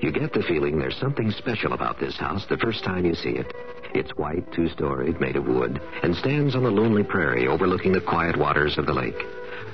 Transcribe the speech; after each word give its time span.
You 0.00 0.10
get 0.10 0.32
the 0.32 0.42
feeling 0.42 0.78
there's 0.78 0.96
something 0.96 1.30
special 1.30 1.74
about 1.74 2.00
this 2.00 2.16
house 2.16 2.44
the 2.48 2.56
first 2.56 2.82
time 2.82 3.04
you 3.04 3.14
see 3.14 3.30
it. 3.30 3.54
It's 3.94 4.16
white, 4.16 4.52
two 4.52 4.68
storied, 4.68 5.20
made 5.20 5.36
of 5.36 5.46
wood, 5.46 5.80
and 6.02 6.16
stands 6.16 6.56
on 6.56 6.64
a 6.64 6.70
lonely 6.70 7.04
prairie 7.04 7.46
overlooking 7.46 7.92
the 7.92 8.00
quiet 8.00 8.36
waters 8.36 8.78
of 8.78 8.86
the 8.86 8.92
lake. 8.92 9.18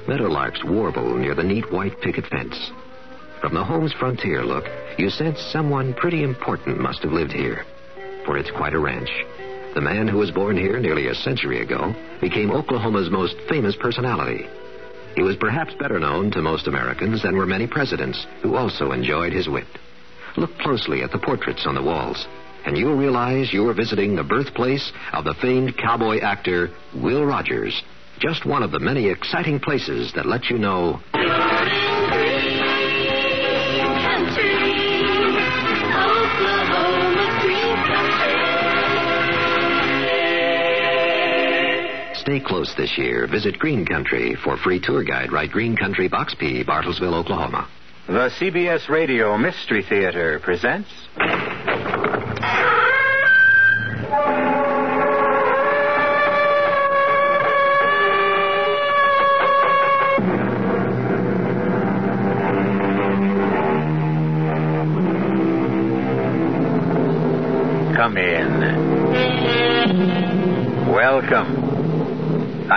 Meadowlarks 0.06 0.64
warble 0.64 1.16
near 1.16 1.34
the 1.34 1.42
neat 1.42 1.72
white 1.72 1.98
picket 2.02 2.26
fence. 2.26 2.70
From 3.40 3.54
the 3.54 3.64
home's 3.64 3.92
frontier 3.92 4.44
look, 4.44 4.64
you 4.98 5.08
sense 5.08 5.40
someone 5.40 5.94
pretty 5.94 6.22
important 6.22 6.80
must 6.80 7.02
have 7.02 7.12
lived 7.12 7.32
here. 7.32 7.64
For 8.26 8.36
it's 8.36 8.50
quite 8.50 8.74
a 8.74 8.78
ranch. 8.78 9.10
The 9.74 9.80
man 9.80 10.08
who 10.08 10.18
was 10.18 10.30
born 10.30 10.56
here 10.56 10.78
nearly 10.78 11.06
a 11.06 11.14
century 11.14 11.62
ago 11.62 11.94
became 12.20 12.50
Oklahoma's 12.50 13.10
most 13.10 13.36
famous 13.48 13.76
personality. 13.76 14.46
He 15.18 15.24
was 15.24 15.34
perhaps 15.34 15.74
better 15.74 15.98
known 15.98 16.30
to 16.30 16.40
most 16.40 16.68
Americans 16.68 17.24
than 17.24 17.36
were 17.36 17.44
many 17.44 17.66
presidents 17.66 18.24
who 18.40 18.54
also 18.54 18.92
enjoyed 18.92 19.32
his 19.32 19.48
wit. 19.48 19.66
Look 20.36 20.56
closely 20.58 21.02
at 21.02 21.10
the 21.10 21.18
portraits 21.18 21.66
on 21.66 21.74
the 21.74 21.82
walls, 21.82 22.24
and 22.64 22.78
you'll 22.78 22.96
realize 22.96 23.52
you're 23.52 23.74
visiting 23.74 24.14
the 24.14 24.22
birthplace 24.22 24.92
of 25.12 25.24
the 25.24 25.34
famed 25.42 25.76
cowboy 25.76 26.20
actor 26.20 26.70
Will 26.94 27.26
Rogers. 27.26 27.82
Just 28.20 28.46
one 28.46 28.62
of 28.62 28.70
the 28.70 28.78
many 28.78 29.08
exciting 29.08 29.58
places 29.58 30.12
that 30.14 30.24
let 30.24 30.50
you 30.50 30.56
know. 30.56 31.00
Stay 42.28 42.40
close 42.40 42.74
this 42.76 42.98
year. 42.98 43.26
Visit 43.26 43.58
Green 43.58 43.86
Country 43.86 44.36
for 44.44 44.58
free 44.58 44.78
tour 44.78 45.02
guide. 45.02 45.32
Write 45.32 45.50
Green 45.50 45.74
Country 45.74 46.08
Box 46.08 46.34
P, 46.34 46.62
Bartlesville, 46.62 47.14
Oklahoma. 47.14 47.66
The 48.06 48.28
CBS 48.38 48.90
Radio 48.90 49.38
Mystery 49.38 49.82
Theater 49.82 50.38
presents. 50.38 50.90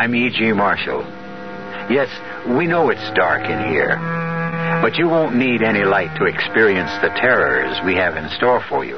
I'm 0.02 0.16
E.G. 0.16 0.53
Marshall. 0.53 1.03
Yes, 1.94 2.09
we 2.57 2.66
know 2.66 2.89
it's 2.89 3.11
dark 3.13 3.44
in 3.44 3.69
here, 3.71 3.97
but 4.81 4.97
you 4.97 5.07
won't 5.07 5.35
need 5.35 5.61
any 5.61 5.83
light 5.83 6.17
to 6.17 6.25
experience 6.25 6.89
the 7.03 7.09
terrors 7.09 7.77
we 7.85 7.94
have 7.94 8.17
in 8.17 8.27
store 8.31 8.66
for 8.67 8.83
you. 8.83 8.97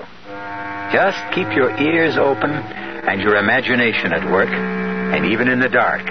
Just 0.94 1.20
keep 1.36 1.52
your 1.52 1.76
ears 1.78 2.16
open 2.16 2.52
and 2.52 3.20
your 3.20 3.36
imagination 3.36 4.14
at 4.14 4.32
work, 4.32 4.48
and 4.48 5.26
even 5.26 5.50
in 5.50 5.60
the 5.60 5.68
dark, 5.68 6.08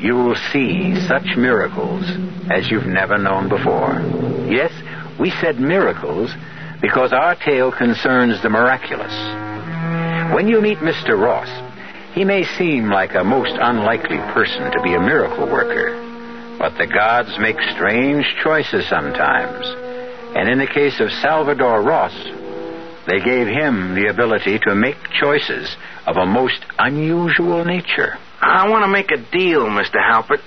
you 0.00 0.14
will 0.14 0.36
see 0.54 0.98
such 1.06 1.36
miracles 1.36 2.04
as 2.50 2.70
you've 2.70 2.86
never 2.86 3.18
known 3.18 3.50
before. 3.50 4.00
Yes, 4.48 4.72
we 5.20 5.32
said 5.42 5.60
miracles 5.60 6.32
because 6.80 7.12
our 7.12 7.34
tale 7.34 7.72
concerns 7.72 8.42
the 8.42 8.48
miraculous. 8.48 9.12
When 10.34 10.48
you 10.48 10.62
meet 10.62 10.78
Mr. 10.78 11.20
Ross, 11.20 11.69
he 12.14 12.24
may 12.24 12.44
seem 12.58 12.90
like 12.90 13.14
a 13.14 13.24
most 13.24 13.54
unlikely 13.60 14.18
person 14.34 14.70
to 14.72 14.82
be 14.82 14.94
a 14.94 15.00
miracle 15.00 15.46
worker, 15.46 16.56
but 16.58 16.76
the 16.76 16.86
gods 16.86 17.38
make 17.38 17.60
strange 17.74 18.26
choices 18.42 18.88
sometimes. 18.88 19.66
And 20.36 20.48
in 20.48 20.58
the 20.58 20.66
case 20.66 20.98
of 21.00 21.10
Salvador 21.12 21.82
Ross, 21.82 22.14
they 23.06 23.20
gave 23.20 23.46
him 23.46 23.94
the 23.94 24.08
ability 24.08 24.58
to 24.60 24.74
make 24.74 24.96
choices 25.20 25.74
of 26.06 26.16
a 26.16 26.26
most 26.26 26.60
unusual 26.78 27.64
nature. 27.64 28.18
I 28.40 28.68
want 28.68 28.84
to 28.84 28.88
make 28.88 29.10
a 29.10 29.16
deal, 29.16 29.66
Mr. 29.66 29.96
Halpert. 29.96 30.40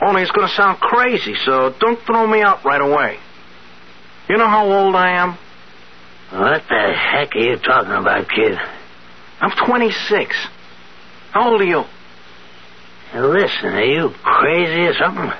Only 0.00 0.22
it's 0.22 0.30
going 0.30 0.48
to 0.48 0.54
sound 0.54 0.78
crazy, 0.80 1.34
so 1.44 1.74
don't 1.78 2.00
throw 2.00 2.26
me 2.26 2.40
out 2.40 2.64
right 2.64 2.80
away. 2.80 3.18
You 4.28 4.36
know 4.36 4.48
how 4.48 4.70
old 4.70 4.94
I 4.94 5.10
am? 5.12 5.38
What 6.30 6.62
the 6.68 6.92
heck 6.92 7.34
are 7.34 7.38
you 7.38 7.56
talking 7.56 7.92
about, 7.92 8.28
kid? 8.28 8.58
I'm 9.40 9.50
26. 9.66 10.36
How 11.32 11.50
old 11.52 11.60
are 11.60 11.64
you? 11.64 11.84
Now, 13.14 13.26
listen, 13.32 13.66
are 13.74 13.84
you 13.84 14.10
crazy 14.22 14.82
or 14.86 14.94
something? 14.94 15.32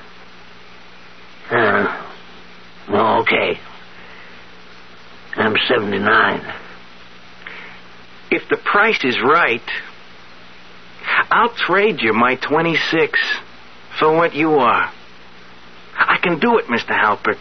Uh, 1.51 2.11
well, 2.89 3.21
okay. 3.21 3.59
I'm 5.35 5.55
79. 5.67 6.53
If 8.31 8.47
the 8.49 8.57
price 8.57 9.03
is 9.03 9.19
right, 9.21 9.61
I'll 11.31 11.53
trade 11.53 12.01
you 12.01 12.13
my 12.13 12.35
26 12.35 13.19
for 13.99 14.15
what 14.15 14.35
you 14.35 14.53
are. 14.53 14.91
I 15.95 16.17
can 16.21 16.39
do 16.39 16.57
it, 16.57 16.65
Mr. 16.65 16.89
Halpert. 16.89 17.37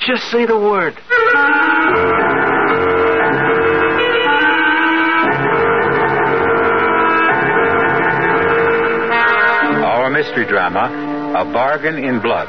Just 0.00 0.30
say 0.30 0.46
the 0.46 0.58
word. 0.58 0.94
Mystery 10.22 10.46
drama, 10.46 11.34
A 11.36 11.44
Bargain 11.52 11.96
in 11.96 12.20
Blood, 12.20 12.46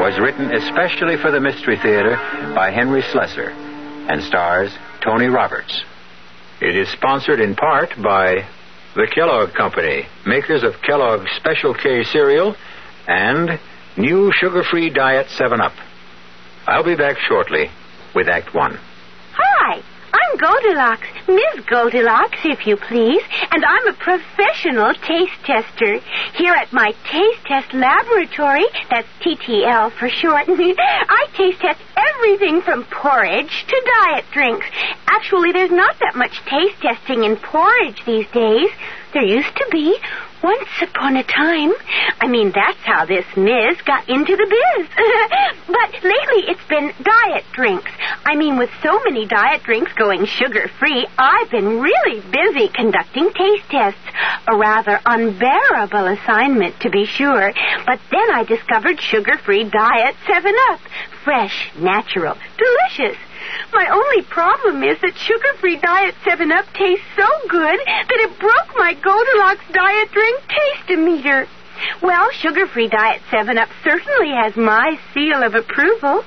was 0.00 0.18
written 0.18 0.52
especially 0.52 1.16
for 1.16 1.30
the 1.30 1.38
Mystery 1.38 1.76
Theater 1.76 2.16
by 2.52 2.72
Henry 2.72 3.00
Slesar 3.00 3.50
and 4.10 4.20
stars 4.24 4.72
Tony 5.04 5.26
Roberts. 5.26 5.84
It 6.60 6.74
is 6.74 6.88
sponsored 6.88 7.38
in 7.38 7.54
part 7.54 7.90
by 8.02 8.48
the 8.96 9.06
Kellogg 9.14 9.54
Company, 9.54 10.06
makers 10.26 10.64
of 10.64 10.82
Kellogg's 10.82 11.30
Special 11.36 11.74
K 11.74 12.02
cereal 12.02 12.56
and 13.06 13.60
new 13.96 14.32
sugar-free 14.34 14.90
diet 14.90 15.28
7-Up. 15.28 15.74
I'll 16.66 16.82
be 16.82 16.96
back 16.96 17.18
shortly 17.28 17.70
with 18.16 18.28
Act 18.28 18.52
1. 18.52 18.80
Hi, 19.36 19.80
I'm 20.16 20.38
Goldilocks, 20.38 21.08
Miss 21.28 21.64
Goldilocks, 21.66 22.38
if 22.44 22.66
you 22.66 22.76
please, 22.76 23.22
and 23.50 23.62
I'm 23.64 23.88
a 23.88 23.92
professional 23.92 24.94
taste 24.94 25.36
tester. 25.44 26.00
Here 26.34 26.54
at 26.54 26.72
my 26.72 26.92
Taste 27.10 27.44
Test 27.44 27.74
Laboratory, 27.74 28.64
that's 28.88 29.08
TTL 29.20 29.92
for 29.92 30.08
short, 30.08 30.44
I 30.48 31.26
taste 31.36 31.60
test 31.60 31.80
everything 31.96 32.62
from 32.62 32.84
porridge 32.84 33.66
to 33.68 33.92
diet 34.00 34.24
drinks. 34.32 34.66
Actually, 35.06 35.52
there's 35.52 35.70
not 35.70 35.98
that 35.98 36.16
much 36.16 36.40
taste 36.46 36.80
testing 36.80 37.24
in 37.24 37.36
porridge 37.36 38.02
these 38.06 38.26
days. 38.28 38.70
There 39.12 39.24
used 39.24 39.54
to 39.56 39.66
be. 39.70 39.98
Once 40.46 40.68
upon 40.80 41.16
a 41.16 41.24
time. 41.24 41.72
I 42.20 42.28
mean, 42.28 42.52
that's 42.54 42.78
how 42.84 43.04
this 43.04 43.26
Miz 43.36 43.82
got 43.84 44.08
into 44.08 44.36
the 44.36 44.46
biz. 44.46 44.86
but 45.66 45.92
lately 46.04 46.46
it's 46.46 46.64
been 46.68 46.92
diet 47.02 47.44
drinks. 47.52 47.90
I 48.24 48.36
mean, 48.36 48.56
with 48.56 48.70
so 48.80 49.00
many 49.02 49.26
diet 49.26 49.64
drinks 49.64 49.92
going 49.94 50.24
sugar 50.24 50.70
free, 50.78 51.04
I've 51.18 51.50
been 51.50 51.80
really 51.80 52.20
busy 52.20 52.68
conducting 52.68 53.32
taste 53.32 53.68
tests. 53.70 53.98
A 54.46 54.56
rather 54.56 55.00
unbearable 55.04 56.06
assignment, 56.06 56.78
to 56.78 56.90
be 56.90 57.06
sure. 57.06 57.52
But 57.84 57.98
then 58.12 58.30
I 58.30 58.44
discovered 58.44 59.00
sugar 59.00 59.38
free 59.38 59.64
diet 59.64 60.14
7 60.28 60.54
Up. 60.70 60.80
Fresh, 61.24 61.72
natural, 61.76 62.36
delicious. 62.56 63.18
My 63.72 63.88
only 63.90 64.22
problem 64.22 64.82
is 64.82 65.00
that 65.02 65.16
sugar-free 65.16 65.76
Diet 65.76 66.14
7-Up 66.24 66.66
tastes 66.74 67.04
so 67.16 67.26
good 67.48 67.80
that 67.86 68.18
it 68.20 68.38
broke 68.38 68.76
my 68.76 68.94
Goldilocks 68.94 69.64
diet 69.72 70.10
drink 70.12 70.40
taste-o-meter. 70.48 71.46
Well, 72.02 72.30
sugar-free 72.32 72.88
Diet 72.88 73.20
7-Up 73.30 73.68
certainly 73.84 74.30
has 74.30 74.56
my 74.56 74.98
seal 75.12 75.42
of 75.42 75.54
approval. 75.54 76.24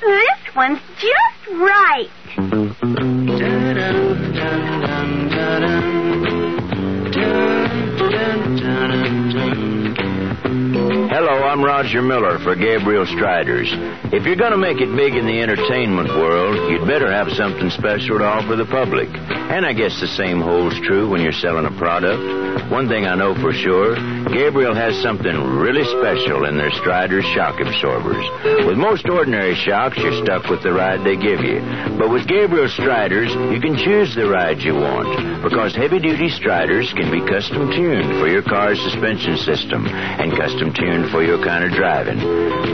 This 0.00 0.54
one's 0.54 0.80
just 0.96 1.48
right. 1.58 2.10
Hello, 10.80 11.44
I'm 11.44 11.62
Roger 11.62 12.00
Miller 12.00 12.38
for 12.38 12.56
Gabriel 12.56 13.04
Striders. 13.04 13.68
If 14.16 14.24
you're 14.24 14.40
going 14.40 14.56
to 14.56 14.56
make 14.56 14.80
it 14.80 14.88
big 14.96 15.14
in 15.14 15.26
the 15.26 15.42
entertainment 15.42 16.08
world, 16.08 16.72
you'd 16.72 16.88
better 16.88 17.12
have 17.12 17.28
something 17.36 17.68
special 17.68 18.16
to 18.16 18.24
offer 18.24 18.56
the 18.56 18.64
public. 18.64 19.08
And 19.52 19.66
I 19.66 19.74
guess 19.74 20.00
the 20.00 20.08
same 20.08 20.40
holds 20.40 20.80
true 20.80 21.10
when 21.10 21.20
you're 21.20 21.36
selling 21.36 21.66
a 21.66 21.76
product. 21.76 22.72
One 22.72 22.88
thing 22.88 23.04
I 23.04 23.14
know 23.14 23.34
for 23.34 23.52
sure, 23.52 23.94
Gabriel 24.32 24.74
has 24.74 24.96
something 25.02 25.36
really 25.60 25.84
special 25.84 26.46
in 26.48 26.56
their 26.56 26.72
Striders 26.80 27.26
shock 27.36 27.60
absorbers. 27.60 28.24
With 28.64 28.78
most 28.78 29.04
ordinary 29.04 29.54
shocks, 29.54 29.98
you're 29.98 30.24
stuck 30.24 30.48
with 30.48 30.62
the 30.62 30.72
ride 30.72 31.04
they 31.04 31.20
give 31.20 31.44
you. 31.44 31.60
But 31.98 32.08
with 32.08 32.26
Gabriel 32.26 32.70
Striders, 32.72 33.28
you 33.52 33.60
can 33.60 33.76
choose 33.76 34.14
the 34.14 34.30
ride 34.30 34.62
you 34.62 34.74
want. 34.74 35.44
Because 35.44 35.76
heavy-duty 35.76 36.30
Striders 36.30 36.88
can 36.96 37.10
be 37.12 37.20
custom 37.28 37.68
tuned 37.68 38.16
for 38.16 38.28
your 38.28 38.42
car's 38.42 38.80
suspension 38.80 39.36
system 39.36 39.84
and 39.86 40.32
custom 40.38 40.69
tuned 40.72 41.10
for 41.10 41.22
your 41.22 41.42
kind 41.44 41.64
of 41.64 41.72
driving. 41.72 42.18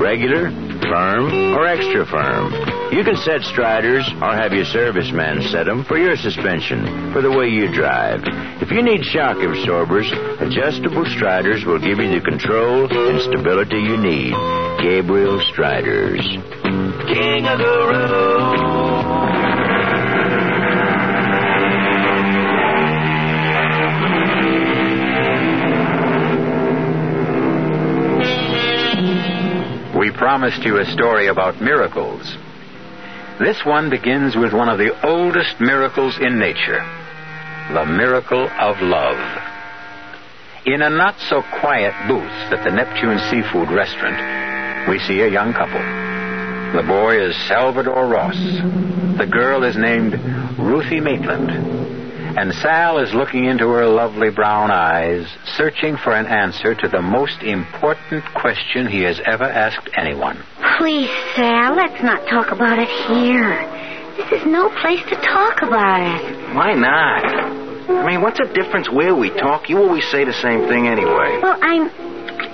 Regular, 0.00 0.50
firm 0.88 1.54
or 1.54 1.66
extra 1.66 2.06
firm. 2.06 2.52
You 2.92 3.02
can 3.02 3.16
set 3.16 3.42
striders 3.42 4.06
or 4.22 4.32
have 4.32 4.52
your 4.52 4.64
serviceman 4.64 5.42
set 5.50 5.66
them 5.66 5.84
for 5.84 5.98
your 5.98 6.16
suspension, 6.16 7.12
for 7.12 7.20
the 7.22 7.30
way 7.30 7.48
you 7.48 7.72
drive. 7.72 8.20
If 8.62 8.70
you 8.70 8.82
need 8.82 9.04
shock 9.04 9.38
absorbers, 9.38 10.10
adjustable 10.40 11.04
striders 11.16 11.64
will 11.64 11.80
give 11.80 11.98
you 11.98 12.14
the 12.14 12.22
control 12.24 12.86
and 12.90 13.20
stability 13.20 13.78
you 13.78 13.96
need. 13.96 14.34
Gabriel 14.80 15.40
Striders. 15.52 16.22
King 17.10 17.46
of 17.46 17.58
the 17.58 17.76
road. 17.90 18.75
Promised 30.18 30.62
you 30.64 30.78
a 30.78 30.84
story 30.86 31.28
about 31.28 31.60
miracles. 31.60 32.22
This 33.38 33.64
one 33.64 33.90
begins 33.90 34.34
with 34.36 34.52
one 34.52 34.68
of 34.68 34.78
the 34.78 34.92
oldest 35.06 35.60
miracles 35.60 36.18
in 36.18 36.38
nature 36.38 36.80
the 37.72 37.84
miracle 37.84 38.48
of 38.60 38.80
love. 38.80 39.18
In 40.66 40.82
a 40.82 40.90
not 40.90 41.18
so 41.28 41.42
quiet 41.60 41.94
booth 42.06 42.52
at 42.54 42.62
the 42.62 42.70
Neptune 42.70 43.18
Seafood 43.28 43.70
Restaurant, 43.74 44.88
we 44.88 45.00
see 45.00 45.20
a 45.20 45.28
young 45.28 45.52
couple. 45.52 45.82
The 46.80 46.86
boy 46.86 47.20
is 47.20 47.34
Salvador 47.48 48.06
Ross. 48.06 48.36
The 49.18 49.26
girl 49.26 49.64
is 49.64 49.76
named 49.76 50.14
Ruthie 50.58 51.00
Maitland. 51.00 52.05
And 52.36 52.52
Sal 52.52 52.98
is 52.98 53.14
looking 53.14 53.46
into 53.46 53.66
her 53.68 53.86
lovely 53.86 54.28
brown 54.28 54.70
eyes, 54.70 55.26
searching 55.56 55.96
for 55.96 56.12
an 56.12 56.26
answer 56.26 56.74
to 56.74 56.86
the 56.86 57.00
most 57.00 57.42
important 57.42 58.24
question 58.34 58.86
he 58.86 59.00
has 59.04 59.18
ever 59.24 59.44
asked 59.44 59.88
anyone. 59.96 60.44
Please, 60.76 61.08
Sal, 61.34 61.74
let's 61.74 62.02
not 62.02 62.28
talk 62.28 62.52
about 62.52 62.78
it 62.78 62.88
here. 63.08 63.56
This 64.18 64.40
is 64.40 64.46
no 64.46 64.68
place 64.82 65.00
to 65.08 65.16
talk 65.16 65.62
about 65.62 66.00
it. 66.00 66.54
Why 66.54 66.74
not? 66.74 67.24
I 67.88 68.06
mean, 68.06 68.20
what's 68.20 68.38
the 68.38 68.52
difference 68.52 68.90
where 68.90 69.14
we 69.14 69.30
talk? 69.30 69.70
You 69.70 69.78
always 69.78 70.06
say 70.10 70.24
the 70.24 70.34
same 70.34 70.68
thing 70.68 70.88
anyway. 70.88 71.40
Well, 71.42 71.58
I'm 71.62 71.88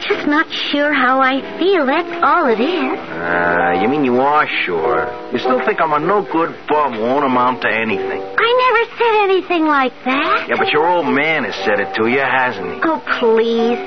just 0.08 0.26
not 0.26 0.46
sure 0.50 0.92
how 0.92 1.20
I 1.20 1.40
feel. 1.58 1.86
That's 1.86 2.22
all 2.22 2.46
it 2.48 2.60
is. 2.60 2.98
Uh, 2.98 3.80
you 3.82 3.88
mean 3.88 4.04
you 4.04 4.20
are 4.20 4.46
sure? 4.64 5.06
You 5.32 5.38
still 5.38 5.64
think 5.64 5.80
I'm 5.80 5.92
a 5.92 5.98
no 5.98 6.22
good 6.22 6.54
bum 6.68 6.94
who 6.94 7.02
won't 7.02 7.24
amount 7.24 7.62
to 7.62 7.68
anything? 7.70 8.20
I 8.22 8.50
never 8.64 8.82
said 8.98 9.14
anything 9.24 9.66
like 9.66 9.92
that. 10.04 10.46
Yeah, 10.48 10.56
but 10.58 10.68
your 10.72 10.86
old 10.88 11.06
man 11.06 11.44
has 11.44 11.54
said 11.64 11.80
it 11.80 11.94
to 11.96 12.08
you, 12.08 12.20
hasn't 12.20 12.74
he? 12.74 12.80
Oh, 12.84 13.00
please. 13.20 13.78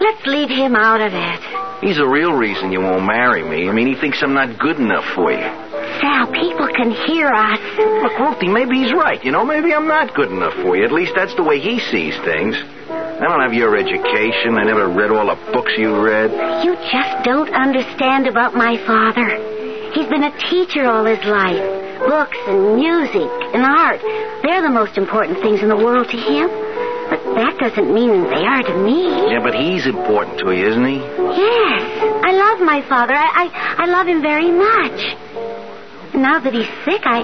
Let's 0.00 0.26
leave 0.26 0.48
him 0.50 0.76
out 0.76 1.00
of 1.00 1.12
it. 1.14 1.40
He's 1.80 1.96
the 1.96 2.08
real 2.08 2.32
reason 2.32 2.72
you 2.72 2.80
won't 2.80 3.04
marry 3.04 3.42
me. 3.42 3.68
I 3.68 3.72
mean, 3.72 3.86
he 3.86 3.94
thinks 4.00 4.22
I'm 4.22 4.34
not 4.34 4.58
good 4.58 4.76
enough 4.76 5.04
for 5.14 5.30
you. 5.30 5.44
Sal, 6.00 6.26
people 6.32 6.68
can 6.68 6.90
hear 6.90 7.28
us. 7.28 7.60
Look, 8.02 8.18
Ruthie, 8.18 8.48
maybe 8.48 8.76
he's 8.84 8.92
right. 8.92 9.22
You 9.24 9.32
know, 9.32 9.44
maybe 9.44 9.72
I'm 9.72 9.88
not 9.88 10.14
good 10.14 10.30
enough 10.30 10.54
for 10.60 10.76
you. 10.76 10.84
At 10.84 10.92
least 10.92 11.12
that's 11.14 11.34
the 11.36 11.42
way 11.42 11.60
he 11.60 11.80
sees 11.80 12.16
things. 12.24 12.56
I 12.88 13.24
don't 13.28 13.40
have 13.40 13.54
your 13.54 13.76
education. 13.76 14.58
I 14.58 14.64
never 14.64 14.88
read 14.88 15.10
all 15.10 15.26
the 15.28 15.40
books 15.52 15.72
you 15.76 15.96
read. 15.96 16.30
You 16.64 16.76
just 16.92 17.24
don't 17.24 17.52
understand 17.54 18.26
about 18.26 18.54
my 18.54 18.76
father. 18.86 19.40
He's 19.92 20.08
been 20.08 20.24
a 20.24 20.36
teacher 20.50 20.84
all 20.84 21.04
his 21.04 21.24
life. 21.24 21.64
Books 22.04 22.36
and 22.46 22.76
music 22.76 23.30
and 23.56 23.64
art. 23.64 24.00
They're 24.44 24.60
the 24.60 24.68
most 24.68 24.98
important 24.98 25.40
things 25.40 25.62
in 25.62 25.68
the 25.68 25.76
world 25.76 26.08
to 26.10 26.16
him. 26.16 26.65
But 27.08 27.22
that 27.36 27.58
doesn't 27.58 27.92
mean 27.92 28.24
they 28.24 28.44
are 28.44 28.62
to 28.62 28.76
me. 28.82 29.06
Yeah, 29.32 29.40
but 29.42 29.54
he's 29.54 29.86
important 29.86 30.38
to 30.40 30.52
you, 30.52 30.66
isn't 30.68 30.84
he? 30.86 30.96
Yes. 30.98 31.82
I 32.24 32.32
love 32.32 32.60
my 32.60 32.82
father. 32.88 33.14
I, 33.14 33.46
I, 33.46 33.84
I 33.84 33.86
love 33.86 34.06
him 34.06 34.22
very 34.22 34.50
much. 34.50 34.98
Now 36.14 36.40
that 36.40 36.54
he's 36.54 36.66
sick, 36.88 37.02
I 37.04 37.20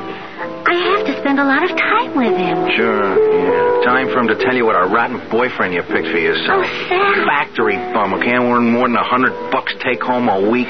I 0.67 0.75
have 0.93 1.07
to 1.07 1.15
spend 1.21 1.41
a 1.41 1.45
lot 1.45 1.65
of 1.65 1.71
time 1.77 2.15
with 2.15 2.37
him. 2.37 2.69
Sure, 2.77 3.17
yeah. 3.17 3.85
Time 3.85 4.09
for 4.13 4.19
him 4.21 4.29
to 4.29 4.37
tell 4.37 4.55
you 4.55 4.67
what 4.67 4.77
a 4.77 4.87
rotten 4.87 5.17
boyfriend 5.31 5.73
you 5.73 5.83
picked 5.83 6.09
for 6.13 6.19
yourself. 6.21 6.67
Oh, 6.67 6.87
Sal. 6.89 7.25
Factory 7.25 7.77
bum 7.95 8.13
who 8.13 8.21
can't 8.21 8.45
earn 8.45 8.71
more 8.71 8.87
than 8.89 8.97
a 8.97 9.03
hundred 9.05 9.33
bucks 9.51 9.73
take 9.83 10.03
home 10.03 10.29
a 10.29 10.51
week. 10.51 10.69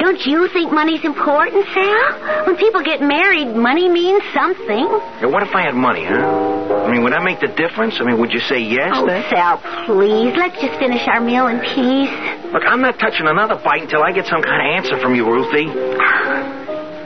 Don't 0.00 0.20
you 0.26 0.48
think 0.52 0.72
money's 0.72 1.04
important, 1.04 1.64
Sal? 1.74 2.46
When 2.46 2.56
people 2.56 2.82
get 2.82 3.00
married, 3.02 3.54
money 3.56 3.88
means 3.88 4.22
something. 4.34 4.86
Yeah, 5.20 5.26
what 5.26 5.42
if 5.42 5.54
I 5.54 5.62
had 5.62 5.74
money, 5.74 6.04
huh? 6.04 6.84
I 6.86 6.90
mean, 6.90 7.02
would 7.02 7.12
that 7.12 7.22
make 7.22 7.40
the 7.40 7.48
difference? 7.48 7.96
I 8.00 8.04
mean, 8.04 8.18
would 8.20 8.32
you 8.32 8.40
say 8.40 8.58
yes 8.60 8.92
Oh, 8.94 9.06
then? 9.06 9.24
Sal, 9.30 9.58
please. 9.86 10.34
Let's 10.36 10.60
just 10.60 10.78
finish 10.78 11.06
our 11.08 11.20
meal 11.20 11.46
in 11.48 11.60
peace. 11.60 12.12
Look, 12.52 12.62
I'm 12.66 12.80
not 12.80 12.98
touching 12.98 13.26
another 13.26 13.56
bite 13.62 13.82
until 13.82 14.02
I 14.02 14.12
get 14.12 14.26
some 14.26 14.42
kind 14.42 14.60
of 14.62 14.68
answer 14.84 14.98
from 15.00 15.14
you, 15.14 15.26
Ruthie. 15.26 15.68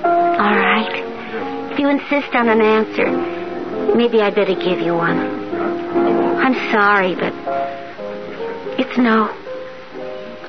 All 0.05 0.57
right. 0.57 1.71
If 1.73 1.79
you 1.79 1.89
insist 1.89 2.35
on 2.35 2.49
an 2.49 2.61
answer, 2.61 3.95
maybe 3.97 4.21
I'd 4.21 4.35
better 4.35 4.55
give 4.55 4.81
you 4.81 4.95
one. 4.95 5.19
I'm 6.39 6.55
sorry, 6.73 7.15
but 7.15 7.33
it's 8.79 8.97
no. 8.99 9.31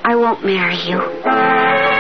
I 0.04 0.16
won't 0.16 0.46
marry 0.46 0.76
you. 0.86 1.95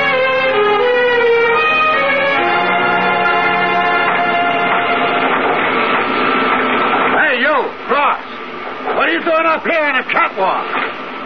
What 9.05 9.13
are 9.13 9.21
you 9.21 9.29
doing 9.29 9.45
up 9.45 9.61
here 9.61 9.85
in 9.85 9.95
a 10.01 10.05
catwalk? 10.09 10.65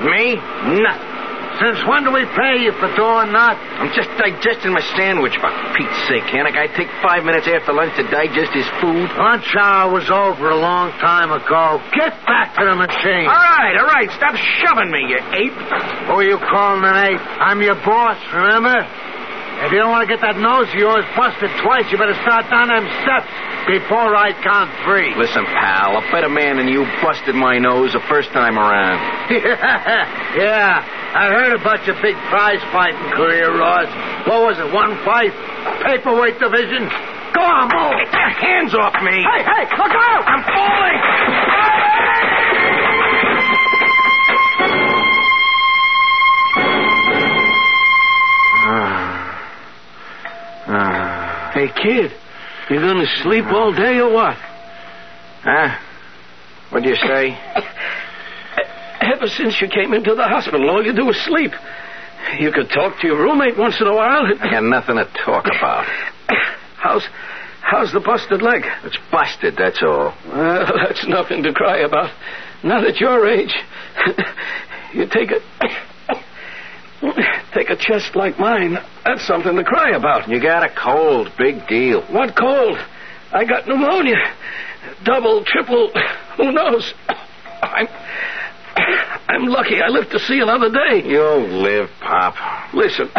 Me? 0.03 0.35
Nothing. 0.83 1.15
Since 1.63 1.79
when 1.87 2.03
do 2.03 2.11
we 2.11 2.27
pay 2.35 2.59
you 2.59 2.75
for 2.75 2.91
doing 2.91 3.31
that? 3.31 3.55
I'm 3.79 3.87
just 3.95 4.11
digesting 4.19 4.75
my 4.75 4.83
sandwich, 4.99 5.31
for 5.39 5.47
Pete's 5.79 5.95
sake. 6.11 6.27
A 6.27 6.51
guy 6.51 6.67
take 6.75 6.91
five 6.99 7.23
minutes 7.23 7.47
after 7.47 7.71
lunch 7.71 7.95
to 7.95 8.03
digest 8.11 8.51
his 8.51 8.67
food? 8.83 9.07
Lunch 9.15 9.47
hour 9.55 9.95
was 9.95 10.11
over 10.11 10.51
a 10.51 10.59
long 10.59 10.91
time 10.99 11.31
ago. 11.31 11.79
Get 11.95 12.11
back 12.27 12.51
to 12.59 12.67
the 12.67 12.75
machine. 12.75 13.31
All 13.31 13.47
right, 13.47 13.79
all 13.79 13.87
right. 13.87 14.11
Stop 14.11 14.35
shoving 14.35 14.91
me, 14.91 15.15
you 15.15 15.19
ape. 15.39 15.55
Who 16.11 16.19
are 16.19 16.27
you 16.27 16.35
calling 16.35 16.83
an 16.83 17.15
ape? 17.15 17.23
I'm 17.39 17.63
your 17.63 17.79
boss, 17.79 18.19
remember? 18.35 18.75
If 19.59 19.75
you 19.75 19.79
don't 19.83 19.91
want 19.91 20.07
to 20.07 20.11
get 20.11 20.23
that 20.23 20.39
nose 20.39 20.71
of 20.71 20.79
yours 20.79 21.03
busted 21.19 21.51
twice, 21.59 21.83
you 21.91 22.00
better 22.00 22.15
start 22.23 22.47
down 22.47 22.71
them 22.71 22.88
steps 23.03 23.27
before 23.67 24.15
I 24.15 24.31
count 24.39 24.71
three. 24.88 25.11
Listen, 25.19 25.44
pal, 25.44 26.00
a 26.00 26.03
better 26.15 26.31
man 26.31 26.56
than 26.56 26.71
you 26.71 26.88
busted 27.03 27.35
my 27.35 27.59
nose 27.59 27.91
the 27.91 28.00
first 28.07 28.31
time 28.31 28.56
around. 28.56 29.03
yeah, 30.39 30.79
I 31.11 31.27
heard 31.27 31.59
about 31.59 31.83
your 31.83 32.00
big 32.00 32.15
prize 32.31 32.63
fighting 32.71 33.03
career, 33.11 33.51
Ross. 33.51 33.91
What 34.31 34.47
was 34.47 34.56
it, 34.63 34.71
one 34.71 34.95
fight? 35.03 35.35
Paperweight 35.83 36.39
division? 36.39 36.88
Go 37.36 37.43
on, 37.43 37.67
move. 37.67 38.00
Get 38.00 38.15
your 38.15 38.31
hands 38.39 38.72
off 38.79 38.95
me. 39.03 39.12
Hey, 39.27 39.43
hey, 39.43 39.63
look 39.75 39.91
out! 39.91 40.24
I'm 40.24 40.43
falling. 40.55 41.00
Ah. 41.51 41.78
Hey, 51.60 51.68
kid, 51.75 52.12
you 52.70 52.80
gonna 52.80 53.06
sleep 53.22 53.44
all 53.48 53.74
day 53.74 54.00
or 54.00 54.13
what? 54.13 54.38
Huh? 55.44 55.78
What'd 56.70 56.88
you 56.88 56.96
say? 56.96 57.32
Ever 59.01 59.28
since 59.28 59.60
you 59.60 59.68
came 59.68 59.94
into 59.94 60.16
the 60.16 60.24
hospital, 60.24 60.70
all 60.70 60.86
you 60.86 60.94
do 60.96 61.10
is 61.10 61.22
sleep. 61.25 61.51
You 62.39 62.54
could 62.54 62.70
talk 62.70 63.01
to 63.01 63.08
your 63.08 63.18
roommate 63.18 63.58
once 63.58 63.75
in 63.82 63.88
a 63.88 63.94
while. 63.94 64.24
I 64.39 64.51
got 64.51 64.63
nothing 64.63 64.96
to 64.96 65.06
talk 65.25 65.48
about. 65.48 65.86
How's 66.78 67.04
how's 67.62 67.92
the 67.92 68.00
busted 68.00 68.42
leg? 68.42 68.63
It's 68.86 68.98
busted, 69.12 69.58
that's 69.58 69.84
all. 69.84 70.16
Well, 70.28 70.66
that's 70.88 71.06
nothing 71.10 71.44
to 71.44 71.51
cry 71.51 71.80
about. 71.80 72.10
Not 72.63 72.86
at 72.86 73.01
your 73.01 73.28
age. 73.28 73.54
you 74.94 75.06
take 75.08 75.32
a 75.32 75.42
take 77.53 77.70
a 77.70 77.75
chest 77.75 78.15
like 78.15 78.39
mine. 78.39 78.77
That's 79.06 79.25
something 79.25 79.56
to 79.56 79.63
cry 79.63 79.91
about. 79.96 80.29
You 80.29 80.41
got 80.41 80.63
a 80.63 80.74
cold, 80.75 81.32
big 81.38 81.68
deal. 81.68 82.01
What 82.12 82.36
cold? 82.36 82.77
I 83.32 83.46
got 83.46 83.68
pneumonia. 83.68 84.18
Double, 85.03 85.44
triple, 85.46 85.91
who 86.38 86.51
knows? 86.51 86.94
I'm 87.62 87.88
I'm 89.27 89.46
lucky 89.46 89.82
I 89.82 89.89
lived 89.89 90.12
to 90.12 90.20
see 90.20 90.39
another 90.39 90.70
day. 90.72 91.03
You'll 91.06 91.62
live, 91.62 91.89
Pop. 92.01 92.74
Listen, 92.74 93.10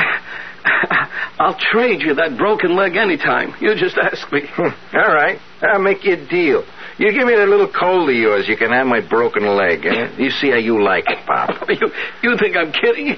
I'll 1.39 1.57
trade 1.59 2.01
you 2.03 2.15
that 2.15 2.37
broken 2.37 2.75
leg 2.75 2.97
anytime. 2.97 3.55
You 3.61 3.75
just 3.77 3.97
ask 3.97 4.31
me. 4.33 4.43
All 4.59 5.15
right, 5.15 5.39
I'll 5.63 5.81
make 5.83 6.05
you 6.05 6.15
a 6.15 6.29
deal. 6.29 6.65
You 7.01 7.11
give 7.15 7.27
me 7.27 7.35
that 7.35 7.49
little 7.49 7.73
cold 7.73 8.11
of 8.11 8.15
yours, 8.15 8.47
you 8.47 8.59
can 8.59 8.73
have 8.73 8.87
my 8.87 9.01
broken 9.01 9.47
leg. 9.57 9.87
Eh? 9.87 10.17
You 10.19 10.29
see 10.29 10.51
how 10.51 10.59
you 10.59 10.85
like 10.85 11.05
it, 11.09 11.25
Pop. 11.25 11.49
You, 11.71 11.89
you 12.23 12.37
think 12.37 12.57
I'm 12.57 12.73
kidding? 12.73 13.17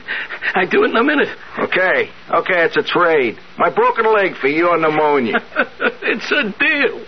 I 0.54 0.66
do 0.66 0.84
it 0.84 0.90
in 0.90 0.96
a 0.96 1.02
minute. 1.02 1.36
Okay, 1.58 2.08
okay, 2.30 2.62
it's 2.62 2.76
a 2.76 2.84
trade. 2.84 3.38
My 3.58 3.74
broken 3.74 4.04
leg 4.14 4.36
for 4.36 4.46
your 4.46 4.78
pneumonia. 4.78 5.34
it's 6.02 6.30
a 6.30 6.44
deal. 6.60 7.04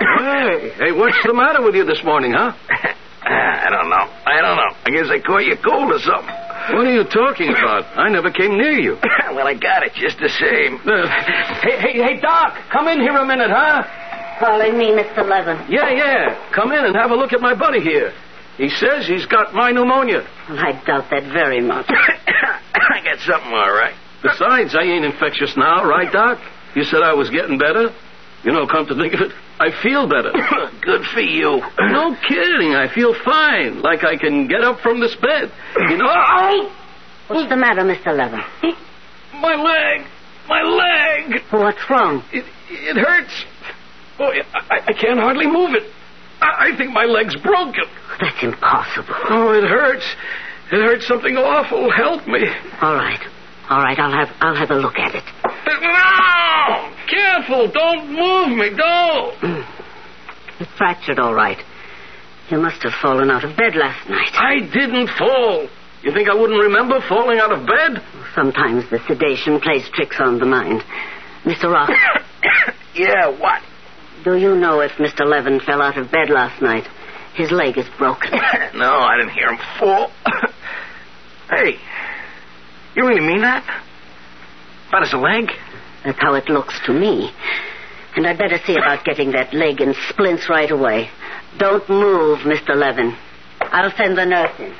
Hey, 0.00 0.70
hey, 0.78 0.92
what's 0.92 1.18
the 1.26 1.34
matter 1.34 1.60
with 1.62 1.74
you 1.74 1.84
this 1.84 2.02
morning, 2.02 2.32
huh? 2.32 2.54
I 3.20 3.68
don't 3.68 3.90
know. 3.90 4.08
I 4.24 4.40
don't 4.40 4.56
know. 4.56 4.72
I 4.86 4.90
guess 4.90 5.10
I 5.10 5.20
caught 5.20 5.44
you 5.44 5.56
cold 5.62 5.92
or 5.92 5.98
something. 5.98 6.37
What 6.70 6.86
are 6.86 6.92
you 6.92 7.04
talking 7.04 7.48
about? 7.48 7.84
I 7.96 8.08
never 8.10 8.30
came 8.30 8.56
near 8.56 8.72
you. 8.78 8.98
well, 9.32 9.46
I 9.46 9.54
got 9.54 9.82
it 9.82 9.92
just 9.94 10.18
the 10.18 10.28
same. 10.28 10.76
Uh, 10.84 11.08
hey, 11.64 11.80
hey, 11.80 11.94
hey, 12.02 12.20
Doc, 12.20 12.56
come 12.70 12.88
in 12.88 13.00
here 13.00 13.16
a 13.16 13.24
minute, 13.24 13.50
huh? 13.50 13.82
Calling 14.38 14.76
me 14.76 14.92
Mr. 14.92 15.26
Levin. 15.26 15.66
Yeah, 15.70 15.90
yeah. 15.90 16.50
Come 16.54 16.72
in 16.72 16.84
and 16.84 16.94
have 16.94 17.10
a 17.10 17.16
look 17.16 17.32
at 17.32 17.40
my 17.40 17.54
buddy 17.54 17.80
here. 17.80 18.12
He 18.56 18.68
says 18.68 19.06
he's 19.06 19.26
got 19.26 19.54
my 19.54 19.70
pneumonia. 19.70 20.26
Well, 20.48 20.58
I 20.58 20.72
doubt 20.84 21.10
that 21.10 21.24
very 21.32 21.60
much. 21.60 21.86
I 22.74 23.00
got 23.02 23.18
something 23.20 23.52
all 23.52 23.72
right. 23.72 23.94
Besides, 24.22 24.74
I 24.74 24.82
ain't 24.82 25.04
infectious 25.04 25.56
now, 25.56 25.84
right, 25.84 26.12
Doc? 26.12 26.38
You 26.74 26.84
said 26.84 27.02
I 27.02 27.14
was 27.14 27.30
getting 27.30 27.56
better. 27.56 27.94
You 28.44 28.52
know, 28.52 28.66
come 28.66 28.86
to 28.86 28.94
think 28.94 29.14
of 29.14 29.20
it, 29.20 29.32
I 29.60 29.70
feel 29.82 30.06
better. 30.08 30.32
Good 30.82 31.04
for 31.06 31.20
you. 31.20 31.62
No 31.78 32.16
kidding. 32.28 32.74
I 32.74 32.88
feel 32.94 33.14
fine. 33.24 33.82
Like 33.82 34.04
I 34.04 34.16
can 34.16 34.46
get 34.46 34.62
up 34.62 34.80
from 34.80 35.00
this 35.00 35.14
bed. 35.16 35.50
You 35.88 35.96
know. 35.96 36.08
Oh! 36.14 36.74
What's 37.28 37.50
the 37.50 37.56
matter, 37.56 37.82
Mr. 37.82 38.16
Levin? 38.16 38.40
Hmm? 38.62 39.40
My 39.42 39.54
leg. 39.54 40.06
My 40.48 40.62
leg. 40.62 41.42
What's 41.50 41.90
wrong? 41.90 42.24
It, 42.32 42.44
it 42.70 42.96
hurts. 42.96 43.44
Oh, 44.18 44.30
Boy, 44.30 44.40
I, 44.54 44.80
I 44.86 44.92
can't 44.94 45.20
hardly 45.20 45.46
move 45.46 45.74
it. 45.74 45.92
I, 46.40 46.70
I 46.72 46.76
think 46.78 46.92
my 46.92 47.04
leg's 47.04 47.36
broken. 47.36 47.84
That's 48.18 48.42
impossible. 48.42 49.14
Oh, 49.28 49.52
it 49.52 49.68
hurts. 49.68 50.06
It 50.72 50.82
hurts 50.82 51.06
something 51.06 51.36
awful. 51.36 51.90
Help 51.90 52.26
me. 52.26 52.48
All 52.80 52.94
right. 52.94 53.20
All 53.68 53.82
right, 53.82 53.98
I'll 53.98 54.12
have 54.12 54.34
I'll 54.40 54.56
have 54.56 54.70
a 54.70 54.74
look 54.74 54.98
at 54.98 55.14
it. 55.14 55.24
No! 55.66 56.92
Careful! 57.08 57.70
Don't 57.70 58.08
move 58.08 58.56
me! 58.56 58.70
Don't! 58.76 59.34
Mm. 59.40 59.66
It's 60.60 60.70
fractured, 60.76 61.18
all 61.18 61.34
right. 61.34 61.58
You 62.50 62.58
must 62.58 62.82
have 62.82 62.94
fallen 63.00 63.30
out 63.30 63.44
of 63.44 63.56
bed 63.56 63.76
last 63.76 64.08
night. 64.08 64.32
I 64.34 64.60
didn't 64.60 65.08
fall. 65.18 65.68
You 66.02 66.12
think 66.12 66.28
I 66.28 66.34
wouldn't 66.34 66.60
remember 66.60 67.00
falling 67.08 67.38
out 67.38 67.52
of 67.52 67.66
bed? 67.66 68.02
Sometimes 68.34 68.88
the 68.90 69.00
sedation 69.06 69.60
plays 69.60 69.88
tricks 69.92 70.16
on 70.18 70.38
the 70.38 70.46
mind. 70.46 70.82
Mr. 71.44 71.70
Rock, 71.72 71.90
yeah, 72.94 73.28
what? 73.28 73.62
do 74.24 74.36
you 74.36 74.54
know 74.54 74.80
if 74.80 74.92
Mr. 74.92 75.24
Levin 75.26 75.60
fell 75.60 75.80
out 75.80 75.96
of 75.96 76.10
bed 76.10 76.30
last 76.30 76.60
night? 76.60 76.86
His 77.34 77.50
leg 77.50 77.78
is 77.78 77.86
broken. 77.98 78.30
no, 78.74 78.90
I 78.90 79.16
didn't 79.18 79.32
hear 79.32 79.48
him 79.48 79.58
fall. 79.78 80.10
hey, 81.50 81.78
you 82.98 83.06
really 83.06 83.20
mean 83.20 83.42
that? 83.42 83.62
About 84.88 85.02
his 85.02 85.14
leg? 85.14 85.50
That's 86.04 86.18
how 86.20 86.34
it 86.34 86.48
looks 86.48 86.78
to 86.86 86.92
me. 86.92 87.30
And 88.16 88.26
I'd 88.26 88.38
better 88.38 88.58
see 88.66 88.74
about 88.74 89.04
getting 89.04 89.30
that 89.32 89.54
leg 89.54 89.80
in 89.80 89.94
splints 90.08 90.48
right 90.48 90.70
away. 90.70 91.08
Don't 91.58 91.88
move, 91.88 92.40
Mr. 92.40 92.74
Levin. 92.74 93.16
I'll 93.60 93.92
send 93.96 94.18
the 94.18 94.24
nurse 94.24 94.58
in. 94.58 94.74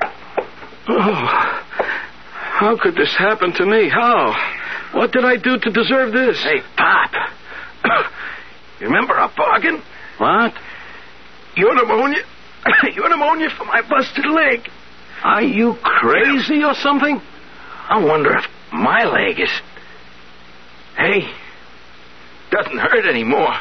Oh, 0.89 1.63
how 2.59 2.77
could 2.81 2.97
this 2.97 3.15
happen 3.17 3.53
to 3.53 3.67
me? 3.67 3.89
How? 3.89 4.35
What 4.93 5.13
did 5.13 5.25
I 5.25 5.37
do 5.37 5.59
to 5.59 5.71
deserve 5.71 6.13
this? 6.13 6.43
Hey, 6.43 6.61
Pop. 6.77 7.13
you 8.81 8.87
remember 8.87 9.15
our 9.15 9.31
bargain? 9.37 9.81
What? 10.19 10.55
Your 11.57 11.75
pneumonia. 11.75 12.25
Your 12.95 13.09
pneumonia 13.09 13.51
for 13.57 13.65
my 13.65 13.83
busted 13.89 14.25
leg. 14.27 14.69
Are 15.23 15.43
you 15.43 15.75
crazy 15.83 16.65
or 16.65 16.75
something? 16.75 17.21
I 17.89 18.05
wonder 18.05 18.37
if 18.37 18.45
my 18.71 19.05
leg 19.05 19.41
is. 19.41 19.51
Hey, 20.97 21.23
doesn't 22.51 22.79
hurt 22.79 23.07
anymore. 23.07 23.55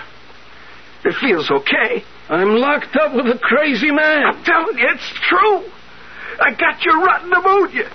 It 1.06 1.16
feels 1.22 1.50
okay. 1.50 2.04
I'm 2.28 2.58
locked 2.58 2.96
up 2.98 3.16
with 3.16 3.28
a 3.28 3.40
crazy 3.40 3.92
man. 3.92 4.26
I'm 4.26 4.44
telling 4.44 4.78
you, 4.78 4.88
it's 4.90 5.12
true. 5.30 5.64
I 6.42 6.54
got 6.54 6.84
your 6.84 7.00
rotten 7.00 7.30
pneumonia, 7.30 7.90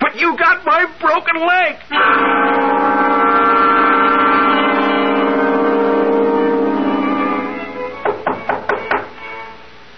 but 0.00 0.16
you 0.16 0.36
got 0.38 0.64
my 0.64 0.86
broken 0.98 1.46
leg. 1.46 1.76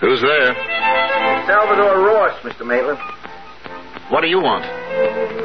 Who's 0.01 0.21
there? 0.21 0.55
Salvador 1.47 2.01
Ross, 2.05 2.41
Mr. 2.43 2.67
Maitland. 2.67 2.99
What 4.11 4.23
do 4.23 4.27
you 4.27 4.41
want? 4.41 4.65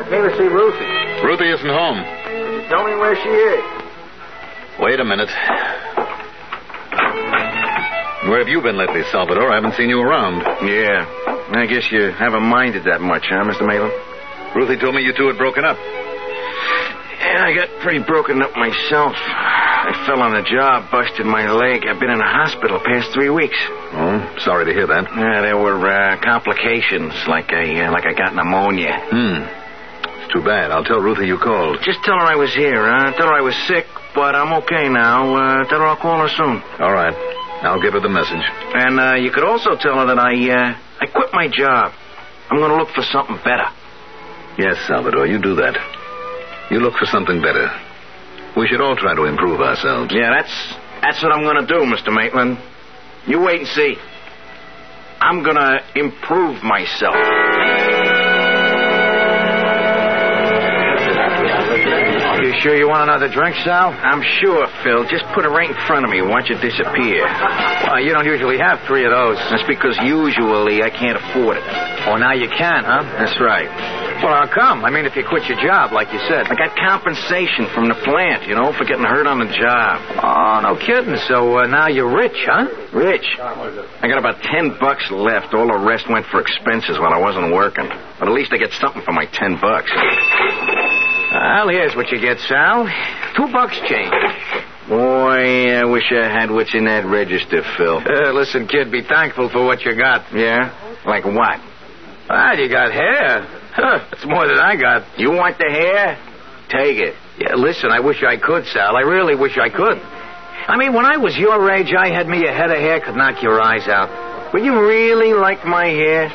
I 0.07 0.09
came 0.09 0.23
to 0.23 0.31
see 0.39 0.47
Ruthie. 0.47 0.87
Ruthie 1.27 1.51
isn't 1.51 1.67
home. 1.67 1.99
Could 1.99 2.63
you 2.63 2.69
tell 2.71 2.87
me 2.87 2.95
where 2.95 3.11
she 3.19 3.27
is? 3.27 3.63
Wait 4.79 4.99
a 4.99 5.03
minute. 5.03 5.27
Where 8.31 8.39
have 8.39 8.47
you 8.47 8.61
been 8.63 8.77
lately, 8.77 9.03
Salvador? 9.11 9.51
I 9.51 9.55
haven't 9.55 9.75
seen 9.75 9.89
you 9.89 9.99
around. 9.99 10.39
Yeah. 10.63 11.03
I 11.59 11.65
guess 11.67 11.91
you 11.91 12.11
haven't 12.15 12.43
minded 12.43 12.85
that 12.85 13.01
much, 13.01 13.27
huh, 13.27 13.43
Mr. 13.43 13.67
Maitland? 13.67 13.91
Ruthie 14.55 14.79
told 14.79 14.95
me 14.95 15.03
you 15.03 15.11
two 15.11 15.27
had 15.27 15.37
broken 15.37 15.65
up. 15.65 15.75
Yeah, 15.75 17.43
I 17.43 17.51
got 17.53 17.67
pretty 17.83 17.99
broken 17.99 18.41
up 18.41 18.55
myself. 18.55 19.11
I 19.11 19.91
fell 20.07 20.21
on 20.23 20.35
a 20.39 20.43
job, 20.43 20.89
busted 20.89 21.25
my 21.25 21.51
leg. 21.51 21.83
I've 21.83 21.99
been 21.99 22.11
in 22.11 22.19
a 22.21 22.31
hospital 22.31 22.79
past 22.79 23.11
three 23.11 23.29
weeks. 23.29 23.59
Oh, 23.91 24.23
sorry 24.39 24.65
to 24.65 24.73
hear 24.73 24.87
that. 24.87 25.03
Yeah, 25.11 25.41
there 25.41 25.57
were 25.57 25.83
uh, 25.83 26.15
complications, 26.23 27.11
like 27.27 27.51
I 27.51 27.87
uh, 27.87 27.91
like 27.91 28.05
I 28.07 28.13
got 28.15 28.35
pneumonia. 28.35 28.95
Hmm. 29.11 29.66
Too 30.33 30.43
bad. 30.43 30.71
I'll 30.71 30.83
tell 30.83 30.99
Ruthie 30.99 31.27
you 31.27 31.37
called. 31.37 31.79
Just 31.83 32.03
tell 32.03 32.15
her 32.19 32.25
I 32.25 32.35
was 32.35 32.53
here. 32.53 32.83
Huh? 32.83 33.13
Tell 33.13 33.27
her 33.27 33.33
I 33.33 33.41
was 33.41 33.55
sick, 33.67 33.85
but 34.13 34.35
I'm 34.35 34.51
okay 34.63 34.89
now. 34.89 35.35
Uh, 35.35 35.63
tell 35.69 35.79
her 35.79 35.87
I'll 35.87 35.95
call 35.97 36.19
her 36.19 36.29
soon. 36.29 36.61
All 36.79 36.91
right. 36.91 37.15
I'll 37.63 37.81
give 37.81 37.93
her 37.93 37.99
the 37.99 38.09
message. 38.09 38.43
And 38.75 38.99
uh, 38.99 39.15
you 39.15 39.31
could 39.31 39.43
also 39.43 39.75
tell 39.75 39.95
her 39.99 40.05
that 40.07 40.19
I 40.19 40.33
uh, 40.51 40.77
I 41.01 41.05
quit 41.07 41.29
my 41.33 41.47
job. 41.47 41.93
I'm 42.49 42.59
going 42.59 42.71
to 42.71 42.77
look 42.77 42.89
for 42.93 43.03
something 43.03 43.37
better. 43.43 43.65
Yes, 44.57 44.77
Salvador, 44.87 45.27
you 45.27 45.41
do 45.41 45.55
that. 45.55 45.75
You 46.71 46.79
look 46.79 46.95
for 46.95 47.05
something 47.05 47.41
better. 47.41 47.69
We 48.55 48.67
should 48.67 48.81
all 48.81 48.95
try 48.95 49.15
to 49.15 49.25
improve 49.25 49.61
ourselves. 49.61 50.13
Yeah, 50.13 50.31
that's 50.35 50.53
that's 51.01 51.21
what 51.23 51.31
I'm 51.31 51.43
going 51.43 51.65
to 51.65 51.67
do, 51.67 51.79
Mr. 51.85 52.13
Maitland. 52.13 52.57
You 53.27 53.41
wait 53.41 53.59
and 53.61 53.67
see. 53.69 53.95
I'm 55.19 55.43
going 55.43 55.55
to 55.55 55.79
improve 55.95 56.63
myself. 56.63 57.15
Sure 62.61 62.75
you 62.75 62.87
want 62.87 63.09
another 63.09 63.29
drink, 63.29 63.55
Sal? 63.63 63.91
I'm 63.91 64.21
sure, 64.41 64.67
Phil. 64.83 65.05
Just 65.09 65.25
put 65.33 65.45
it 65.45 65.49
right 65.49 65.69
in 65.69 65.77
front 65.87 66.05
of 66.05 66.11
me. 66.11 66.21
Watch 66.21 66.49
it 66.49 66.61
disappear. 66.61 67.25
Well, 67.25 67.99
you 67.99 68.13
don't 68.13 68.25
usually 68.25 68.57
have 68.57 68.79
three 68.87 69.05
of 69.05 69.11
those. 69.11 69.37
That's 69.49 69.65
because 69.67 69.97
usually 70.03 70.83
I 70.83 70.89
can't 70.89 71.17
afford 71.17 71.57
it. 71.57 71.63
Oh, 72.07 72.17
now 72.17 72.33
you 72.33 72.47
can, 72.47 72.83
huh? 72.83 73.03
That's 73.17 73.39
right. 73.41 73.67
Well, 74.23 74.33
how 74.33 74.49
come? 74.49 74.83
I 74.83 74.89
mean, 74.89 75.05
if 75.05 75.15
you 75.15 75.23
quit 75.27 75.45
your 75.45 75.61
job, 75.61 75.91
like 75.93 76.11
you 76.11 76.19
said. 76.27 76.47
I 76.49 76.55
got 76.55 76.73
compensation 76.75 77.69
from 77.73 77.87
the 77.87 77.95
plant, 78.01 78.47
you 78.47 78.55
know, 78.55 78.73
for 78.73 78.83
getting 78.85 79.05
hurt 79.05 79.27
on 79.27 79.37
the 79.39 79.51
job. 79.53 80.01
Oh, 80.17 80.59
no 80.63 80.73
kidding. 80.77 81.17
So 81.27 81.59
uh, 81.59 81.67
now 81.67 81.87
you're 81.87 82.09
rich, 82.09 82.37
huh? 82.49 82.65
Rich. 82.93 83.27
I 84.01 84.07
got 84.07 84.17
about 84.17 84.41
ten 84.41 84.75
bucks 84.79 85.05
left. 85.11 85.53
All 85.53 85.67
the 85.67 85.77
rest 85.77 86.09
went 86.09 86.25
for 86.27 86.41
expenses 86.41 86.97
while 86.97 87.13
I 87.13 87.19
wasn't 87.19 87.53
working. 87.53 87.87
But 88.19 88.27
at 88.27 88.33
least 88.33 88.51
I 88.53 88.57
get 88.57 88.71
something 88.81 89.03
for 89.03 89.13
my 89.13 89.25
ten 89.25 89.59
bucks. 89.61 89.91
Well, 91.37 91.69
here's 91.69 91.95
what 91.95 92.09
you 92.09 92.19
get, 92.19 92.39
Sal. 92.39 92.89
Two 93.35 93.51
bucks 93.53 93.77
change. 93.87 94.09
Boy, 94.89 95.77
I 95.77 95.85
wish 95.85 96.11
I 96.11 96.25
had 96.25 96.49
what's 96.49 96.73
in 96.73 96.85
that 96.85 97.05
register, 97.05 97.61
Phil. 97.77 97.97
Uh, 97.97 98.33
listen, 98.33 98.67
kid, 98.67 98.89
be 98.91 99.03
thankful 99.03 99.47
for 99.49 99.63
what 99.63 99.85
you 99.85 99.95
got. 99.95 100.25
Yeah? 100.33 100.73
Like 101.05 101.25
what? 101.25 101.61
Well, 102.27 102.57
you 102.57 102.69
got 102.69 102.91
hair. 102.91 103.45
Huh, 103.73 103.99
that's 104.09 104.25
more 104.25 104.47
than 104.47 104.57
I 104.57 104.77
got. 104.77 105.19
You 105.19 105.29
want 105.31 105.59
the 105.59 105.69
hair? 105.69 106.17
Take 106.69 106.97
it. 106.97 107.13
Yeah, 107.37 107.53
listen, 107.53 107.91
I 107.91 107.99
wish 107.99 108.23
I 108.23 108.37
could, 108.37 108.65
Sal. 108.65 108.95
I 108.95 109.01
really 109.01 109.35
wish 109.35 109.59
I 109.59 109.69
could. 109.69 109.99
I 109.99 110.75
mean, 110.75 110.93
when 110.93 111.05
I 111.05 111.17
was 111.17 111.37
your 111.37 111.69
age, 111.69 111.93
I 111.93 112.09
had 112.09 112.27
me 112.27 112.47
a 112.47 112.51
head 112.51 112.71
of 112.71 112.77
hair 112.77 112.99
could 112.99 113.15
knock 113.15 113.43
your 113.43 113.61
eyes 113.61 113.87
out. 113.87 114.53
Would 114.53 114.63
you 114.65 114.73
really 114.87 115.33
like 115.33 115.65
my 115.65 115.85
hair? 115.85 116.31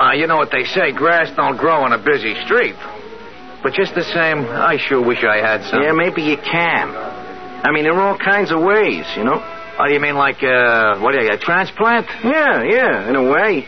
Uh, 0.00 0.12
you 0.14 0.26
know 0.26 0.36
what 0.36 0.50
they 0.50 0.64
say, 0.64 0.92
grass 0.92 1.28
don't 1.36 1.58
grow 1.58 1.84
on 1.84 1.92
a 1.92 1.98
busy 1.98 2.34
street. 2.46 2.76
But 3.62 3.74
just 3.74 3.94
the 3.94 4.04
same, 4.04 4.44
I 4.46 4.76
sure 4.76 5.00
wish 5.04 5.22
I 5.24 5.36
had 5.38 5.62
some. 5.64 5.82
Yeah, 5.82 5.92
maybe 5.92 6.22
you 6.22 6.36
can. 6.36 6.90
I 7.64 7.70
mean, 7.70 7.84
there 7.84 7.94
are 7.94 8.00
all 8.00 8.18
kinds 8.18 8.50
of 8.50 8.60
ways, 8.60 9.06
you 9.16 9.22
know? 9.24 9.38
Oh, 9.78 9.86
you 9.86 10.00
mean 10.00 10.16
like, 10.16 10.42
uh, 10.42 10.98
what 10.98 11.14
a 11.14 11.38
transplant? 11.38 12.06
Yeah, 12.24 12.62
yeah, 12.64 13.08
in 13.08 13.16
a 13.16 13.22
way. 13.22 13.64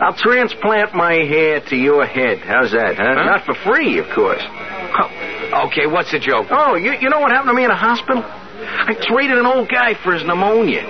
I'll 0.00 0.14
transplant 0.14 0.94
my 0.94 1.12
hair 1.14 1.60
to 1.68 1.76
your 1.76 2.06
head. 2.06 2.38
How's 2.38 2.72
that, 2.72 2.96
huh? 2.96 3.14
Huh? 3.16 3.24
Not 3.24 3.44
for 3.44 3.54
free, 3.54 3.98
of 3.98 4.06
course. 4.14 4.42
Oh, 4.42 5.66
Okay, 5.68 5.86
what's 5.86 6.12
the 6.12 6.18
joke? 6.18 6.46
Oh, 6.50 6.74
you, 6.76 6.92
you 6.92 7.08
know 7.08 7.20
what 7.20 7.30
happened 7.30 7.50
to 7.50 7.54
me 7.54 7.64
in 7.64 7.70
a 7.70 7.76
hospital? 7.76 8.22
I 8.24 8.94
traded 9.00 9.38
an 9.38 9.46
old 9.46 9.68
guy 9.68 9.94
for 9.94 10.12
his 10.12 10.24
pneumonia. 10.24 10.82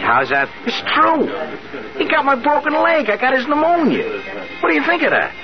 How's 0.00 0.30
that? 0.30 0.48
It's 0.64 0.78
true. 0.94 1.26
He 1.98 2.08
got 2.08 2.24
my 2.24 2.36
broken 2.40 2.72
leg. 2.72 3.10
I 3.10 3.16
got 3.16 3.34
his 3.36 3.46
pneumonia. 3.46 4.06
What 4.62 4.70
do 4.70 4.74
you 4.74 4.84
think 4.86 5.02
of 5.02 5.10
that? 5.10 5.34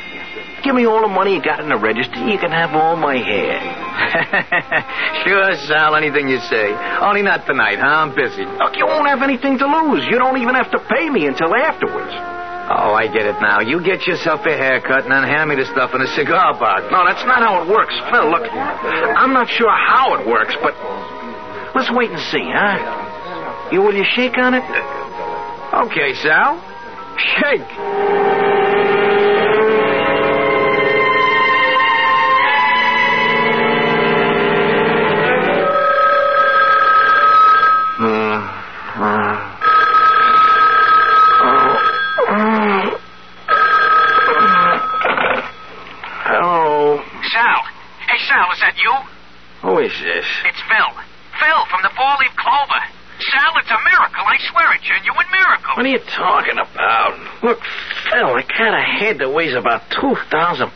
Give 0.64 0.74
me 0.74 0.86
all 0.86 1.02
the 1.02 1.12
money 1.12 1.36
you 1.36 1.42
got 1.44 1.60
in 1.60 1.68
the 1.68 1.76
register, 1.76 2.16
you 2.24 2.38
can 2.38 2.50
have 2.50 2.72
all 2.72 2.96
my 2.96 3.20
hair. 3.20 3.60
sure, 5.24 5.54
Sal, 5.68 5.94
anything 5.94 6.28
you 6.28 6.40
say. 6.48 6.72
Only 7.04 7.22
not 7.22 7.46
tonight, 7.46 7.78
huh? 7.78 8.08
I'm 8.08 8.14
busy. 8.16 8.48
Look, 8.48 8.74
you 8.76 8.86
won't 8.86 9.06
have 9.06 9.22
anything 9.22 9.58
to 9.58 9.66
lose. 9.68 10.04
You 10.08 10.18
don't 10.18 10.40
even 10.40 10.54
have 10.56 10.70
to 10.72 10.80
pay 10.88 11.10
me 11.10 11.26
until 11.26 11.54
afterwards. 11.54 12.10
Oh, 12.64 12.96
I 12.96 13.12
get 13.12 13.28
it 13.28 13.36
now. 13.44 13.60
You 13.60 13.84
get 13.84 14.06
yourself 14.06 14.40
a 14.46 14.56
haircut 14.56 15.04
and 15.04 15.12
then 15.12 15.22
hand 15.22 15.50
me 15.50 15.56
the 15.56 15.66
stuff 15.66 15.92
in 15.92 16.00
a 16.00 16.08
cigar 16.16 16.56
box. 16.58 16.88
No, 16.90 17.04
that's 17.04 17.24
not 17.28 17.44
how 17.44 17.60
it 17.60 17.68
works. 17.68 17.92
Phil, 18.10 18.24
look, 18.30 18.48
I'm 18.48 19.34
not 19.34 19.50
sure 19.52 19.68
how 19.68 20.16
it 20.16 20.26
works, 20.26 20.56
but 20.64 20.72
let's 21.76 21.92
wait 21.92 22.10
and 22.10 22.20
see, 22.32 22.48
huh? 22.48 23.68
You 23.70 23.82
will 23.82 23.94
you 23.94 24.04
shake 24.16 24.38
on 24.38 24.54
it? 24.54 24.64
Okay, 25.74 26.14
Sal. 26.24 26.56
Shake. 27.36 28.43
What 55.84 55.92
are 55.92 56.00
you 56.00 56.08
talking 56.16 56.56
about? 56.56 57.12
Look, 57.44 57.60
Phil, 58.08 58.24
I 58.24 58.40
got 58.40 58.72
a 58.72 58.80
head 58.80 59.20
that 59.20 59.28
weighs 59.28 59.52
about 59.52 59.84
2,000 59.92 60.16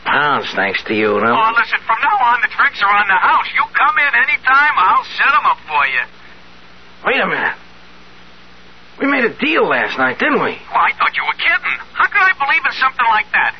pounds 0.05 0.45
thanks 0.53 0.85
to 0.85 0.93
you, 0.93 1.17
know? 1.17 1.33
Oh, 1.33 1.49
listen, 1.57 1.81
from 1.81 1.97
now 1.97 2.13
on, 2.29 2.37
the 2.45 2.51
drinks 2.53 2.77
are 2.85 2.93
on 2.93 3.09
the 3.09 3.17
house. 3.17 3.49
You 3.57 3.65
come 3.73 3.97
in 4.05 4.13
anytime, 4.13 4.69
I'll 4.77 5.09
set 5.17 5.33
them 5.33 5.49
up 5.49 5.57
for 5.65 5.81
you. 5.89 6.05
Wait 7.09 7.17
a 7.17 7.25
minute. 7.25 7.57
We 9.01 9.09
made 9.09 9.25
a 9.25 9.33
deal 9.33 9.65
last 9.65 9.97
night, 9.97 10.21
didn't 10.21 10.45
we? 10.45 10.53
Well, 10.69 10.85
I 10.85 10.93
thought 10.93 11.17
you 11.17 11.25
were 11.25 11.41
kidding. 11.41 11.77
How 11.97 12.05
could 12.05 12.21
I 12.21 12.37
believe 12.37 12.61
in 12.69 12.75
something 12.77 13.09
like 13.09 13.33
that? 13.33 13.57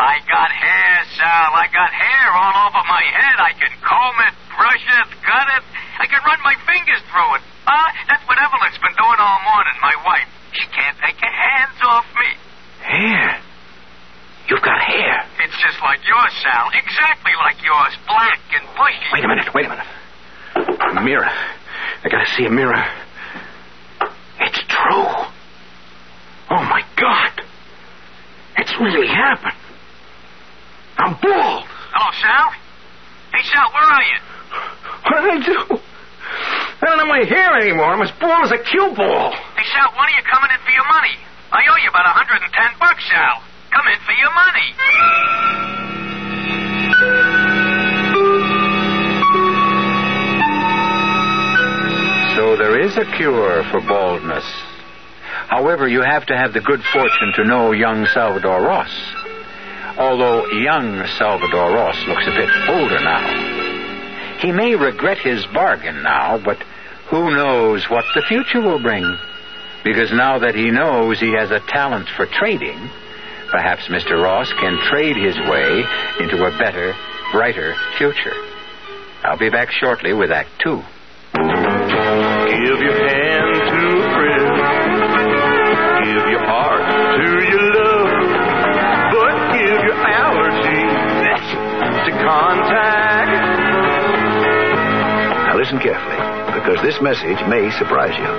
I 0.00 0.16
got 0.32 0.48
hair, 0.48 1.04
Sal. 1.12 1.60
I 1.60 1.68
got 1.68 1.92
hair 1.92 2.26
all 2.32 2.72
over 2.72 2.80
my 2.88 3.04
head. 3.04 3.36
I 3.36 3.52
can 3.52 3.68
comb 3.84 4.16
it, 4.24 4.32
brush 4.56 4.80
it, 4.96 5.06
cut 5.28 5.44
it. 5.60 5.62
I 6.00 6.08
can 6.08 6.24
run 6.24 6.40
my 6.40 6.56
fingers 6.64 7.04
through 7.12 7.36
it. 7.36 7.44
Huh? 7.68 7.88
That's 8.08 8.24
what 8.24 8.40
Evelyn's 8.40 8.80
been 8.80 8.96
doing 8.96 9.20
all 9.20 9.44
morning, 9.44 9.76
my 9.84 9.92
wife. 10.08 10.39
She 10.52 10.66
can't 10.66 10.96
take 10.98 11.16
her 11.20 11.30
hands 11.30 11.78
off 11.82 12.06
me. 12.14 12.36
Hair? 12.82 13.40
You've 14.48 14.62
got 14.62 14.80
hair. 14.80 15.26
It's 15.44 15.56
just 15.62 15.80
like 15.80 16.00
yours, 16.06 16.32
Sal. 16.42 16.70
Exactly 16.74 17.32
like 17.38 17.62
yours. 17.62 17.94
Black 18.06 18.40
and 18.52 18.66
bushy. 18.76 19.06
Wait 19.12 19.24
a 19.24 19.28
minute, 19.28 19.54
wait 19.54 19.66
a 19.66 19.68
minute. 19.68 19.86
A 20.98 21.00
mirror. 21.02 21.30
I 22.04 22.08
gotta 22.08 22.26
see 22.36 22.44
a 22.46 22.50
mirror. 22.50 22.84
It's 24.40 24.58
true. 24.66 25.06
Oh, 26.50 26.64
my 26.64 26.82
God. 26.96 27.42
It's 28.56 28.72
really 28.80 29.06
happened. 29.06 29.54
I'm 30.98 31.12
bald. 31.12 31.64
Hello, 31.92 32.10
Sal? 32.20 32.50
Hey, 33.32 33.42
Sal, 33.44 33.70
where 33.72 33.84
are 33.84 34.02
you? 34.02 34.18
What 35.04 35.20
did 35.22 35.30
I 35.30 35.46
do? 35.46 35.80
I 37.10 37.18
don't 37.18 37.26
have 37.26 37.30
my 37.30 37.36
hair 37.36 37.60
anymore. 37.60 37.86
I'm 37.86 38.02
as 38.02 38.10
bald 38.20 38.44
as 38.44 38.52
a 38.52 38.58
cue 38.58 38.94
ball. 38.94 39.32
Hey, 39.32 39.66
Sal, 39.74 39.90
when 39.98 40.06
are 40.06 40.16
you 40.16 40.22
coming 40.30 40.50
in 40.54 40.60
for 40.64 40.70
your 40.70 40.86
money? 40.86 41.18
I 41.50 41.62
owe 41.66 41.76
you 41.82 41.90
about 41.90 42.06
a 42.06 42.14
110 42.14 42.78
bucks, 42.78 43.02
Sal. 43.10 43.42
Come 43.74 43.86
in 43.90 43.98
for 44.06 44.14
your 44.14 44.30
money. 44.30 44.70
So 52.36 52.56
there 52.56 52.80
is 52.80 52.96
a 52.96 53.04
cure 53.16 53.64
for 53.70 53.80
baldness. 53.80 54.44
However, 55.48 55.88
you 55.88 56.02
have 56.02 56.26
to 56.26 56.36
have 56.36 56.52
the 56.52 56.60
good 56.60 56.82
fortune 56.92 57.32
to 57.36 57.44
know 57.44 57.72
young 57.72 58.06
Salvador 58.06 58.62
Ross. 58.62 58.90
Although 59.98 60.46
young 60.52 61.04
Salvador 61.18 61.72
Ross 61.72 61.96
looks 62.06 62.26
a 62.26 62.30
bit 62.30 62.48
older 62.68 63.00
now. 63.00 63.58
He 64.38 64.52
may 64.52 64.74
regret 64.74 65.18
his 65.18 65.44
bargain 65.46 66.02
now, 66.02 66.38
but 66.42 66.56
who 67.10 67.34
knows 67.34 67.84
what 67.90 68.04
the 68.14 68.22
future 68.22 68.60
will 68.60 68.80
bring? 68.80 69.04
Because 69.84 70.12
now 70.12 70.38
that 70.38 70.54
he 70.54 70.70
knows 70.70 71.18
he 71.18 71.32
has 71.32 71.50
a 71.50 71.60
talent 71.60 72.08
for 72.16 72.26
trading, 72.26 72.78
perhaps 73.50 73.88
Mr. 73.88 74.22
Ross 74.22 74.52
can 74.60 74.78
trade 74.90 75.16
his 75.16 75.36
way 75.48 75.82
into 76.20 76.44
a 76.44 76.56
better, 76.58 76.94
brighter 77.32 77.74
future. 77.98 78.34
I'll 79.24 79.38
be 79.38 79.50
back 79.50 79.70
shortly 79.70 80.12
with 80.12 80.30
Act 80.30 80.50
Two. 80.62 80.82
Give 81.34 82.78
your 82.80 82.98
hand 83.08 83.50
to 83.70 83.80
a 83.98 84.08
friend. 84.14 84.48
Give 86.04 86.26
your 86.30 86.44
heart 86.46 86.84
to 87.18 87.28
your 87.50 87.64
love. 87.74 88.10
But 89.12 89.34
give 89.58 89.80
your 89.82 89.98
allergy 89.98 90.82
to 92.06 92.12
Contac. 92.22 93.28
Now 95.46 95.56
listen 95.56 95.78
carefully, 95.80 96.19
because 96.60 96.84
this 96.84 97.00
message 97.00 97.40
may 97.48 97.72
surprise 97.80 98.12
you. 98.12 98.30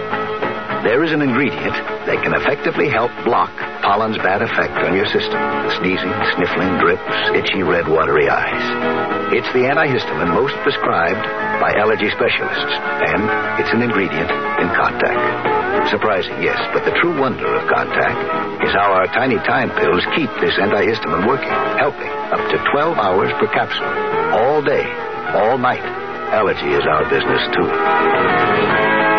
There 0.85 1.01
is 1.05 1.13
an 1.13 1.21
ingredient 1.21 1.77
that 2.05 2.21
can 2.21 2.33
effectively 2.33 2.89
help 2.89 3.09
block 3.25 3.49
pollen's 3.81 4.17
bad 4.21 4.41
effect 4.41 4.77
on 4.81 4.93
your 4.93 5.09
system. 5.09 5.37
Sneezing, 5.81 6.13
sniffling, 6.37 6.77
drips, 6.77 7.17
itchy 7.33 7.65
red 7.65 7.89
watery 7.89 8.29
eyes. 8.29 8.65
It's 9.33 9.49
the 9.53 9.65
antihistamine 9.69 10.33
most 10.33 10.53
prescribed 10.61 11.21
by 11.61 11.73
allergy 11.77 12.09
specialists, 12.13 12.73
and 13.09 13.21
it's 13.61 13.73
an 13.73 13.81
ingredient 13.81 14.29
in 14.61 14.69
Contac. 14.73 15.89
Surprising, 15.89 16.37
yes, 16.41 16.57
but 16.73 16.85
the 16.85 16.93
true 17.01 17.13
wonder 17.17 17.45
of 17.45 17.65
Contac 17.69 18.65
is 18.65 18.73
how 18.73 18.89
our 18.89 19.05
tiny 19.17 19.37
time 19.45 19.69
pills 19.77 20.05
keep 20.17 20.29
this 20.41 20.57
antihistamine 20.61 21.25
working, 21.25 21.53
helping 21.77 22.09
up 22.33 22.41
to 22.53 22.57
12 22.69 22.97
hours 22.97 23.33
per 23.41 23.49
capsule, 23.53 23.93
all 24.33 24.61
day, 24.61 24.85
all 25.37 25.57
night. 25.57 26.00
Allergy 26.31 26.71
is 26.71 26.85
our 26.87 27.03
business, 27.09 27.43
too. 27.51 27.67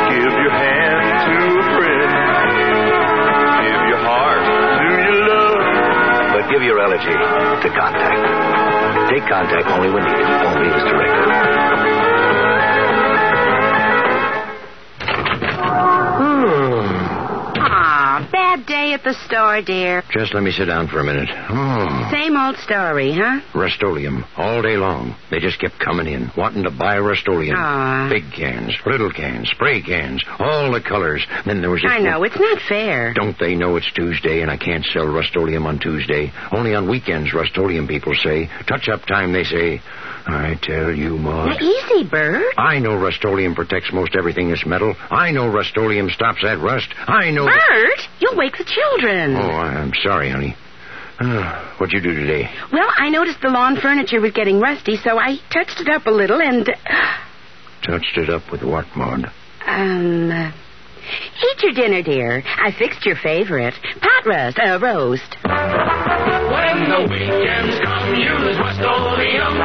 Give 0.08 0.32
your 0.32 0.54
hand 0.56 1.04
to 1.28 1.34
a 1.60 1.64
friend. 1.76 2.10
Give 3.68 3.82
your 3.92 4.00
heart 4.00 4.44
to 4.80 4.84
your 4.88 5.12
love. 5.28 5.60
But 6.32 6.50
give 6.50 6.62
your 6.62 6.80
allergy 6.80 7.12
to 7.12 7.68
Contac. 7.68 8.16
Take 9.10 9.24
Contac 9.28 9.66
only 9.76 9.90
when 9.90 10.04
needed, 10.04 10.24
only 10.24 10.68
as 10.72 10.82
directed. 10.88 12.01
At 18.92 19.02
the 19.04 19.14
store, 19.26 19.62
dear. 19.62 20.02
Just 20.10 20.34
let 20.34 20.42
me 20.42 20.50
sit 20.52 20.66
down 20.66 20.88
for 20.88 21.00
a 21.00 21.04
minute. 21.04 21.28
Oh, 21.30 22.08
Same 22.12 22.36
old 22.36 22.56
story, 22.58 23.12
huh? 23.12 23.40
Rust-Oleum, 23.54 24.24
all 24.36 24.62
day 24.62 24.76
long. 24.76 25.16
They 25.30 25.38
just 25.38 25.58
kept 25.60 25.78
coming 25.78 26.06
in, 26.06 26.30
wanting 26.36 26.64
to 26.64 26.70
buy 26.70 26.98
Rust-Oleum. 26.98 27.56
Aw. 27.56 28.08
Big 28.10 28.32
cans, 28.32 28.76
little 28.86 29.10
cans, 29.10 29.48
spray 29.50 29.82
cans, 29.82 30.22
all 30.38 30.72
the 30.72 30.80
colors. 30.80 31.26
Then 31.46 31.60
there 31.60 31.70
was... 31.70 31.84
I 31.86 31.98
know, 32.00 32.22
it's 32.24 32.38
not 32.38 32.60
fair. 32.68 33.12
Don't 33.14 33.38
they 33.38 33.54
know 33.54 33.76
it's 33.76 33.90
Tuesday 33.92 34.42
and 34.42 34.50
I 34.50 34.56
can't 34.56 34.84
sell 34.84 35.06
Rust-Oleum 35.06 35.66
on 35.66 35.78
Tuesday? 35.78 36.32
Only 36.52 36.74
on 36.74 36.88
weekends, 36.88 37.32
Rust-Oleum 37.32 37.86
people 37.88 38.14
say. 38.14 38.48
Touch-up 38.66 39.06
time, 39.06 39.32
they 39.32 39.44
say. 39.44 39.80
I 40.26 40.58
tell 40.62 40.90
you, 40.94 41.16
Now, 41.18 41.46
Maud. 41.46 41.60
easy, 41.62 42.04
Bert. 42.08 42.54
I 42.56 42.78
know 42.78 42.96
Rust-Oleum 42.96 43.54
protects 43.54 43.92
most 43.92 44.14
everything 44.16 44.48
that's 44.50 44.64
metal. 44.64 44.94
I 45.10 45.30
know 45.32 45.48
Rust-Oleum 45.48 46.10
stops 46.10 46.42
that 46.42 46.58
rust. 46.60 46.88
I 47.06 47.30
know... 47.30 47.46
Bert, 47.46 47.98
you'll 48.20 48.36
wake 48.36 48.56
the 48.56 48.64
children. 48.64 49.34
Oh, 49.36 49.40
I'm 49.40 49.92
sorry, 50.02 50.30
honey. 50.30 50.56
Uh, 51.18 51.74
what'd 51.78 51.92
you 51.92 52.00
do 52.00 52.14
today? 52.14 52.48
Well, 52.72 52.88
I 52.96 53.08
noticed 53.08 53.40
the 53.42 53.48
lawn 53.48 53.76
furniture 53.80 54.20
was 54.20 54.32
getting 54.32 54.60
rusty, 54.60 54.96
so 54.96 55.18
I 55.18 55.36
touched 55.52 55.80
it 55.80 55.88
up 55.88 56.06
a 56.06 56.10
little 56.10 56.40
and. 56.40 56.66
Touched 57.82 58.16
it 58.16 58.30
up 58.30 58.50
with 58.50 58.62
what, 58.62 58.86
Maud? 58.96 59.26
Um. 59.66 60.30
uh, 60.30 60.52
Eat 61.02 61.62
your 61.62 61.72
dinner, 61.72 62.02
dear. 62.02 62.42
I 62.46 62.72
fixed 62.72 63.04
your 63.04 63.16
favorite 63.16 63.74
pot 64.00 64.26
roast, 64.26 64.58
uh, 64.58 64.78
roast. 64.80 65.36
When 65.42 66.88
the 66.88 67.06
weekends 67.10 67.78
come, 67.84 68.14
use 68.14 68.58
Rust-Oleum. 68.58 69.58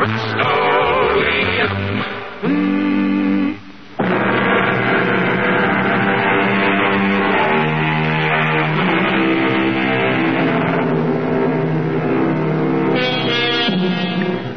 Rust-Oleum. 0.00 0.80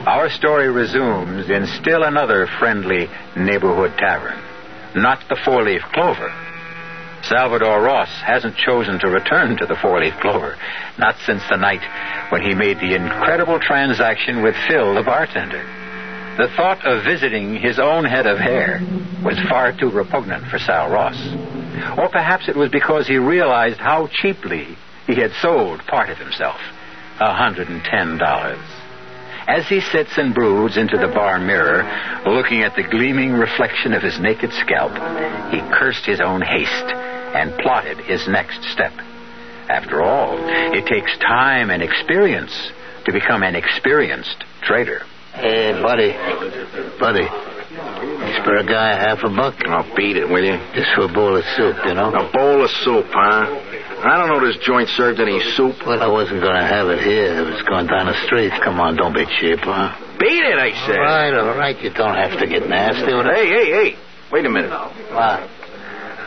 Our 0.06 0.30
story 0.30 0.70
resumes 0.70 1.50
in 1.50 1.66
still 1.82 2.04
another 2.04 2.48
friendly 2.60 3.10
neighborhood 3.36 3.94
tavern. 3.98 4.43
Not 4.96 5.24
the 5.28 5.40
four 5.44 5.64
leaf 5.64 5.82
clover. 5.94 6.32
Salvador 7.24 7.82
Ross 7.82 8.10
hasn't 8.22 8.58
chosen 8.58 9.00
to 9.00 9.10
return 9.10 9.58
to 9.58 9.66
the 9.66 9.78
four 9.82 10.00
leaf 10.00 10.14
clover, 10.20 10.58
not 11.00 11.16
since 11.26 11.42
the 11.50 11.56
night 11.58 11.82
when 12.32 12.42
he 12.42 12.54
made 12.54 12.78
the 12.78 12.96
incredible 12.96 13.60
transaction 13.60 14.44
with 14.44 14.56
Phil, 14.68 14.94
the 14.94 15.04
bartender. 15.04 15.64
The 16.38 16.50
thought 16.56 16.86
of 16.86 17.06
visiting 17.06 17.56
his 17.56 17.80
own 17.80 18.06
head 18.06 18.28
of 18.28 18.40
hair 18.40 18.82
was 19.24 19.40
far 19.50 19.72
too 19.72 19.90
repugnant 19.90 20.48
for 20.48 20.60
Sal 20.60 20.90
Ross. 20.90 21.18
Or 21.98 22.10
perhaps 22.10 22.50
it 22.50 22.56
was 22.56 22.70
because 22.70 23.08
he 23.08 23.18
realized 23.18 23.80
how 23.80 24.10
cheaply 24.12 24.78
he 25.08 25.16
had 25.16 25.32
sold 25.42 25.86
part 25.88 26.10
of 26.10 26.18
himself 26.18 26.60
$110. 27.20 28.83
As 29.48 29.68
he 29.68 29.82
sits 29.82 30.18
and 30.18 30.34
broods 30.34 30.78
into 30.78 30.98
the 30.98 31.08
bar 31.08 31.40
mirror, 31.40 31.84
looking 32.26 32.64
at 32.64 32.76
the 32.76 32.84
gleaming 32.84 33.34
reflection 33.34 33.94
of 33.94 34.02
his 34.02 34.20
naked 34.20 34.52
scalp, 34.54 34.92
he 35.52 35.60
cursed 35.78 36.06
his 36.06 36.22
own 36.22 36.42
haste 36.42 36.90
and 37.36 37.58
plotted 37.60 37.98
his 38.00 38.28
next 38.28 38.64
step. 38.72 38.94
After 39.70 40.02
all, 40.02 40.38
it 40.74 40.86
takes 40.86 41.18
time 41.20 41.70
and 41.70 41.82
experience 41.82 42.54
to 43.06 43.12
become 43.12 43.44
an 43.44 43.56
experienced 43.56 44.44
trader. 44.62 45.04
Hey, 45.34 45.74
buddy. 45.82 46.14
Buddy. 47.00 47.28
Spare 48.40 48.58
a 48.58 48.66
guy 48.66 48.94
half 48.96 49.24
a 49.24 49.30
buck? 49.30 49.56
I'll 49.66 49.96
beat 49.96 50.16
it, 50.16 50.30
will 50.30 50.44
you? 50.44 50.58
Just 50.76 50.94
for 50.96 51.06
a 51.06 51.14
bowl 51.14 51.36
of 51.36 51.44
soup, 51.58 51.76
you 51.86 51.94
know? 51.96 52.14
A 52.14 52.32
bowl 52.32 52.64
of 52.64 52.70
soup, 52.70 53.06
huh? 53.10 53.50
I 54.04 54.18
don't 54.20 54.28
know 54.28 54.46
this 54.46 54.58
joint 54.66 54.90
served 54.90 55.22
any 55.22 55.40
soup. 55.56 55.80
Well, 55.88 56.04
I 56.04 56.08
wasn't 56.08 56.42
going 56.42 56.60
to 56.60 56.68
have 56.68 56.90
it 56.90 57.04
here. 57.04 57.40
It 57.40 57.46
was 57.48 57.64
going 57.64 57.88
down 57.88 58.08
the 58.08 58.20
street. 58.28 58.52
Come 58.64 58.80
on, 58.80 58.98
don't 58.98 59.14
be 59.14 59.24
cheap, 59.40 59.60
huh? 59.64 59.96
Beat 60.20 60.44
it, 60.44 60.60
I 60.60 60.72
said. 60.86 61.00
All 61.00 61.06
right, 61.06 61.34
all 61.34 61.58
right. 61.58 61.78
You 61.80 61.90
don't 61.90 62.16
have 62.16 62.38
to 62.38 62.46
get 62.46 62.68
nasty 62.68 63.14
with 63.14 63.26
it. 63.28 63.34
Hey, 63.34 63.48
hey, 63.48 63.68
hey. 63.72 63.90
Wait 64.30 64.46
a 64.46 64.50
minute. 64.50 64.72
What? 64.72 65.50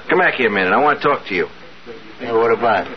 Come 0.08 0.18
back 0.18 0.34
here 0.34 0.48
a 0.48 0.50
minute. 0.50 0.72
I 0.72 0.80
want 0.80 1.02
to 1.02 1.04
talk 1.06 1.26
to 1.26 1.34
you. 1.34 1.48
Yeah, 2.20 2.32
what 2.32 2.56
about? 2.56 2.88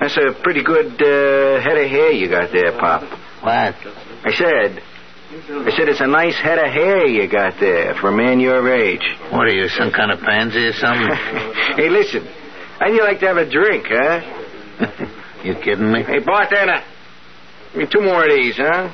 That's 0.00 0.16
a 0.16 0.32
pretty 0.42 0.62
good 0.64 0.96
uh, 0.96 1.60
head 1.60 1.76
of 1.76 1.90
hair 1.90 2.12
you 2.12 2.30
got 2.30 2.52
there, 2.52 2.72
Pop. 2.78 3.02
What? 3.42 3.76
I 4.24 4.32
said, 4.32 4.82
I 5.52 5.70
said 5.76 5.88
it's 5.88 6.00
a 6.00 6.06
nice 6.06 6.36
head 6.40 6.58
of 6.58 6.72
hair 6.72 7.06
you 7.06 7.28
got 7.28 7.60
there 7.60 7.94
for 8.00 8.08
a 8.08 8.16
man 8.16 8.40
your 8.40 8.72
age. 8.72 9.04
What 9.30 9.48
are 9.48 9.52
you, 9.52 9.68
some 9.68 9.90
kind 9.90 10.12
of 10.12 10.20
pansy 10.20 10.64
or 10.64 10.72
something? 10.72 11.12
hey, 11.76 11.90
listen. 11.90 12.26
How'd 12.78 12.92
you 12.92 13.02
like 13.02 13.20
to 13.20 13.26
have 13.26 13.36
a 13.36 13.48
drink, 13.48 13.86
huh? 13.88 14.20
you 15.44 15.54
kidding 15.54 15.90
me? 15.90 16.02
Hey, 16.02 16.18
bartender. 16.20 16.82
Give 17.72 17.82
me 17.82 17.86
two 17.90 18.00
more 18.02 18.24
of 18.24 18.30
these, 18.30 18.56
huh? 18.56 18.92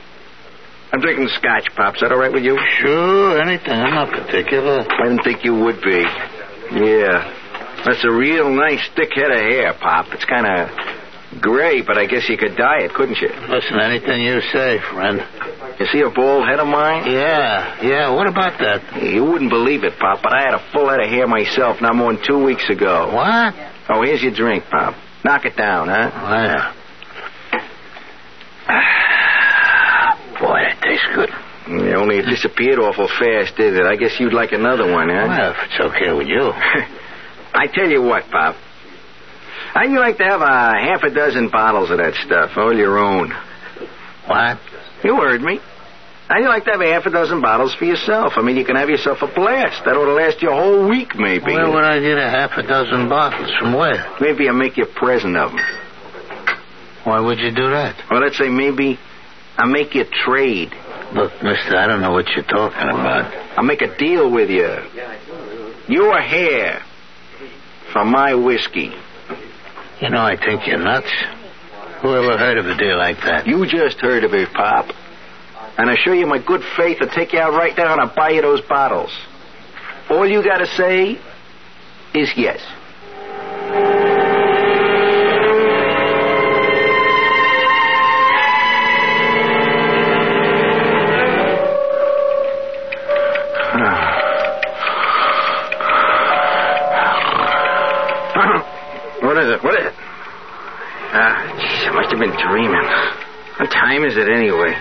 I'm 0.92 1.01
drinking 1.01 1.29
scotch, 1.38 1.68
Pop. 1.75 1.95
Is 1.97 2.03
that 2.03 2.12
all 2.12 2.18
right 2.18 2.33
with 2.33 2.45
you? 2.45 2.59
Sure, 2.81 3.40
anything. 3.40 3.73
I'm 3.73 3.95
not 3.95 4.11
particular. 4.12 4.81
I 4.81 5.09
didn't 5.09 5.25
think 5.25 5.45
you 5.45 5.55
would 5.55 5.81
be. 5.81 6.05
Yeah. 6.77 7.25
That's 7.85 8.05
a 8.05 8.12
real 8.12 8.51
nice 8.51 8.87
thick 8.95 9.11
head 9.14 9.31
of 9.33 9.40
hair, 9.40 9.73
Pop. 9.81 10.12
It's 10.12 10.25
kind 10.27 10.47
of 10.47 11.40
gray, 11.40 11.81
but 11.81 11.97
I 11.97 12.05
guess 12.05 12.29
you 12.29 12.37
could 12.37 12.57
dye 12.57 12.85
it, 12.85 12.92
couldn't 12.92 13.16
you? 13.18 13.31
Listen, 13.49 13.81
anything 13.81 14.23
you 14.23 14.40
say, 14.53 14.79
friend. 14.92 15.25
You 15.81 15.87
see 15.87 16.01
a 16.01 16.11
bald 16.11 16.47
head 16.47 16.61
of 16.61 16.68
mine? 16.68 17.11
Yeah, 17.11 17.83
yeah. 17.83 18.14
What 18.14 18.27
about 18.29 18.61
that? 18.61 19.03
You 19.03 19.25
wouldn't 19.25 19.51
believe 19.51 19.85
it, 19.85 19.99
Pop, 19.99 20.21
but 20.23 20.35
I 20.35 20.42
had 20.45 20.55
a 20.55 20.62
full 20.73 20.90
head 20.90 21.01
of 21.01 21.09
hair 21.09 21.27
myself 21.27 21.81
not 21.81 21.97
more 21.97 22.12
than 22.12 22.23
two 22.23 22.45
weeks 22.45 22.68
ago. 22.68 23.11
What? 23.14 23.55
Oh, 23.88 24.03
here's 24.03 24.23
your 24.23 24.33
drink, 24.33 24.64
Pop. 24.71 24.95
Knock 25.25 25.45
it 25.45 25.57
down, 25.57 25.88
huh? 25.88 26.11
Wow. 26.14 26.75
Boy, 30.40 30.61
that 30.62 30.81
tastes 30.83 31.07
good. 31.14 31.31
Yeah, 31.68 31.97
only 31.97 32.18
it 32.18 32.27
disappeared 32.27 32.79
awful 32.79 33.09
fast, 33.09 33.57
did 33.57 33.77
it? 33.77 33.87
I 33.87 33.97
guess 33.97 34.18
you'd 34.18 34.33
like 34.33 34.53
another 34.53 34.90
one, 34.90 35.09
huh? 35.09 35.27
Well, 35.29 35.51
if 35.53 35.57
it's 35.64 35.81
okay 35.81 36.12
with 36.12 36.27
you. 36.27 36.51
I 37.55 37.66
tell 37.73 37.88
you 37.88 38.03
what, 38.03 38.29
Pop. 38.31 38.57
How'd 39.75 39.90
you 39.90 40.01
like 40.01 40.18
to 40.18 40.25
have 40.25 40.40
a 40.42 40.79
half 40.79 41.03
a 41.03 41.11
dozen 41.11 41.49
bottles 41.49 41.90
of 41.90 41.99
that 41.99 42.14
stuff, 42.27 42.51
all 42.57 42.77
your 42.77 42.99
own? 42.99 43.33
What? 44.27 44.59
You 45.05 45.16
heard 45.16 45.40
me. 45.40 45.61
How'd 46.28 46.42
you 46.42 46.48
like 46.48 46.64
to 46.64 46.70
have 46.72 46.80
a 46.80 46.92
half 46.92 47.04
a 47.04 47.11
dozen 47.11 47.40
bottles 47.42 47.74
for 47.74 47.85
yourself? 47.85 48.35
I 48.37 48.42
mean, 48.42 48.56
you 48.56 48.64
can 48.64 48.76
have 48.76 48.88
yourself 48.88 49.18
a 49.22 49.26
blast. 49.26 49.85
That 49.85 49.96
ought 49.96 50.06
to 50.06 50.12
last 50.14 50.40
you 50.40 50.50
a 50.50 50.54
whole 50.54 50.88
week, 50.88 51.14
maybe. 51.16 51.52
Where 51.52 51.70
would 51.70 51.85
I 51.85 52.00
get 52.00 52.16
a 52.16 52.30
half 52.30 52.52
a 52.56 52.62
dozen 52.62 53.08
bottles? 53.08 53.50
From 53.58 53.74
where? 53.74 54.06
Maybe 54.20 54.48
I'll 54.48 54.54
make 54.54 54.76
you 54.76 54.85
a 54.85 54.87
present 54.87 55.37
of 55.37 55.50
them. 55.50 55.61
Why 57.04 57.20
would 57.20 57.38
you 57.38 57.50
do 57.50 57.70
that? 57.70 57.96
Well, 58.11 58.20
let's 58.20 58.38
say 58.38 58.48
maybe 58.48 58.98
I'll 59.58 59.68
make 59.68 59.94
you 59.94 60.02
a 60.02 60.04
trade. 60.24 60.72
Look, 61.12 61.32
mister, 61.42 61.76
I 61.76 61.87
don't 61.87 62.00
know 62.00 62.12
what 62.12 62.28
you're 62.28 62.44
talking 62.44 62.88
about. 62.88 63.58
I'll 63.58 63.64
make 63.64 63.82
a 63.82 63.94
deal 63.98 64.30
with 64.30 64.48
you. 64.48 64.78
Your 65.88 66.18
hair 66.20 66.82
for 67.92 68.04
my 68.04 68.35
whiskey. 68.35 68.92
You 70.00 70.08
know, 70.11 70.22
I 70.22 70.37
think 70.37 70.66
you're 70.66 70.78
nuts. 70.78 71.12
Who 72.00 72.14
ever 72.14 72.38
heard 72.38 72.56
of 72.56 72.66
a 72.66 72.76
deal 72.76 72.96
like 72.96 73.18
that? 73.18 73.46
You 73.46 73.66
just 73.66 74.00
heard 74.00 74.24
of 74.24 74.32
it, 74.32 74.52
Pop. 74.54 74.87
And 75.78 75.88
I 75.88 75.96
show 75.96 76.12
you 76.12 76.26
my 76.26 76.38
good 76.38 76.62
faith 76.76 76.98
to 76.98 77.08
take 77.08 77.32
you 77.32 77.38
out 77.38 77.54
right 77.54 77.76
now 77.76 77.92
and 77.92 78.00
I'll 78.00 78.14
buy 78.14 78.30
you 78.30 78.42
those 78.42 78.61
bottles. 78.61 79.11
All 80.11 80.28
you 80.28 80.44
gotta 80.44 80.66
say 80.66 81.18
is 82.14 82.30
yes. 82.37 82.61
What 99.22 99.38
is 99.38 99.46
it? 99.54 99.62
What 99.62 99.78
is 99.78 99.87
it? 99.87 99.94
Ah, 101.14 101.46
jeez, 101.56 101.88
I 101.88 101.92
must 101.94 102.11
have 102.11 102.18
been 102.18 102.37
dreaming. 102.37 102.85
What 103.56 103.70
time 103.70 104.04
is 104.04 104.16
it 104.16 104.28
anyway? 104.28 104.74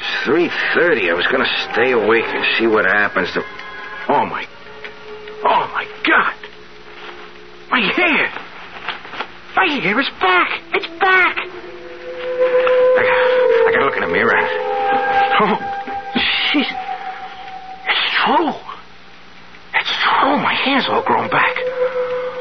It's 0.00 0.24
three 0.24 0.48
thirty. 0.74 1.10
I 1.10 1.14
was 1.14 1.26
going 1.26 1.44
to 1.44 1.52
stay 1.72 1.92
awake 1.92 2.24
and 2.24 2.44
see 2.58 2.66
what 2.66 2.86
happens. 2.86 3.30
To... 3.32 3.44
Oh 4.08 4.24
my! 4.24 4.46
Oh 5.44 5.68
my 5.76 5.84
God! 6.06 6.34
My 7.70 7.80
hair! 7.92 8.32
My 9.54 9.66
hair 9.80 10.00
is 10.00 10.08
back! 10.20 10.60
It's 10.72 10.86
back! 10.98 11.36
I 11.36 13.02
got, 13.04 13.16
I 13.68 13.70
got 13.72 13.78
to 13.78 13.84
look 13.84 13.96
in 13.96 14.02
the 14.02 14.08
mirror. 14.08 14.40
Oh, 15.40 15.56
jeez! 16.16 16.68
It's 17.86 18.06
true. 18.24 18.52
It's 19.74 19.94
true. 20.00 20.36
My 20.40 20.54
hair's 20.54 20.88
all 20.88 21.02
grown 21.04 21.28
back. 21.28 21.56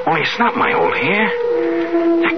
Only 0.07 0.21
it's 0.21 0.39
not 0.39 0.55
my 0.55 0.73
old 0.73 0.95
hair. 0.95 1.27
That, 2.23 2.35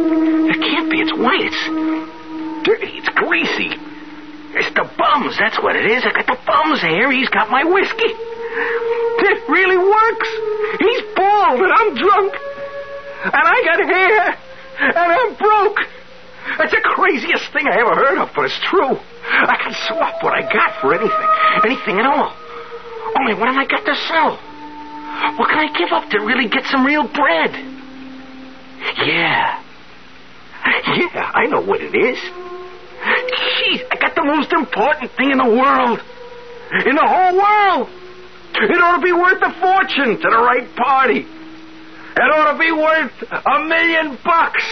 that 0.49 0.59
can't 0.59 0.89
be. 0.89 0.99
It's 0.99 1.13
white. 1.13 1.45
It's 1.45 2.65
dirty. 2.65 2.97
It's 2.97 3.09
greasy. 3.09 3.77
That's 5.41 5.57
what 5.57 5.75
it 5.75 5.89
is. 5.89 6.05
I 6.05 6.13
got 6.13 6.29
the 6.29 6.37
bums 6.45 6.81
hair. 6.85 7.09
He's 7.09 7.29
got 7.29 7.49
my 7.49 7.65
whiskey. 7.65 8.13
It 8.13 9.49
really 9.49 9.77
works. 9.81 10.29
He's 10.77 11.01
bald 11.17 11.57
and 11.65 11.73
I'm 11.73 11.97
drunk. 11.97 12.33
And 13.25 13.45
I 13.49 13.57
got 13.65 13.79
hair. 13.81 14.37
And 14.85 15.09
I'm 15.09 15.33
broke. 15.41 15.81
That's 16.61 16.69
the 16.69 16.85
craziest 16.93 17.49
thing 17.53 17.65
I 17.65 17.81
ever 17.81 17.95
heard 17.95 18.21
of, 18.21 18.29
but 18.35 18.45
it's 18.45 18.59
true. 18.69 18.93
I 18.93 19.57
can 19.57 19.73
swap 19.89 20.21
what 20.21 20.33
I 20.37 20.45
got 20.45 20.79
for 20.79 20.93
anything. 20.93 21.29
Anything 21.65 21.97
at 21.97 22.05
all. 22.05 22.37
Only 23.17 23.33
what 23.33 23.49
have 23.49 23.57
I 23.57 23.65
got 23.65 23.81
to 23.81 23.95
sell? 23.95 24.37
What 25.41 25.49
can 25.49 25.57
I 25.57 25.73
give 25.73 25.89
up 25.91 26.09
to 26.11 26.19
really 26.19 26.49
get 26.49 26.65
some 26.69 26.85
real 26.85 27.07
bread? 27.09 27.49
Yeah. 29.09 29.57
Yeah, 30.85 31.31
I 31.33 31.47
know 31.47 31.61
what 31.61 31.81
it 31.81 31.95
is. 31.95 32.19
I 33.03 33.90
got 34.01 34.15
the 34.15 34.25
most 34.25 34.51
important 34.51 35.11
thing 35.13 35.31
in 35.31 35.37
the 35.37 35.45
world. 35.45 35.99
In 36.85 36.95
the 36.95 37.05
whole 37.05 37.35
world. 37.37 37.89
It 38.53 38.81
ought 38.81 38.97
to 38.97 39.03
be 39.03 39.13
worth 39.13 39.41
a 39.41 39.53
fortune 39.61 40.19
to 40.19 40.27
the 40.29 40.41
right 40.41 40.67
party. 40.75 41.21
It 41.21 42.27
ought 42.35 42.51
to 42.51 42.59
be 42.59 42.71
worth 42.71 43.13
a 43.31 43.59
million 43.63 44.17
bucks. 44.23 44.65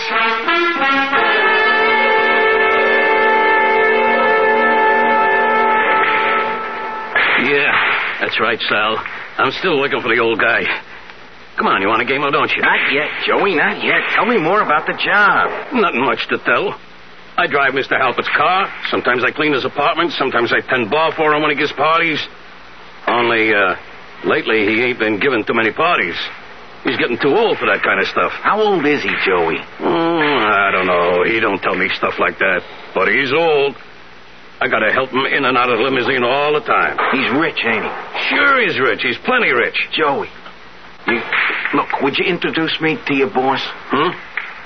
Yeah, 7.47 7.71
that's 8.19 8.39
right, 8.39 8.59
Sal. 8.67 8.97
I'm 9.37 9.51
still 9.53 9.79
looking 9.79 10.01
for 10.01 10.13
the 10.13 10.19
old 10.19 10.39
guy. 10.39 10.63
Come 11.57 11.67
on, 11.67 11.81
you 11.81 11.87
want 11.87 12.01
a 12.01 12.05
game 12.05 12.23
or 12.23 12.31
don't 12.31 12.51
you? 12.51 12.61
Not 12.61 12.91
yet, 12.91 13.09
Joey, 13.25 13.55
not 13.55 13.83
yet. 13.83 14.11
Tell 14.15 14.25
me 14.25 14.37
more 14.37 14.61
about 14.61 14.85
the 14.87 14.93
job. 14.93 15.73
Nothing 15.73 16.05
much 16.05 16.27
to 16.29 16.37
tell. 16.39 16.79
I 17.39 17.47
drive 17.47 17.71
Mr. 17.71 17.95
Halpert's 17.95 18.27
car. 18.35 18.67
Sometimes 18.91 19.23
I 19.23 19.31
clean 19.31 19.53
his 19.53 19.63
apartment. 19.63 20.11
Sometimes 20.11 20.51
I 20.51 20.59
tend 20.59 20.89
bar 20.91 21.13
for 21.15 21.33
him 21.33 21.41
when 21.41 21.51
he 21.51 21.55
gives 21.55 21.71
parties. 21.71 22.19
Only, 23.07 23.53
uh, 23.53 23.75
lately 24.25 24.65
he 24.67 24.83
ain't 24.83 24.99
been 24.99 25.19
giving 25.19 25.45
too 25.45 25.53
many 25.53 25.71
parties. 25.71 26.15
He's 26.83 26.97
getting 26.97 27.17
too 27.17 27.31
old 27.35 27.57
for 27.57 27.65
that 27.67 27.81
kind 27.81 27.99
of 27.99 28.07
stuff. 28.07 28.31
How 28.43 28.59
old 28.61 28.85
is 28.85 29.01
he, 29.03 29.11
Joey? 29.25 29.55
Mm, 29.79 30.51
I 30.51 30.71
don't 30.71 30.85
know. 30.87 31.23
He 31.23 31.39
don't 31.39 31.61
tell 31.61 31.75
me 31.75 31.87
stuff 31.95 32.19
like 32.19 32.39
that. 32.39 32.59
But 32.93 33.07
he's 33.07 33.31
old. 33.31 33.75
I 34.59 34.67
gotta 34.67 34.91
help 34.91 35.09
him 35.11 35.23
in 35.25 35.45
and 35.45 35.57
out 35.57 35.71
of 35.71 35.77
the 35.79 35.83
limousine 35.83 36.23
all 36.23 36.51
the 36.53 36.59
time. 36.67 36.99
He's 37.15 37.31
rich, 37.39 37.59
ain't 37.63 37.83
he? 37.87 37.91
Sure 38.35 38.59
he's 38.67 38.77
rich. 38.79 38.99
He's 39.01 39.17
plenty 39.23 39.51
rich. 39.51 39.79
Joey, 39.95 40.27
You, 41.07 41.21
look, 41.73 42.01
would 42.01 42.17
you 42.17 42.25
introduce 42.27 42.75
me 42.81 42.97
to 43.07 43.13
your 43.15 43.29
boss? 43.31 43.61
Hmm? 43.63 44.11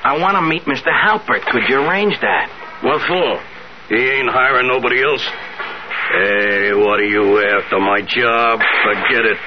I 0.03 0.17
want 0.17 0.35
to 0.37 0.41
meet 0.41 0.63
Mr. 0.65 0.89
Halpert. 0.89 1.45
Could 1.45 1.69
you 1.69 1.77
arrange 1.85 2.19
that? 2.21 2.49
What 2.83 2.99
for? 3.07 3.39
He 3.87 3.95
ain't 3.95 4.27
hiring 4.29 4.67
nobody 4.67 5.01
else. 5.01 5.23
Hey, 5.23 6.75
what 6.75 6.99
are 6.99 7.07
you 7.07 7.39
after? 7.39 7.79
My 7.79 8.01
job? 8.03 8.59
Forget 8.83 9.23
it. 9.23 9.37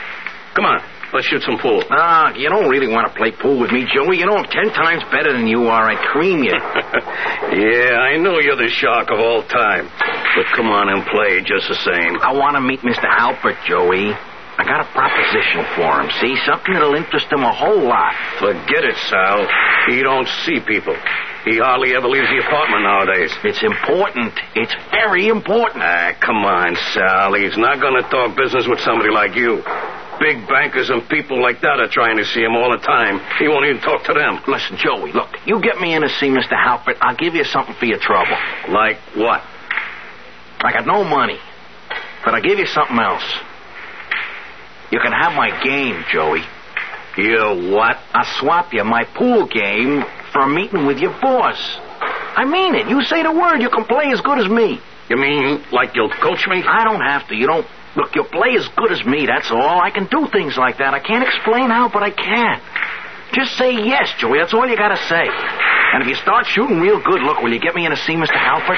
Come 0.55 0.65
on, 0.65 0.81
let's 1.13 1.27
shoot 1.27 1.43
some 1.43 1.59
pool. 1.61 1.85
Ah, 1.91 2.33
you 2.33 2.49
don't 2.49 2.71
really 2.71 2.89
want 2.89 3.13
to 3.13 3.15
play 3.15 3.33
pool 3.33 3.61
with 3.61 3.71
me, 3.73 3.85
Joey. 3.93 4.17
You 4.17 4.25
know 4.25 4.37
I'm 4.41 4.49
ten 4.49 4.73
times 4.73 5.05
better 5.13 5.37
than 5.37 5.47
you 5.47 5.69
are. 5.69 5.85
I'd 5.85 6.01
cream 6.09 6.45
you. 6.45 6.57
yeah, 7.61 8.01
I 8.01 8.17
know 8.17 8.41
you're 8.41 8.57
the 8.57 8.73
shark 8.73 9.13
of 9.13 9.21
all 9.21 9.43
time. 9.45 9.85
But 9.85 10.47
come 10.57 10.73
on 10.73 10.89
and 10.89 11.05
play 11.05 11.45
just 11.45 11.69
the 11.69 11.77
same. 11.77 12.17
I 12.25 12.33
want 12.33 12.57
to 12.57 12.63
meet 12.65 12.81
Mr. 12.81 13.05
Halpert, 13.05 13.61
Joey. 13.69 14.17
I 14.59 14.65
got 14.65 14.81
a 14.81 14.89
proposition 14.89 15.69
for 15.77 16.01
him. 16.01 16.09
See, 16.17 16.33
something 16.49 16.73
that'll 16.73 16.97
interest 16.97 17.29
him 17.31 17.45
a 17.45 17.53
whole 17.53 17.85
lot. 17.85 18.15
Forget 18.41 18.89
it, 18.89 18.97
Sal. 19.13 19.45
He 19.87 20.03
don't 20.03 20.27
see 20.49 20.61
people. 20.65 20.97
He 21.45 21.59
hardly 21.61 21.95
ever 21.95 22.09
leaves 22.09 22.27
the 22.33 22.41
apartment 22.41 22.83
nowadays. 22.83 23.37
It's 23.45 23.63
important. 23.63 24.33
It's 24.57 24.75
very 24.91 25.29
important. 25.29 25.85
Ah, 25.85 26.17
come 26.19 26.41
on, 26.43 26.75
Sal. 26.97 27.35
He's 27.35 27.57
not 27.57 27.81
going 27.85 28.03
to 28.03 28.09
talk 28.09 28.35
business 28.35 28.67
with 28.67 28.81
somebody 28.81 29.13
like 29.13 29.37
you. 29.37 29.61
Big 30.19 30.49
bankers 30.49 30.89
and 30.89 31.07
people 31.07 31.37
like 31.43 31.61
that 31.61 31.77
are 31.79 31.93
trying 31.93 32.17
to 32.17 32.25
see 32.25 32.41
him 32.41 32.57
all 32.57 32.73
the 32.73 32.81
time. 32.81 33.21
He 33.39 33.49
won't 33.49 33.67
even 33.67 33.83
talk 33.83 34.05
to 34.09 34.15
them. 34.15 34.41
Listen, 34.49 34.81
Joey, 34.81 35.13
look, 35.13 35.29
you 35.45 35.61
get 35.61 35.79
me 35.79 35.93
in 35.95 36.01
to 36.01 36.09
see 36.09 36.33
Mr. 36.33 36.57
Halpert, 36.57 36.97
I'll 37.03 37.15
give 37.15 37.35
you 37.35 37.45
something 37.45 37.75
for 37.77 37.85
your 37.85 38.01
trouble. 38.01 38.37
Like 38.73 38.97
what? 39.15 39.45
I 40.65 40.73
got 40.73 40.87
no 40.87 41.05
money, 41.05 41.39
but 42.25 42.33
I'll 42.35 42.43
give 42.43 42.59
you 42.59 42.65
something 42.67 42.99
else. 42.99 43.23
You 44.91 45.01
can 45.01 45.13
have 45.13 45.35
my 45.35 45.51
game, 45.63 46.05
Joey. 46.13 46.43
You 47.17 47.73
what? 47.73 47.99
I'll 48.13 48.41
swap 48.41 48.73
you 48.73 48.85
my 48.85 49.05
pool 49.05 49.47
game 49.47 50.05
for 50.33 50.43
a 50.43 50.49
meeting 50.49 50.87
with 50.87 50.99
your 50.99 51.13
boss. 51.21 51.57
I 52.37 52.45
mean 52.45 52.75
it. 52.75 52.89
You 52.89 53.03
say 53.03 53.23
the 53.23 53.33
word, 53.33 53.63
you 53.63 53.71
can 53.71 53.85
play 53.85 54.13
as 54.13 54.21
good 54.21 54.39
as 54.39 54.49
me. 54.49 54.79
You 55.09 55.17
mean 55.17 55.65
like 55.73 55.95
you'll 55.95 56.11
coach 56.11 56.47
me? 56.47 56.63
I 56.63 56.85
don't 56.85 57.01
have 57.01 57.27
to. 57.29 57.35
You 57.35 57.47
don't. 57.47 57.67
Look, 57.97 58.15
you'll 58.15 58.29
play 58.29 58.55
as 58.55 58.69
good 58.77 58.93
as 58.93 59.05
me, 59.07 59.25
that's 59.25 59.51
all. 59.51 59.81
I 59.81 59.91
can 59.91 60.05
do 60.07 60.29
things 60.31 60.59
like 60.59 60.79
that. 60.79 60.93
I 60.93 61.01
can't 61.01 61.25
explain 61.27 61.71
how, 61.71 61.89
but 61.89 62.03
I 62.03 62.11
can. 62.11 62.61
Just 63.33 63.57
say 63.57 63.73
yes, 63.73 64.13
Joey. 64.19 64.39
That's 64.39 64.53
all 64.53 64.69
you 64.69 64.77
gotta 64.77 64.99
say. 65.09 65.27
And 65.95 66.03
if 66.03 66.09
you 66.09 66.15
start 66.17 66.47
shooting 66.47 66.79
real 66.79 67.03
good, 67.03 67.23
look, 67.23 67.41
will 67.41 67.53
you 67.53 67.61
get 67.61 67.75
me 67.75 67.87
in 67.87 67.91
to 67.91 67.97
see 67.97 68.13
Mr. 68.15 68.37
Halpert? 68.37 68.77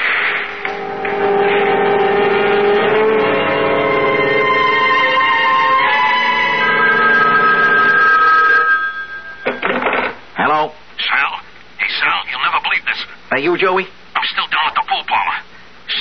Are 13.29 13.37
you 13.37 13.53
Joey? 13.61 13.85
I'm 13.85 14.27
still 14.33 14.49
down 14.49 14.73
at 14.73 14.75
the 14.75 14.85
pool 14.89 15.05
parlor. 15.05 15.37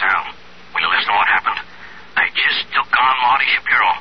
Sal, 0.00 0.32
will 0.72 0.80
you 0.80 0.90
listen 0.96 1.12
to 1.12 1.16
what 1.20 1.28
happened? 1.28 1.60
I 2.16 2.24
just 2.32 2.64
took 2.72 2.88
on 2.88 3.14
Marty 3.20 3.44
Shapiro. 3.52 3.92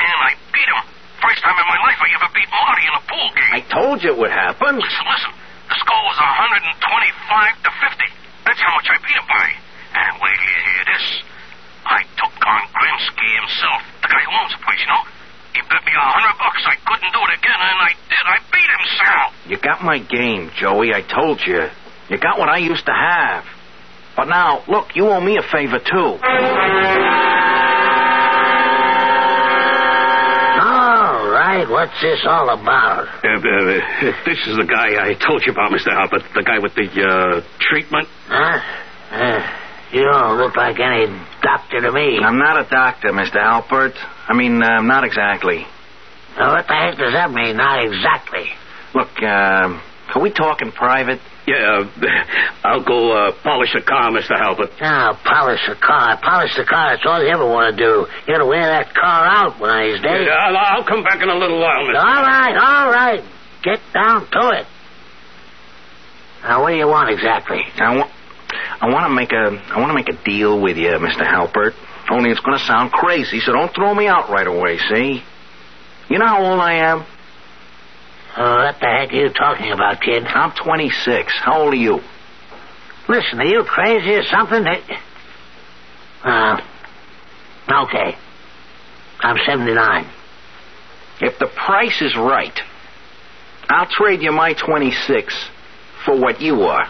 And 0.00 0.18
I 0.24 0.32
beat 0.56 0.68
him. 0.72 0.80
First 1.20 1.44
time 1.44 1.54
in 1.54 1.68
my 1.68 1.78
life 1.84 2.00
I 2.00 2.08
ever 2.16 2.28
beat 2.32 2.48
Marty 2.48 2.84
in 2.88 2.94
a 2.96 3.04
pool 3.04 3.28
game. 3.36 3.52
I 3.52 3.62
told 3.68 4.00
you 4.00 4.16
it 4.16 4.18
would 4.18 4.32
happen. 4.32 4.80
Listen, 4.80 5.04
listen. 5.04 5.32
The 5.68 5.76
score 5.84 6.02
was 6.08 6.16
125 6.16 6.72
to 7.60 7.70
50. 7.70 8.48
That's 8.48 8.62
how 8.64 8.72
much 8.72 8.88
I 8.88 8.96
beat 9.04 9.16
him 9.20 9.28
by. 9.28 9.46
And 9.92 10.12
wait 10.18 10.36
till 10.40 10.48
you 10.48 10.62
hear 10.64 10.84
this. 10.96 11.06
I 11.84 12.00
took 12.16 12.34
on 12.40 12.62
Grimsky 12.72 13.30
himself, 13.36 13.80
the 14.00 14.08
guy 14.08 14.22
who 14.24 14.32
owns 14.32 14.52
the 14.56 14.62
place, 14.64 14.80
you 14.80 14.88
know? 14.88 15.04
He 15.52 15.60
bet 15.68 15.84
me 15.84 15.92
a 15.92 16.08
hundred 16.08 16.40
bucks 16.40 16.64
I 16.64 16.76
couldn't 16.88 17.12
do 17.12 17.20
it 17.20 17.32
again, 17.36 17.60
and 17.60 17.78
I 17.84 17.92
did. 18.08 18.24
I 18.24 18.38
beat 18.48 18.70
him, 18.72 18.84
Sal. 18.96 19.26
You 19.52 19.56
got 19.60 19.84
my 19.84 19.98
game, 20.00 20.50
Joey. 20.56 20.96
I 20.96 21.04
told 21.04 21.44
you. 21.44 21.68
You 22.08 22.18
got 22.18 22.38
what 22.38 22.48
I 22.48 22.58
used 22.58 22.86
to 22.86 22.92
have. 22.92 23.44
But 24.16 24.26
now, 24.28 24.62
look, 24.68 24.94
you 24.94 25.08
owe 25.08 25.20
me 25.20 25.38
a 25.38 25.42
favor, 25.42 25.78
too. 25.78 26.18
All 30.62 31.28
right, 31.28 31.66
what's 31.68 31.98
this 32.00 32.20
all 32.28 32.50
about? 32.50 33.08
Uh, 33.24 33.28
uh, 33.38 34.12
this 34.26 34.38
is 34.46 34.56
the 34.56 34.66
guy 34.68 35.02
I 35.02 35.14
told 35.14 35.42
you 35.46 35.52
about, 35.52 35.72
Mr. 35.72 35.88
Halpert. 35.88 36.22
The 36.34 36.42
guy 36.44 36.58
with 36.60 36.74
the 36.74 36.86
uh, 37.02 37.40
treatment. 37.58 38.08
Huh? 38.28 38.60
Uh, 39.10 39.40
you 39.92 40.02
don't 40.04 40.36
look 40.38 40.56
like 40.56 40.78
any 40.78 41.06
doctor 41.42 41.80
to 41.80 41.92
me. 41.92 42.18
I'm 42.22 42.38
not 42.38 42.64
a 42.64 42.68
doctor, 42.68 43.08
Mr. 43.12 43.36
Alpert. 43.36 43.94
I 44.28 44.34
mean, 44.34 44.62
uh, 44.62 44.82
not 44.82 45.04
exactly. 45.04 45.66
Now, 46.38 46.54
what 46.54 46.66
the 46.66 46.74
heck 46.74 46.96
does 46.98 47.12
that 47.12 47.30
mean? 47.30 47.56
Not 47.56 47.84
exactly. 47.84 48.46
Look, 48.94 49.10
uh, 49.22 49.80
can 50.12 50.22
we 50.22 50.30
talk 50.30 50.62
in 50.62 50.72
private? 50.72 51.20
Yeah, 51.46 51.82
uh, 51.82 52.06
I'll 52.62 52.84
go 52.84 53.10
uh, 53.10 53.32
polish 53.42 53.72
the 53.74 53.82
car, 53.82 54.10
Mr. 54.10 54.38
Halpert. 54.38 54.80
Now, 54.80 55.18
polish 55.24 55.60
the 55.66 55.74
car. 55.74 56.18
Polish 56.22 56.54
the 56.56 56.64
car. 56.64 56.94
That's 56.94 57.02
all 57.04 57.22
you 57.22 57.30
ever 57.30 57.44
want 57.44 57.76
to 57.76 57.82
do. 57.82 58.06
You 58.26 58.34
gotta 58.34 58.46
wear 58.46 58.62
that 58.66 58.94
car 58.94 59.26
out 59.26 59.58
one 59.58 59.70
of 59.70 59.82
these 59.82 60.02
days. 60.02 60.26
Yeah, 60.26 60.38
I'll, 60.38 60.56
I'll 60.56 60.84
come 60.86 61.02
back 61.02 61.20
in 61.20 61.28
a 61.28 61.34
little 61.34 61.58
while, 61.58 61.82
Mr. 61.82 61.98
All 61.98 62.22
right, 62.22 62.56
all 62.56 62.90
right. 62.90 63.24
Get 63.64 63.80
down 63.92 64.30
to 64.30 64.48
it. 64.60 64.66
Now, 66.42 66.62
what 66.62 66.70
do 66.70 66.76
you 66.76 66.86
want 66.86 67.10
exactly? 67.10 67.60
I 67.76 67.96
want, 67.96 68.10
I 68.80 68.88
want 68.88 69.06
to 69.06 69.14
make 69.14 69.32
a, 69.32 69.74
I 69.74 69.78
want 69.78 69.90
to 69.90 69.94
make 69.94 70.08
a 70.08 70.24
deal 70.24 70.60
with 70.60 70.76
you, 70.76 70.90
Mr. 70.90 71.22
Halpert. 71.26 71.74
Only 72.10 72.30
it's 72.30 72.40
going 72.40 72.58
to 72.58 72.64
sound 72.64 72.90
crazy, 72.92 73.40
so 73.40 73.52
don't 73.52 73.72
throw 73.74 73.94
me 73.94 74.06
out 74.06 74.30
right 74.30 74.46
away. 74.46 74.78
See? 74.78 75.22
You 76.08 76.18
know 76.18 76.26
how 76.26 76.44
old 76.44 76.60
I 76.60 76.74
am? 76.90 77.06
Oh, 78.34 78.64
what 78.64 78.80
the 78.80 78.86
heck 78.86 79.12
are 79.12 79.16
you 79.16 79.28
talking 79.30 79.72
about, 79.72 80.00
kid? 80.00 80.24
I'm 80.24 80.52
26. 80.52 81.32
How 81.40 81.62
old 81.62 81.74
are 81.74 81.76
you? 81.76 82.00
Listen, 83.08 83.40
are 83.40 83.46
you 83.46 83.62
crazy 83.64 84.14
or 84.14 84.24
something? 84.24 84.64
Uh, 86.24 86.60
okay. 87.68 88.16
I'm 89.20 89.36
79. 89.44 90.06
If 91.20 91.38
the 91.38 91.46
price 91.46 92.00
is 92.00 92.16
right, 92.16 92.58
I'll 93.68 93.86
trade 93.86 94.22
you 94.22 94.32
my 94.32 94.54
26 94.54 95.34
for 96.04 96.18
what 96.18 96.40
you 96.40 96.62
are. 96.62 96.88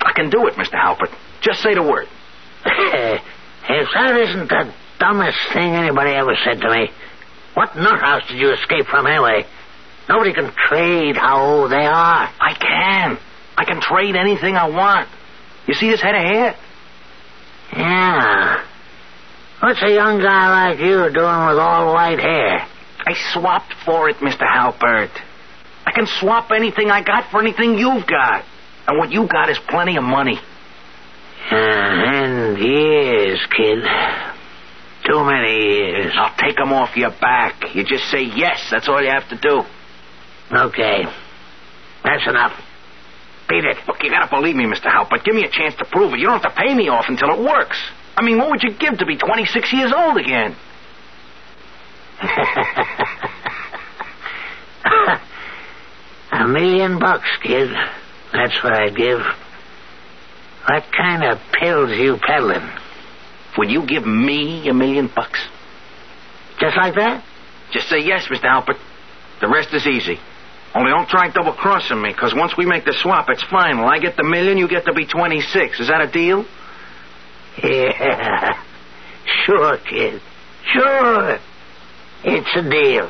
I 0.00 0.12
can 0.12 0.30
do 0.30 0.46
it, 0.46 0.54
Mr. 0.54 0.74
Halpert. 0.74 1.14
Just 1.42 1.62
say 1.62 1.74
the 1.74 1.82
word. 1.82 2.06
if 2.64 3.88
that 3.94 4.16
isn't 4.16 4.48
the 4.48 4.72
dumbest 4.98 5.38
thing 5.52 5.74
anybody 5.74 6.10
ever 6.10 6.34
said 6.44 6.60
to 6.60 6.70
me, 6.70 6.90
what 7.54 7.76
nut 7.76 8.00
house 8.00 8.22
did 8.28 8.38
you 8.38 8.52
escape 8.52 8.86
from 8.86 9.06
anyway? 9.06 9.44
Nobody 10.08 10.32
can 10.32 10.52
trade 10.68 11.16
how 11.16 11.44
old 11.44 11.72
they 11.72 11.84
are. 11.86 12.30
I 12.40 12.54
can. 12.54 13.18
I 13.56 13.64
can 13.64 13.80
trade 13.80 14.14
anything 14.14 14.54
I 14.56 14.68
want. 14.68 15.08
You 15.66 15.74
see 15.74 15.90
this 15.90 16.00
head 16.00 16.14
of 16.14 16.22
hair? 16.22 16.56
Yeah. 17.72 18.64
What's 19.60 19.82
a 19.82 19.90
young 19.92 20.20
guy 20.20 20.70
like 20.70 20.78
you 20.78 20.94
doing 21.12 21.46
with 21.48 21.58
all 21.58 21.92
white 21.92 22.20
hair? 22.20 22.66
I 23.06 23.14
swapped 23.32 23.72
for 23.84 24.08
it, 24.08 24.16
Mr. 24.16 24.42
Halpert. 24.46 25.10
I 25.86 25.92
can 25.92 26.06
swap 26.06 26.50
anything 26.50 26.90
I 26.90 27.02
got 27.02 27.30
for 27.30 27.40
anything 27.40 27.78
you've 27.78 28.06
got. 28.06 28.44
And 28.86 28.98
what 28.98 29.10
you 29.10 29.26
got 29.26 29.48
is 29.48 29.58
plenty 29.68 29.96
of 29.96 30.04
money. 30.04 30.38
Uh, 31.50 31.54
and 31.54 32.58
years, 32.58 33.40
kid. 33.56 33.78
Too 35.08 35.24
many 35.24 35.56
years. 35.56 36.12
I'll 36.16 36.34
take 36.36 36.60
'em 36.60 36.72
off 36.72 36.96
your 36.96 37.10
back. 37.10 37.74
You 37.74 37.84
just 37.84 38.04
say 38.10 38.22
yes. 38.22 38.68
That's 38.70 38.88
all 38.88 39.00
you 39.00 39.10
have 39.10 39.28
to 39.28 39.36
do. 39.36 39.64
Okay. 40.52 41.04
That's 42.04 42.26
enough. 42.26 42.52
Beat 43.48 43.64
it. 43.64 43.76
Look, 43.86 44.02
you 44.02 44.10
gotta 44.10 44.28
believe 44.28 44.56
me, 44.56 44.64
Mr. 44.64 44.86
Halpert. 44.86 45.24
Give 45.24 45.34
me 45.34 45.44
a 45.44 45.50
chance 45.50 45.74
to 45.76 45.84
prove 45.84 46.12
it. 46.14 46.18
You 46.20 46.26
don't 46.26 46.40
have 46.42 46.54
to 46.54 46.60
pay 46.60 46.74
me 46.74 46.88
off 46.88 47.06
until 47.08 47.30
it 47.30 47.40
works. 47.40 47.78
I 48.16 48.22
mean, 48.22 48.38
what 48.38 48.50
would 48.50 48.62
you 48.62 48.72
give 48.72 48.98
to 48.98 49.06
be 49.06 49.16
26 49.16 49.72
years 49.72 49.92
old 49.94 50.16
again? 50.16 50.56
a 56.32 56.48
million 56.48 56.98
bucks, 56.98 57.28
kid. 57.42 57.70
That's 58.32 58.62
what 58.64 58.72
I'd 58.72 58.96
give. 58.96 59.20
What 60.68 60.84
kind 60.96 61.22
of 61.24 61.38
pills 61.52 61.90
you 61.90 62.16
peddling? 62.26 62.68
Would 63.58 63.70
you 63.70 63.86
give 63.86 64.06
me 64.06 64.68
a 64.68 64.74
million 64.74 65.08
bucks? 65.14 65.40
Just 66.58 66.76
like 66.76 66.94
that? 66.94 67.22
Just 67.72 67.88
say 67.88 67.98
yes, 68.00 68.26
Mr. 68.28 68.44
Halpert. 68.44 68.78
The 69.40 69.48
rest 69.48 69.72
is 69.74 69.86
easy. 69.86 70.18
Only 70.76 70.90
don't 70.90 71.08
try 71.08 71.30
double 71.30 71.54
crossing 71.54 72.02
me, 72.02 72.10
because 72.12 72.34
once 72.34 72.54
we 72.56 72.66
make 72.66 72.84
the 72.84 72.92
swap, 72.92 73.30
it's 73.30 73.42
final. 73.44 73.86
I 73.86 73.98
get 73.98 74.16
the 74.16 74.24
million, 74.24 74.58
you 74.58 74.68
get 74.68 74.84
to 74.84 74.92
be 74.92 75.06
26. 75.06 75.80
Is 75.80 75.88
that 75.88 76.02
a 76.02 76.06
deal? 76.10 76.44
Yeah. 77.62 78.62
Sure, 79.44 79.78
kid. 79.78 80.20
Sure. 80.72 81.38
It's 82.24 82.56
a 82.56 82.62
deal. 82.68 83.08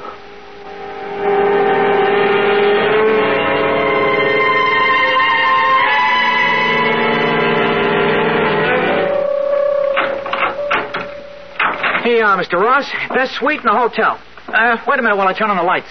Hey, 12.02 12.20
uh, 12.20 12.36
Mr. 12.36 12.60
Ross, 12.60 12.88
best 13.08 13.34
suite 13.34 13.58
in 13.58 13.66
the 13.66 13.72
hotel. 13.72 14.20
Uh, 14.46 14.76
wait 14.86 15.00
a 15.00 15.02
minute 15.02 15.16
while 15.16 15.26
I 15.26 15.32
turn 15.32 15.50
on 15.50 15.56
the 15.56 15.64
lights. 15.64 15.88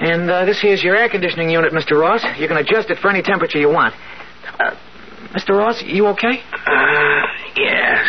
And 0.00 0.30
uh, 0.30 0.44
this 0.44 0.60
here's 0.60 0.82
your 0.82 0.96
air 0.96 1.08
conditioning 1.08 1.50
unit, 1.50 1.72
Mr. 1.72 1.98
Ross. 2.00 2.24
You 2.38 2.46
can 2.46 2.56
adjust 2.56 2.90
it 2.90 2.98
for 2.98 3.10
any 3.10 3.22
temperature 3.22 3.58
you 3.58 3.68
want. 3.70 3.94
Uh, 4.58 4.76
Mr. 5.34 5.58
Ross, 5.58 5.82
you 5.82 6.06
okay? 6.08 6.40
Uh, 6.66 7.22
yes. 7.56 8.06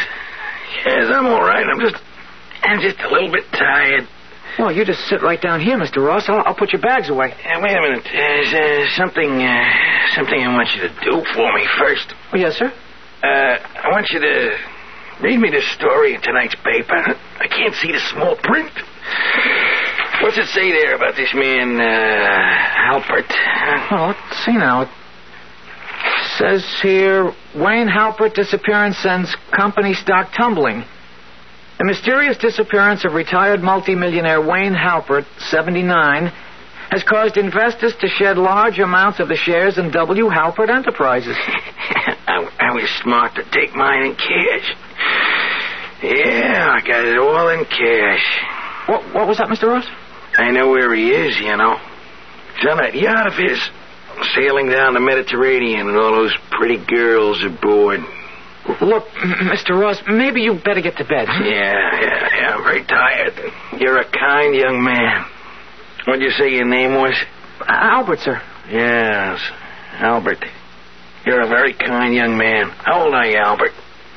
Yes, 0.85 1.11
I'm 1.11 1.25
all 1.25 1.41
right. 1.41 1.65
I'm 1.65 1.79
just, 1.79 1.95
I'm 2.61 2.79
just 2.79 2.99
a 2.99 3.09
little 3.09 3.31
bit 3.31 3.43
tired. 3.51 4.07
Well, 4.57 4.71
you 4.71 4.85
just 4.85 5.01
sit 5.07 5.21
right 5.21 5.41
down 5.41 5.61
here, 5.61 5.77
Mr. 5.77 6.05
Ross. 6.05 6.25
I'll, 6.27 6.43
I'll 6.45 6.55
put 6.55 6.73
your 6.73 6.81
bags 6.81 7.09
away. 7.09 7.33
Uh, 7.33 7.59
wait 7.61 7.75
a 7.77 7.81
minute. 7.81 8.03
There's 8.11 8.53
uh, 8.53 8.95
something, 8.95 9.41
uh, 9.41 9.63
something 10.15 10.39
I 10.39 10.53
want 10.53 10.69
you 10.75 10.81
to 10.81 10.89
do 11.03 11.23
for 11.33 11.53
me 11.53 11.65
first. 11.79 12.13
Oh, 12.33 12.37
yes, 12.37 12.55
sir. 12.55 12.71
Uh, 13.23 13.27
I 13.27 13.89
want 13.91 14.09
you 14.11 14.19
to 14.19 14.57
read 15.21 15.39
me 15.39 15.49
this 15.49 15.69
story 15.73 16.13
in 16.13 16.21
tonight's 16.21 16.55
paper. 16.55 16.95
I 17.39 17.47
can't 17.47 17.73
see 17.75 17.91
the 17.91 17.99
small 17.99 18.35
print. 18.37 18.71
What's 20.21 20.37
it 20.37 20.47
say 20.47 20.69
there 20.71 20.95
about 20.95 21.15
this 21.15 21.33
man, 21.33 21.79
uh, 21.79 21.85
Halpert? 22.91 23.29
Well, 23.89 24.07
let's 24.09 24.45
see 24.45 24.51
now. 24.51 24.81
It 24.81 24.89
says 26.37 26.79
here 26.81 27.33
Wayne 27.55 27.87
Halpert 27.87 28.33
disappearance 28.33 28.97
sends 28.97 29.33
company 29.55 29.93
stock 29.93 30.33
tumbling. 30.35 30.83
The 31.77 31.85
mysterious 31.85 32.37
disappearance 32.37 33.05
of 33.05 33.13
retired 33.13 33.61
multimillionaire 33.61 34.45
Wayne 34.45 34.73
Halpert, 34.73 35.25
79, 35.39 36.33
has 36.91 37.01
caused 37.03 37.37
investors 37.37 37.93
to 38.01 38.09
shed 38.09 38.37
large 38.37 38.77
amounts 38.79 39.21
of 39.21 39.29
the 39.29 39.37
shares 39.37 39.77
in 39.77 39.89
W. 39.91 40.25
Halpert 40.25 40.69
Enterprises. 40.69 41.37
I, 42.27 42.49
I 42.59 42.73
was 42.73 42.89
smart 43.01 43.35
to 43.35 43.43
take 43.51 43.73
mine 43.73 44.03
in 44.03 44.15
cash. 44.15 44.75
Yeah, 46.03 46.75
I 46.75 46.85
got 46.85 47.05
it 47.05 47.17
all 47.17 47.47
in 47.47 47.63
cash. 47.63 48.25
What, 48.89 49.13
what 49.13 49.27
was 49.27 49.37
that, 49.37 49.47
Mr. 49.47 49.67
Ross? 49.67 49.85
I 50.39 50.51
know 50.51 50.69
where 50.69 50.93
he 50.95 51.11
is, 51.11 51.37
you 51.37 51.55
know. 51.57 51.77
He's 52.55 52.69
on 52.69 52.77
that 52.77 52.95
yacht 52.95 53.27
of 53.27 53.33
his, 53.33 53.59
sailing 54.35 54.69
down 54.69 54.93
the 54.93 54.99
Mediterranean 54.99 55.85
with 55.87 55.95
all 55.95 56.13
those 56.13 56.35
pretty 56.51 56.77
girls 56.77 57.43
aboard. 57.43 57.99
Look, 58.81 59.07
Mr. 59.07 59.79
Ross, 59.79 60.01
maybe 60.07 60.41
you 60.41 60.53
better 60.53 60.81
get 60.81 60.97
to 60.97 61.03
bed. 61.03 61.27
Yeah, 61.27 61.73
yeah, 62.01 62.29
yeah, 62.35 62.55
I'm 62.55 62.63
very 62.63 62.83
tired. 62.85 63.33
You're 63.79 63.97
a 63.99 64.05
kind 64.05 64.55
young 64.55 64.83
man. 64.83 65.25
What'd 66.05 66.21
you 66.21 66.31
say 66.31 66.49
your 66.51 66.65
name 66.67 66.93
was? 66.93 67.15
Albert, 67.67 68.19
sir. 68.19 68.41
Yes, 68.69 69.39
Albert. 69.93 70.43
You're 71.25 71.41
a 71.41 71.47
very 71.47 71.73
kind 71.73 72.13
young 72.13 72.37
man. 72.37 72.69
How 72.69 73.05
old 73.05 73.13
are 73.13 73.25
you, 73.25 73.37
Albert? 73.37 73.71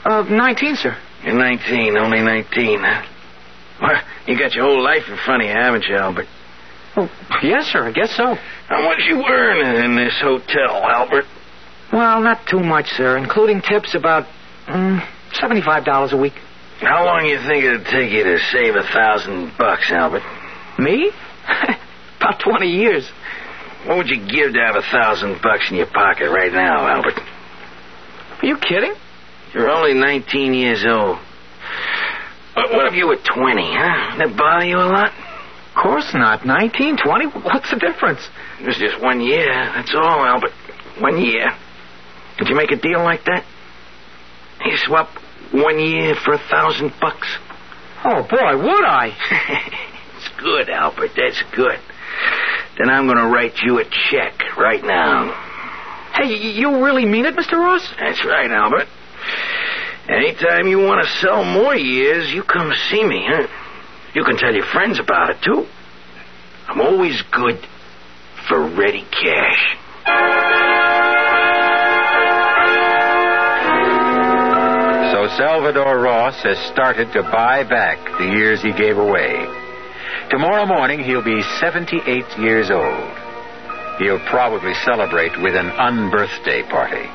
Uh, 0.05 0.23
19, 0.23 0.77
sir. 0.77 0.97
You're 1.25 1.35
19, 1.35 1.97
only 1.97 2.21
19, 2.21 2.81
huh? 2.81 3.12
Well, 3.83 4.01
you 4.29 4.39
got 4.39 4.55
your 4.55 4.65
whole 4.65 4.83
life 4.83 5.03
in 5.09 5.17
front 5.25 5.43
of 5.43 5.49
you, 5.49 5.55
haven't 5.55 5.85
you, 5.89 5.97
Albert? 5.97 6.27
Oh, 6.97 7.11
yes, 7.43 7.67
sir, 7.67 7.89
I 7.89 7.93
guess 7.93 8.15
so. 8.17 8.37
How 8.69 8.83
much 8.85 9.01
you 9.09 9.25
earning 9.27 9.85
in 9.85 9.97
this 9.97 10.15
hotel, 10.21 10.85
Albert? 10.85 11.25
Well, 11.93 12.21
not 12.21 12.47
too 12.49 12.61
much, 12.61 12.87
sir, 12.97 13.17
including 13.19 13.61
tips 13.61 13.95
about 13.95 14.27
mm, 14.69 15.05
$75 15.35 16.13
a 16.13 16.17
week. 16.17 16.35
How 16.81 17.05
long 17.05 17.23
do 17.23 17.29
you 17.29 17.39
think 17.39 17.65
it'd 17.65 17.87
take 17.87 18.13
you 18.13 18.25
to 18.25 18.39
save 18.53 18.77
a 18.77 18.83
thousand 18.83 19.53
bucks, 19.59 19.91
Albert? 19.91 20.23
Me? 20.79 21.11
About 22.21 22.41
20 22.41 22.67
years. 22.67 23.11
What 23.87 23.99
would 23.99 24.09
you 24.09 24.19
give 24.19 24.53
to 24.53 24.61
have 24.65 24.77
a 24.77 24.83
thousand 24.93 25.43
bucks 25.43 25.71
in 25.71 25.77
your 25.77 25.87
pocket 25.87 26.31
right 26.31 26.53
now, 26.53 26.87
Albert? 26.87 27.19
Are 28.43 28.47
you 28.47 28.57
kidding? 28.59 28.95
You're 29.53 29.71
only 29.71 29.95
19 29.95 30.55
years 30.55 30.85
old. 30.87 31.19
What 32.55 32.87
if 32.87 32.95
you 32.95 33.07
were 33.07 33.17
20, 33.17 33.23
huh? 33.25 34.19
That 34.19 34.37
bother 34.37 34.67
you 34.67 34.77
a 34.77 34.85
lot? 34.85 35.11
Of 35.11 35.83
course 35.83 36.13
not. 36.13 36.45
19, 36.45 36.99
20? 36.99 37.27
What's 37.49 37.71
the 37.71 37.79
difference? 37.79 38.21
It 38.61 38.67
was 38.67 38.77
just 38.77 39.01
one 39.01 39.21
year. 39.21 39.49
That's 39.49 39.95
all, 39.95 40.25
Albert. 40.25 40.53
One 41.01 41.19
year. 41.19 41.49
Did 42.39 42.49
you 42.49 42.55
make 42.55 42.71
a 42.71 42.77
deal 42.77 43.03
like 43.03 43.25
that? 43.25 43.45
You 44.65 44.77
swap 44.77 45.09
one 45.53 45.81
year 45.81 46.15
for 46.15 46.35
a 46.35 46.39
thousand 46.51 46.93
bucks. 47.01 47.29
Oh, 48.05 48.23
boy, 48.23 48.57
would 48.63 48.85
I? 48.85 49.17
it's 50.17 50.29
good, 50.41 50.69
Albert. 50.69 51.13
That's 51.17 51.43
good. 51.57 51.79
Then 52.79 52.91
I'm 52.91 53.07
going 53.07 53.19
to 53.19 53.29
write 53.29 53.57
you 53.65 53.79
a 53.79 53.85
check 53.85 54.35
right 54.59 54.83
now. 54.83 55.33
Hey, 56.15 56.35
you 56.35 56.85
really 56.85 57.07
mean 57.07 57.25
it, 57.25 57.35
Mr. 57.35 57.53
Ross? 57.53 57.89
That's 57.99 58.25
right, 58.25 58.51
Albert. 58.51 58.89
Anytime 60.09 60.67
you 60.67 60.79
want 60.79 61.07
to 61.07 61.13
sell 61.21 61.45
more 61.45 61.77
years, 61.77 62.33
you 62.33 62.43
come 62.43 62.73
see 62.91 63.05
me, 63.05 63.25
huh? 63.29 63.47
You 64.15 64.25
can 64.25 64.37
tell 64.37 64.53
your 64.53 64.67
friends 64.67 64.99
about 64.99 65.31
it, 65.31 65.37
too. 65.43 65.67
I'm 66.69 66.81
always 66.81 67.23
good 67.31 67.59
for 68.49 68.69
ready 68.69 69.05
cash. 69.11 69.79
So 75.13 75.29
Salvador 75.37 76.01
Ross 76.01 76.43
has 76.43 76.59
started 76.73 77.13
to 77.13 77.23
buy 77.23 77.63
back 77.63 77.99
the 78.19 78.27
years 78.27 78.61
he 78.63 78.73
gave 78.73 78.99
away. 78.99 79.47
Tomorrow 80.31 80.67
morning 80.67 81.05
he'll 81.05 81.23
be 81.23 81.43
78 81.61 82.25
years 82.39 82.71
old. 82.71 83.19
He'll 83.99 84.25
probably 84.27 84.75
celebrate 84.85 85.41
with 85.41 85.55
an 85.55 85.71
unbirthday 85.71 86.69
party. 86.69 87.09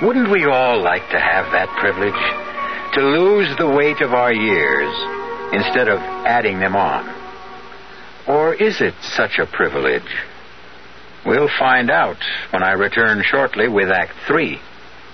Wouldn't 0.00 0.30
we 0.30 0.44
all 0.44 0.80
like 0.80 1.10
to 1.10 1.18
have 1.18 1.50
that 1.50 1.76
privilege? 1.80 2.14
To 2.94 3.02
lose 3.02 3.56
the 3.56 3.68
weight 3.68 4.00
of 4.00 4.14
our 4.14 4.32
years 4.32 4.94
instead 5.52 5.88
of 5.88 5.98
adding 5.98 6.60
them 6.60 6.76
on? 6.76 7.12
Or 8.28 8.54
is 8.54 8.80
it 8.80 8.94
such 9.02 9.40
a 9.40 9.46
privilege? 9.46 10.06
We'll 11.26 11.50
find 11.58 11.90
out 11.90 12.18
when 12.50 12.62
I 12.62 12.72
return 12.72 13.24
shortly 13.24 13.66
with 13.66 13.90
Act 13.90 14.12
Three. 14.28 14.60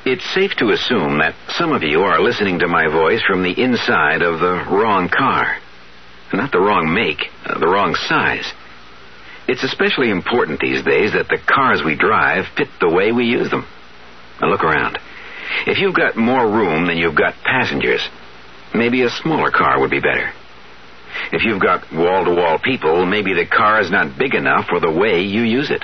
It's 0.05 0.35
safe 0.35 0.53
to 0.57 0.69
assume 0.69 1.19
that 1.21 1.35
some 1.49 1.73
of 1.73 1.83
you 1.83 2.03
are 2.03 2.21
listening 2.21 2.59
to 2.59 2.69
my 2.69 2.87
voice 2.87 3.23
from 3.27 3.43
the 3.43 3.59
inside 3.59 4.21
of 4.21 4.39
the 4.39 4.67
wrong 4.71 5.09
car. 5.09 5.57
Not 6.35 6.53
the 6.53 6.61
wrong 6.61 6.93
make, 6.93 7.31
uh, 7.47 7.59
the 7.59 7.69
wrong 7.69 7.95
size. 7.95 8.53
It's 9.49 9.65
especially 9.65 10.11
important 10.11 10.61
these 10.61 10.83
days 10.85 11.15
that 11.15 11.29
the 11.29 11.39
cars 11.39 11.83
we 11.83 11.97
drive 11.97 12.45
fit 12.55 12.69
the 12.81 12.91
way 12.91 13.13
we 13.13 13.25
use 13.25 13.51
them. 13.51 13.67
Now 14.45 14.51
look 14.51 14.63
around. 14.63 14.99
If 15.67 15.79
you've 15.79 15.95
got 15.95 16.17
more 16.17 16.47
room 16.47 16.87
than 16.87 16.99
you've 16.99 17.15
got 17.15 17.35
passengers, 17.45 18.07
maybe 18.75 19.03
a 19.03 19.09
smaller 19.09 19.51
car 19.51 19.81
would 19.81 19.91
be 19.91 20.01
better. 20.01 20.33
If 21.33 21.45
you've 21.45 21.63
got 21.63 21.91
wall 21.91 22.27
to 22.27 22.35
wall 22.35 22.59
people, 22.59 23.07
maybe 23.07 23.33
the 23.33 23.47
car 23.47 23.81
is 23.81 23.91
not 23.91 24.19
big 24.19 24.35
enough 24.35 24.67
for 24.67 24.81
the 24.81 24.91
way 24.91 25.23
you 25.23 25.43
use 25.43 25.71
it. 25.71 25.83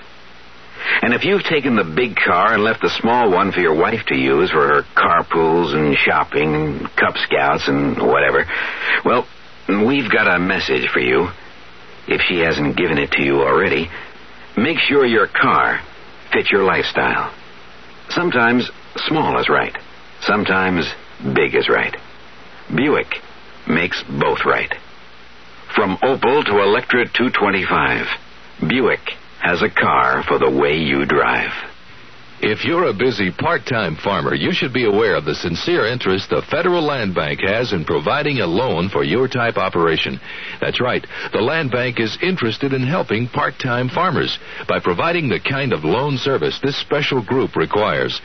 And 1.01 1.15
if 1.15 1.25
you've 1.25 1.45
taken 1.45 1.75
the 1.75 1.85
big 1.85 2.17
car 2.17 2.53
and 2.53 2.63
left 2.63 2.83
the 2.83 2.91
small 2.91 3.31
one 3.31 3.51
for 3.51 3.61
your 3.61 3.81
wife 3.81 4.05
to 4.09 4.15
use 4.15 4.51
for 4.51 4.67
her 4.69 4.83
carpools 4.95 5.75
and 5.75 5.97
shopping 5.97 6.55
and 6.55 6.81
Cub 6.97 7.17
Scouts 7.17 7.67
and 7.67 7.97
whatever, 7.97 8.45
well, 9.07 9.27
we've 9.69 10.11
got 10.11 10.29
a 10.29 10.39
message 10.39 10.91
for 10.93 11.01
you. 11.01 11.29
If 12.09 12.21
she 12.29 12.41
hasn't 12.41 12.77
given 12.77 12.99
it 12.99 13.13
to 13.13 13.23
you 13.23 13.41
already, 13.41 13.89
make 14.55 14.79
sure 14.81 15.07
your 15.07 15.29
car 15.29 15.81
fits 16.31 16.51
your 16.51 16.65
lifestyle. 16.65 17.40
Sometimes 18.11 18.69
small 18.97 19.39
is 19.39 19.49
right. 19.49 19.77
Sometimes 20.23 20.85
big 21.35 21.55
is 21.55 21.69
right. 21.69 21.97
Buick 22.75 23.15
makes 23.69 24.03
both 24.09 24.45
right. 24.45 24.73
From 25.75 25.97
Opel 25.99 26.45
to 26.45 26.63
Electra 26.63 27.07
225, 27.07 28.07
Buick 28.69 29.01
has 29.41 29.63
a 29.63 29.71
car 29.71 30.25
for 30.25 30.39
the 30.39 30.51
way 30.51 30.77
you 30.77 31.07
drive. 31.07 31.53
If 32.43 32.65
you're 32.65 32.89
a 32.89 32.95
busy 32.95 33.31
part-time 33.31 33.97
farmer, 33.97 34.35
you 34.35 34.51
should 34.51 34.73
be 34.73 34.87
aware 34.87 35.15
of 35.15 35.27
the 35.27 35.35
sincere 35.35 35.87
interest 35.87 36.31
the 36.31 36.41
Federal 36.51 36.81
Land 36.81 37.15
Bank 37.15 37.41
has 37.45 37.75
in 37.75 37.85
providing 37.85 38.41
a 38.41 38.47
loan 38.47 38.89
for 38.89 39.05
your 39.05 39.29
type 39.29 39.59
operation. 39.59 40.19
That's 40.59 40.81
right. 40.81 41.07
The 41.35 41.43
Land 41.43 41.71
Bank 41.71 42.01
is 42.01 42.17
interested 42.23 42.73
in 42.73 42.81
helping 42.83 43.29
part-time 43.29 43.91
farmers 43.91 44.39
by 44.67 44.81
providing 44.81 45.29
the 45.29 45.39
kind 45.39 45.75
of 45.75 45.85
loan 45.85 46.17
service 46.17 46.59
this 46.63 46.81
special 46.81 47.23
group 47.23 47.57
requires. 47.57 48.19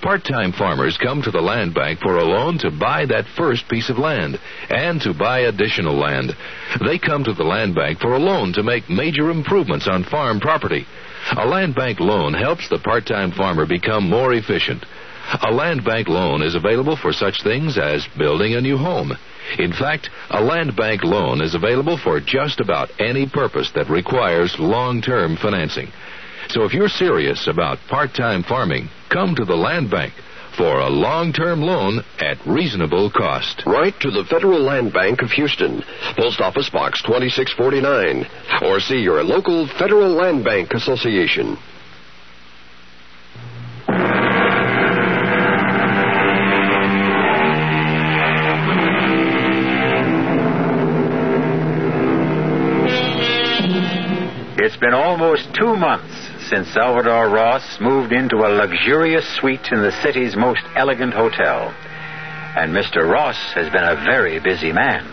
Part-time 0.00 0.52
farmers 0.52 0.96
come 0.96 1.20
to 1.20 1.30
the 1.30 1.42
Land 1.42 1.74
Bank 1.74 2.00
for 2.00 2.16
a 2.16 2.24
loan 2.24 2.56
to 2.60 2.70
buy 2.70 3.04
that 3.04 3.28
first 3.36 3.68
piece 3.68 3.90
of 3.90 3.98
land 3.98 4.38
and 4.70 4.98
to 5.02 5.12
buy 5.12 5.40
additional 5.40 5.94
land. 5.94 6.32
They 6.80 6.98
come 6.98 7.22
to 7.24 7.34
the 7.34 7.44
Land 7.44 7.74
Bank 7.74 8.00
for 8.00 8.14
a 8.14 8.18
loan 8.18 8.54
to 8.54 8.62
make 8.62 8.88
major 8.88 9.30
improvements 9.30 9.86
on 9.86 10.04
farm 10.04 10.40
property. 10.40 10.86
A 11.36 11.46
land 11.46 11.74
bank 11.74 12.00
loan 12.00 12.32
helps 12.32 12.68
the 12.68 12.78
part-time 12.78 13.32
farmer 13.32 13.66
become 13.66 14.08
more 14.08 14.32
efficient. 14.32 14.84
A 15.46 15.52
land 15.52 15.84
bank 15.84 16.08
loan 16.08 16.42
is 16.42 16.54
available 16.54 16.96
for 16.96 17.12
such 17.12 17.42
things 17.42 17.76
as 17.76 18.08
building 18.16 18.54
a 18.54 18.60
new 18.60 18.78
home. 18.78 19.12
In 19.58 19.72
fact, 19.72 20.08
a 20.30 20.40
land 20.42 20.74
bank 20.74 21.04
loan 21.04 21.42
is 21.42 21.54
available 21.54 21.98
for 21.98 22.18
just 22.18 22.60
about 22.60 22.90
any 22.98 23.26
purpose 23.26 23.70
that 23.74 23.90
requires 23.90 24.58
long-term 24.58 25.36
financing. 25.36 25.92
So 26.48 26.64
if 26.64 26.72
you're 26.72 26.88
serious 26.88 27.46
about 27.46 27.78
part-time 27.88 28.42
farming, 28.42 28.88
come 29.10 29.34
to 29.34 29.44
the 29.44 29.56
land 29.56 29.90
bank 29.90 30.14
for 30.58 30.80
a 30.80 30.90
long-term 30.90 31.62
loan 31.62 32.02
at 32.18 32.44
reasonable 32.44 33.12
cost. 33.12 33.62
Write 33.64 33.94
to 34.00 34.10
the 34.10 34.24
Federal 34.28 34.60
Land 34.60 34.92
Bank 34.92 35.22
of 35.22 35.30
Houston, 35.30 35.84
Post 36.16 36.40
Office 36.40 36.68
Box 36.68 37.00
2649, 37.02 38.26
or 38.68 38.80
see 38.80 38.98
your 38.98 39.22
local 39.22 39.68
Federal 39.78 40.10
Land 40.10 40.44
Bank 40.44 40.72
Association. 40.72 41.56
It's 54.60 54.76
been 54.76 54.92
almost 54.92 55.54
two 55.54 55.76
months 55.76 56.27
since 56.48 56.72
Salvador 56.72 57.28
Ross 57.28 57.78
moved 57.80 58.12
into 58.12 58.36
a 58.36 58.48
luxurious 58.48 59.28
suite 59.36 59.68
in 59.70 59.82
the 59.82 59.92
city's 60.02 60.36
most 60.36 60.62
elegant 60.74 61.12
hotel. 61.12 61.74
And 62.56 62.74
Mr. 62.74 63.08
Ross 63.08 63.36
has 63.54 63.70
been 63.70 63.84
a 63.84 64.02
very 64.04 64.40
busy 64.40 64.72
man. 64.72 65.06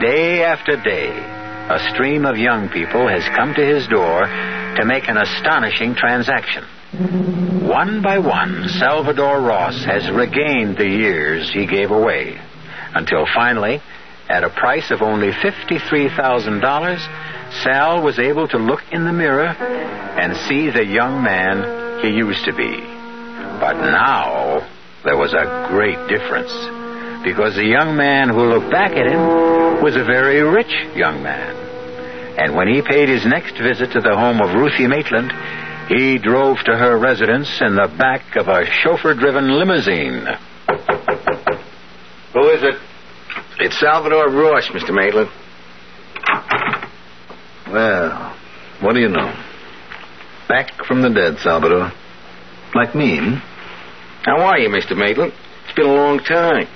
Day 0.00 0.42
after 0.42 0.82
day, 0.82 1.10
a 1.10 1.90
stream 1.90 2.24
of 2.24 2.38
young 2.38 2.68
people 2.68 3.06
has 3.06 3.24
come 3.36 3.54
to 3.54 3.64
his 3.64 3.86
door 3.88 4.24
to 4.24 4.84
make 4.84 5.08
an 5.08 5.18
astonishing 5.18 5.94
transaction. 5.94 6.64
One 7.66 8.02
by 8.02 8.18
one, 8.18 8.68
Salvador 8.68 9.40
Ross 9.40 9.84
has 9.84 10.10
regained 10.10 10.78
the 10.78 10.88
years 10.88 11.52
he 11.52 11.66
gave 11.66 11.90
away. 11.90 12.40
Until 12.94 13.26
finally, 13.34 13.82
at 14.28 14.44
a 14.44 14.50
price 14.50 14.90
of 14.90 15.02
only 15.02 15.30
$53,000, 15.30 17.35
Sal 17.62 18.02
was 18.02 18.18
able 18.18 18.48
to 18.48 18.58
look 18.58 18.82
in 18.92 19.04
the 19.04 19.12
mirror 19.12 19.48
and 19.48 20.36
see 20.48 20.70
the 20.70 20.84
young 20.84 21.22
man 21.22 22.00
he 22.00 22.08
used 22.08 22.44
to 22.44 22.52
be. 22.52 22.80
But 23.60 23.74
now, 23.74 24.68
there 25.04 25.16
was 25.16 25.32
a 25.32 25.68
great 25.70 25.98
difference. 26.08 26.52
Because 27.24 27.54
the 27.54 27.64
young 27.64 27.96
man 27.96 28.28
who 28.28 28.44
looked 28.44 28.70
back 28.70 28.92
at 28.92 29.06
him 29.06 29.82
was 29.82 29.96
a 29.96 30.04
very 30.04 30.42
rich 30.42 30.72
young 30.94 31.22
man. 31.22 31.54
And 32.38 32.54
when 32.54 32.68
he 32.68 32.82
paid 32.82 33.08
his 33.08 33.24
next 33.24 33.56
visit 33.56 33.92
to 33.92 34.00
the 34.00 34.16
home 34.16 34.40
of 34.40 34.54
Ruthie 34.54 34.86
Maitland, 34.86 35.32
he 35.88 36.18
drove 36.18 36.58
to 36.64 36.76
her 36.76 36.98
residence 36.98 37.60
in 37.60 37.76
the 37.76 37.88
back 37.98 38.36
of 38.36 38.48
a 38.48 38.66
chauffeur 38.66 39.14
driven 39.14 39.58
limousine. 39.58 40.26
Who 42.34 42.48
is 42.50 42.62
it? 42.62 42.74
It's 43.58 43.80
Salvador 43.80 44.28
Ross, 44.28 44.66
Mr. 44.68 44.92
Maitland. 44.94 45.30
Well, 47.76 48.34
what 48.80 48.94
do 48.94 49.00
you 49.00 49.10
know? 49.10 49.36
Back 50.48 50.86
from 50.88 51.02
the 51.02 51.10
dead, 51.10 51.36
Salvador. 51.44 51.92
Like 52.74 52.94
me, 52.94 53.18
hmm? 53.18 53.34
How 54.24 54.40
are 54.40 54.58
you, 54.58 54.70
Mr. 54.70 54.96
Maitland? 54.96 55.34
It's 55.66 55.76
been 55.76 55.84
a 55.84 55.92
long 55.92 56.20
time. 56.20 56.68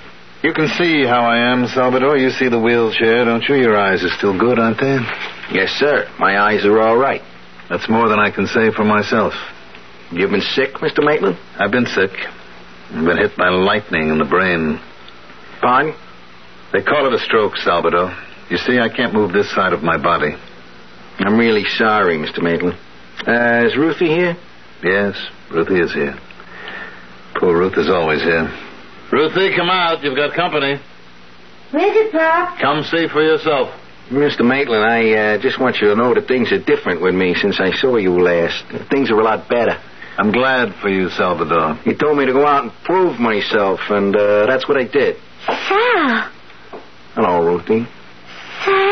You 0.43 0.53
can 0.53 0.67
see 0.67 1.03
how 1.03 1.25
I 1.25 1.51
am, 1.51 1.65
Salvador. 1.65 2.17
You 2.17 2.29
see 2.29 2.49
the 2.49 2.59
wheelchair, 2.59 3.25
don't 3.25 3.41
you? 3.49 3.55
Your 3.55 3.75
eyes 3.75 4.03
are 4.03 4.13
still 4.15 4.37
good, 4.37 4.59
aren't 4.59 4.79
they? 4.79 4.99
Yes, 5.51 5.71
sir. 5.71 6.07
My 6.19 6.39
eyes 6.39 6.65
are 6.65 6.79
all 6.79 6.97
right. 6.97 7.23
That's 7.67 7.89
more 7.89 8.07
than 8.07 8.19
I 8.19 8.29
can 8.29 8.45
say 8.45 8.69
for 8.69 8.85
myself. 8.85 9.33
You've 10.11 10.29
been 10.29 10.45
sick, 10.53 10.75
Mr. 10.85 11.03
Maitland? 11.03 11.39
I've 11.57 11.71
been 11.71 11.87
sick. 11.87 12.11
I've 12.93 13.05
been 13.05 13.17
hit 13.17 13.35
by 13.35 13.49
lightning 13.49 14.09
in 14.09 14.19
the 14.19 14.29
brain. 14.29 14.79
Pardon? 15.61 15.95
They 16.71 16.83
call 16.83 17.07
it 17.07 17.19
a 17.19 17.25
stroke, 17.25 17.57
Salvador. 17.57 18.15
You 18.51 18.57
see, 18.57 18.77
I 18.77 18.95
can't 18.95 19.15
move 19.15 19.33
this 19.33 19.49
side 19.55 19.73
of 19.73 19.81
my 19.81 19.97
body. 19.97 20.37
I'm 21.23 21.37
really 21.37 21.65
sorry, 21.65 22.17
Mr. 22.17 22.41
Maitland. 22.41 22.77
Uh, 23.27 23.65
is 23.67 23.77
Ruthie 23.77 24.07
here? 24.07 24.35
Yes, 24.83 25.15
Ruthie 25.51 25.79
is 25.79 25.93
here. 25.93 26.17
Poor 27.35 27.57
Ruth 27.57 27.77
is 27.77 27.89
always 27.89 28.21
here. 28.21 28.51
Ruthie, 29.11 29.55
come 29.55 29.69
out. 29.69 30.03
You've 30.03 30.15
got 30.15 30.33
company. 30.33 30.79
Where's 31.71 31.95
it, 31.95 32.11
Pop? 32.11 32.59
Come 32.59 32.83
see 32.83 33.07
for 33.07 33.21
yourself. 33.21 33.69
Mr. 34.09 34.41
Maitland, 34.45 34.83
I 34.83 35.11
uh, 35.13 35.37
just 35.37 35.59
want 35.59 35.77
you 35.77 35.87
to 35.89 35.95
know 35.95 36.13
that 36.13 36.27
things 36.27 36.51
are 36.51 36.59
different 36.59 37.01
with 37.01 37.15
me 37.15 37.33
since 37.35 37.59
I 37.59 37.71
saw 37.71 37.95
you 37.97 38.19
last. 38.19 38.65
Things 38.89 39.09
are 39.11 39.19
a 39.19 39.23
lot 39.23 39.47
better. 39.47 39.79
I'm 40.17 40.31
glad 40.31 40.75
for 40.81 40.89
you, 40.89 41.09
Salvador. 41.09 41.79
You 41.85 41.95
told 41.95 42.17
me 42.17 42.25
to 42.25 42.33
go 42.33 42.45
out 42.45 42.63
and 42.63 42.73
prove 42.83 43.19
myself, 43.19 43.79
and 43.89 44.15
uh, 44.15 44.47
that's 44.47 44.67
what 44.67 44.77
I 44.77 44.83
did. 44.83 45.15
Sal. 45.45 46.31
Hello, 47.15 47.45
Ruthie. 47.45 47.87
Sal. 48.65 48.90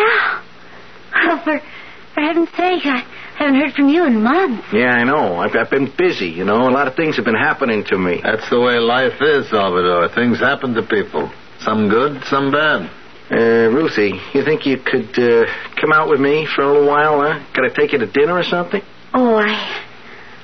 For, 2.69 2.81
for 2.81 2.81
heaven's 2.81 2.83
sake, 2.83 3.15
I 3.39 3.43
haven't 3.43 3.55
heard 3.61 3.73
from 3.73 3.89
you 3.89 4.05
in 4.05 4.21
months. 4.23 4.67
Yeah, 4.73 4.91
I 4.91 5.03
know. 5.03 5.35
I've, 5.37 5.55
I've 5.55 5.69
been 5.69 5.91
busy, 5.97 6.27
you 6.27 6.45
know. 6.45 6.67
A 6.67 6.71
lot 6.71 6.87
of 6.87 6.95
things 6.95 7.15
have 7.15 7.25
been 7.25 7.35
happening 7.35 7.83
to 7.85 7.97
me. 7.97 8.19
That's 8.23 8.49
the 8.49 8.59
way 8.59 8.77
life 8.79 9.21
is, 9.21 9.49
Salvador. 9.49 10.09
Things 10.09 10.39
happen 10.39 10.73
to 10.75 10.83
people. 10.83 11.31
Some 11.59 11.89
good, 11.89 12.23
some 12.25 12.51
bad. 12.51 12.89
Uh, 13.31 13.69
Ruthie, 13.69 14.19
you 14.33 14.43
think 14.43 14.65
you 14.65 14.77
could 14.77 15.17
uh, 15.19 15.45
come 15.79 15.91
out 15.93 16.09
with 16.09 16.19
me 16.19 16.47
for 16.55 16.63
a 16.63 16.67
little 16.67 16.87
while, 16.87 17.21
huh? 17.21 17.45
Could 17.53 17.71
I 17.71 17.73
take 17.75 17.91
you 17.93 17.99
to 17.99 18.07
dinner 18.07 18.37
or 18.37 18.43
something? 18.43 18.81
Oh, 19.13 19.35
I. 19.35 19.85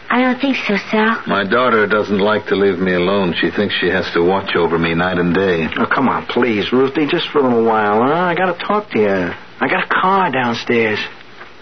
I 0.07 0.21
don't 0.21 0.39
think 0.39 0.55
so, 0.67 0.77
Sal. 0.91 1.23
My 1.25 1.43
daughter 1.43 1.87
doesn't 1.87 2.19
like 2.19 2.45
to 2.47 2.55
leave 2.55 2.77
me 2.77 2.93
alone. 2.93 3.33
She 3.41 3.49
thinks 3.49 3.75
she 3.81 3.87
has 3.89 4.11
to 4.13 4.21
watch 4.21 4.55
over 4.55 4.77
me 4.77 4.93
night 4.93 5.17
and 5.17 5.33
day. 5.33 5.67
Oh, 5.77 5.87
come 5.87 6.07
on, 6.07 6.27
please, 6.27 6.71
Ruthie, 6.71 7.07
just 7.07 7.27
for 7.29 7.39
a 7.39 7.43
little 7.43 7.65
while, 7.65 8.03
huh? 8.03 8.13
I 8.13 8.35
gotta 8.35 8.57
talk 8.57 8.91
to 8.91 8.99
you. 8.99 9.07
I 9.09 9.67
got 9.67 9.85
a 9.85 9.87
car 9.87 10.31
downstairs. 10.31 10.99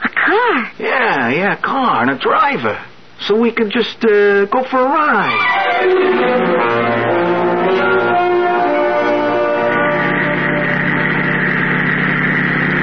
A 0.04 0.10
car? 0.10 0.72
Yeah, 0.80 1.30
yeah, 1.30 1.54
a 1.54 1.62
car 1.62 2.01
and 2.01 2.12
a 2.12 2.18
driver. 2.20 2.84
So 3.22 3.39
we 3.39 3.51
could 3.51 3.72
just 3.72 4.04
uh, 4.04 4.45
go 4.45 4.64
for 4.70 4.80
a 4.80 4.86
ride. 4.86 6.43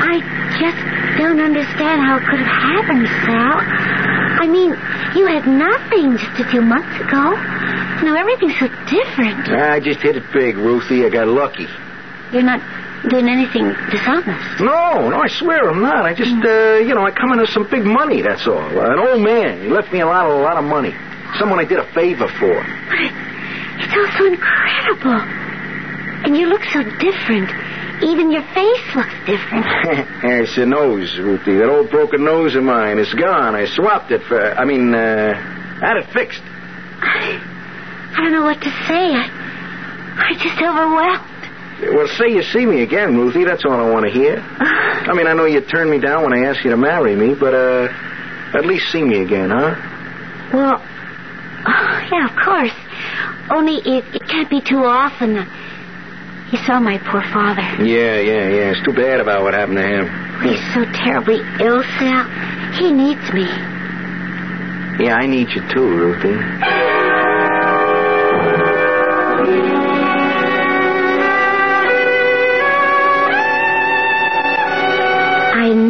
I 0.03 0.17
just 0.59 0.81
don't 1.19 1.41
understand 1.41 2.01
how 2.01 2.17
it 2.17 2.25
could 2.29 2.41
have 2.41 2.55
happened, 2.63 3.07
Sal. 3.27 3.61
I 4.41 4.47
mean, 4.47 4.71
you 5.17 5.27
had 5.27 5.47
nothing 5.47 6.17
just 6.17 6.41
a 6.41 6.51
few 6.51 6.63
months 6.63 6.95
ago. 7.01 7.37
Now 8.03 8.15
everything's 8.17 8.59
so 8.59 8.69
different. 8.89 9.49
I 9.49 9.81
just 9.81 10.01
hit 10.01 10.17
it 10.17 10.25
big, 10.33 10.57
Ruthie. 10.57 11.05
I 11.05 11.11
got 11.11 11.29
lucky. 11.29 11.67
You're 12.33 12.43
not 12.43 12.61
doing 13.09 13.29
anything 13.29 13.73
dishonest. 13.91 14.61
No, 14.61 15.09
no, 15.09 15.21
I 15.23 15.29
swear 15.29 15.71
I'm 15.71 15.81
not. 15.81 16.05
I 16.05 16.15
just, 16.15 16.35
uh, 16.45 16.79
you 16.85 16.95
know, 16.95 17.05
I 17.05 17.11
come 17.11 17.33
into 17.33 17.47
some 17.47 17.69
big 17.71 17.85
money, 17.85 18.23
that's 18.23 18.47
all. 18.47 18.59
An 18.59 18.99
old 18.99 19.23
man. 19.23 19.63
He 19.63 19.69
left 19.69 19.93
me 19.93 20.01
a 20.01 20.07
lot, 20.07 20.27
a 20.27 20.35
lot 20.35 20.57
of 20.57 20.65
money. 20.65 20.93
Someone 21.39 21.59
I 21.59 21.65
did 21.65 21.79
a 21.79 21.87
favor 21.93 22.29
for. 22.29 22.55
But 22.55 23.01
It's 23.81 23.95
all 23.97 24.11
so 24.19 24.27
incredible. 24.27 25.21
And 26.27 26.37
you 26.37 26.49
look 26.49 26.63
so 26.73 26.83
different. 26.83 27.49
Even 28.03 28.31
your 28.31 28.43
face 28.55 28.95
looks 28.97 29.15
different. 29.27 29.65
it's 30.25 30.57
your 30.57 30.67
nose, 30.67 31.19
Ruthie. 31.19 31.57
That 31.57 31.69
old 31.69 31.91
broken 31.91 32.25
nose 32.25 32.57
of 32.57 32.65
mine 32.65 32.99
is 32.99 33.13
gone. 33.15 33.55
I 33.55 33.67
swapped 33.67 34.11
it 34.11 34.23
for, 34.23 34.41
I 34.41 34.65
mean, 34.65 34.95
uh, 34.95 35.35
had 35.81 35.97
it 35.97 36.07
fixed. 36.13 36.43
I 37.03 37.41
I 38.13 38.23
don't 38.25 38.33
know 38.33 38.43
what 38.45 38.61
to 38.61 38.71
say. 38.89 39.15
I, 39.15 39.31
I'm 40.17 40.39
just 40.39 40.61
overwhelmed. 40.61 41.30
Well, 41.83 42.09
say 42.09 42.29
you 42.31 42.43
see 42.43 42.67
me 42.67 42.83
again, 42.83 43.17
Ruthie. 43.17 43.45
That's 43.45 43.65
all 43.65 43.73
I 43.73 43.89
want 43.91 44.05
to 44.07 44.13
hear. 44.13 44.39
I 44.39 45.13
mean, 45.15 45.27
I 45.27 45.33
know 45.33 45.47
you 45.47 45.61
turned 45.61 45.91
me 45.91 45.99
down 45.99 46.23
when 46.25 46.33
I 46.35 46.47
asked 46.47 46.63
you 46.65 46.71
to 46.71 46.77
marry 46.77 47.17
me, 47.17 47.35
but, 47.35 47.55
uh, 47.55 47.89
at 48.55 48.67
least 48.67 48.91
see 48.93 49.03
me 49.03 49.21
again, 49.23 49.51
huh? 49.51 49.75
Well, 50.53 50.83
oh, 51.67 52.09
yeah, 52.13 52.29
of 52.29 52.37
course. 52.45 52.73
Only 53.51 53.77
it, 53.77 54.05
it 54.15 54.29
can't 54.29 54.51
be 54.51 54.61
too 54.61 54.85
often. 54.85 55.47
You 56.53 56.59
saw 56.67 56.81
my 56.81 56.99
poor 56.99 57.23
father. 57.33 57.63
Yeah, 57.85 58.19
yeah, 58.19 58.49
yeah. 58.49 58.73
It's 58.73 58.83
too 58.85 58.93
bad 58.93 59.21
about 59.21 59.43
what 59.45 59.55
happened 59.55 59.79
to 59.79 59.87
him. 59.87 60.07
He's 60.43 60.61
so 60.75 60.85
terribly 60.93 61.39
ill, 61.61 61.83
Sal. 61.99 62.25
He 62.75 62.91
needs 62.93 63.33
me. 63.33 63.47
Yeah, 65.05 65.17
I 65.17 65.27
need 65.27 65.49
you 65.51 65.63
too, 65.69 65.87
Ruthie. 65.89 66.37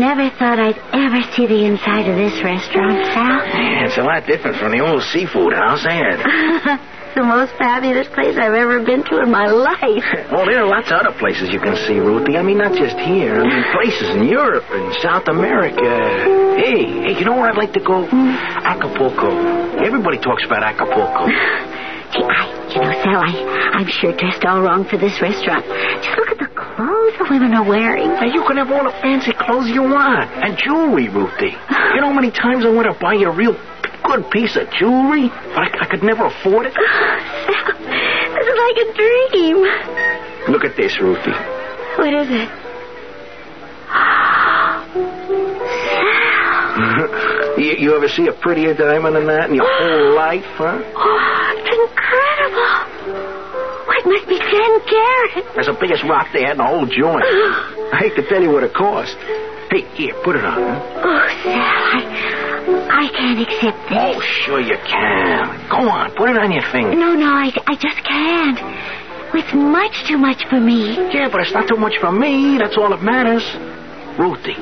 Never 0.00 0.32
thought 0.40 0.56
I'd 0.56 0.80
ever 0.96 1.20
see 1.36 1.44
the 1.44 1.60
inside 1.68 2.08
of 2.08 2.16
this 2.16 2.32
restaurant, 2.40 3.04
Sal. 3.12 3.36
Yeah, 3.52 3.84
it's 3.84 4.00
a 4.00 4.02
lot 4.02 4.24
different 4.24 4.56
from 4.56 4.72
the 4.72 4.80
old 4.80 5.04
seafood 5.12 5.52
house, 5.52 5.84
ain't 5.84 6.08
it? 6.08 6.20
the 7.14 7.22
most 7.22 7.52
fabulous 7.60 8.08
place 8.08 8.32
I've 8.40 8.56
ever 8.56 8.80
been 8.80 9.04
to 9.04 9.20
in 9.20 9.30
my 9.30 9.44
life. 9.52 10.08
well, 10.32 10.48
there 10.48 10.64
are 10.64 10.70
lots 10.72 10.88
of 10.88 11.04
other 11.04 11.12
places 11.20 11.52
you 11.52 11.60
can 11.60 11.76
see, 11.84 12.00
Ruthie. 12.00 12.40
I 12.40 12.42
mean, 12.42 12.56
not 12.56 12.72
just 12.72 12.96
here. 12.96 13.36
I 13.36 13.44
mean, 13.44 13.64
places 13.76 14.08
in 14.16 14.24
Europe 14.24 14.64
and 14.72 14.88
South 15.04 15.28
America. 15.28 15.84
Hey, 16.56 17.12
hey, 17.12 17.18
you 17.20 17.24
know 17.28 17.36
where 17.36 17.52
I'd 17.52 17.60
like 17.60 17.76
to 17.76 17.84
go? 17.84 18.08
Hmm. 18.08 18.32
Acapulco. 18.64 19.28
Everybody 19.84 20.16
talks 20.16 20.48
about 20.48 20.64
Acapulco. 20.64 21.28
Hey, 22.10 22.26
I, 22.26 22.42
you 22.74 22.80
know, 22.82 22.90
Sal, 23.04 23.22
I, 23.22 23.78
I'm 23.78 23.86
sure 23.86 24.10
dressed 24.16 24.44
all 24.44 24.60
wrong 24.62 24.84
for 24.84 24.98
this 24.98 25.14
restaurant. 25.22 25.64
Just 26.02 26.18
look 26.18 26.30
at 26.30 26.38
the 26.42 26.49
clothes 26.80 27.12
the 27.18 27.26
women 27.28 27.52
are 27.52 27.68
wearing. 27.68 28.08
Now, 28.08 28.24
you 28.24 28.42
can 28.46 28.56
have 28.56 28.70
all 28.70 28.84
the 28.84 28.92
fancy 29.02 29.32
clothes 29.32 29.68
you 29.68 29.82
want. 29.82 30.30
And 30.32 30.56
jewelry, 30.56 31.08
Ruthie. 31.08 31.52
You 31.52 32.00
know 32.00 32.08
how 32.08 32.14
many 32.14 32.30
times 32.30 32.64
I 32.64 32.70
want 32.70 32.90
to 32.90 32.98
buy 32.98 33.12
you 33.14 33.28
a 33.28 33.36
real 33.36 33.54
good 34.04 34.30
piece 34.30 34.56
of 34.56 34.70
jewelry? 34.72 35.28
But 35.28 35.58
I, 35.58 35.84
I 35.84 35.86
could 35.90 36.02
never 36.02 36.24
afford 36.24 36.64
it. 36.66 36.72
Sal, 36.72 36.82
like 38.64 38.78
a 38.80 38.92
dream. 38.96 39.60
Look 40.48 40.64
at 40.64 40.74
this, 40.76 40.98
Ruthie. 41.00 41.36
What 42.00 42.14
is 42.14 42.30
it? 42.30 42.48
you, 47.60 47.76
you 47.76 47.94
ever 47.94 48.08
see 48.08 48.26
a 48.28 48.32
prettier 48.32 48.72
diamond 48.74 49.16
than 49.16 49.26
that 49.26 49.50
in 49.50 49.56
your 49.56 49.66
whole 49.68 50.14
life, 50.14 50.44
huh? 50.56 50.80
Oh, 50.80 51.52
it's 51.56 51.68
incredible. 51.90 52.29
It 54.00 54.06
must 54.08 54.26
be 54.26 54.38
ten 54.38 54.70
carats. 54.88 55.52
That's 55.54 55.68
the 55.68 55.76
biggest 55.78 56.04
rock 56.04 56.28
they 56.32 56.42
had 56.42 56.52
in 56.52 56.58
the 56.58 56.64
whole 56.64 56.86
joint. 56.86 57.20
I 57.92 57.96
hate 58.00 58.16
to 58.16 58.24
tell 58.28 58.40
you 58.40 58.50
what 58.50 58.64
it 58.64 58.72
cost. 58.72 59.14
Hey, 59.70 59.84
here, 59.94 60.14
put 60.24 60.36
it 60.36 60.44
on. 60.44 60.56
Huh? 60.56 61.04
Oh, 61.04 61.28
Sal, 61.44 61.52
I, 61.52 62.00
I 62.90 63.06
can't 63.12 63.40
accept 63.44 63.78
this. 63.88 63.98
Oh, 64.00 64.20
sure 64.44 64.60
you 64.60 64.76
can. 64.88 65.68
Go 65.68 65.84
on, 65.88 66.10
put 66.16 66.30
it 66.30 66.36
on 66.38 66.50
your 66.50 66.64
finger. 66.72 66.96
No, 66.96 67.12
no, 67.14 67.28
I, 67.28 67.52
I 67.66 67.74
just 67.76 68.02
can't. 68.02 68.58
It's 69.36 69.52
much 69.54 70.08
too 70.08 70.18
much 70.18 70.42
for 70.48 70.58
me. 70.58 70.96
Yeah, 71.12 71.28
but 71.30 71.42
it's 71.42 71.52
not 71.52 71.68
too 71.68 71.76
much 71.76 71.98
for 72.00 72.10
me. 72.10 72.58
That's 72.58 72.76
all 72.76 72.90
that 72.90 73.02
matters. 73.02 73.44
Ruthie, 74.18 74.58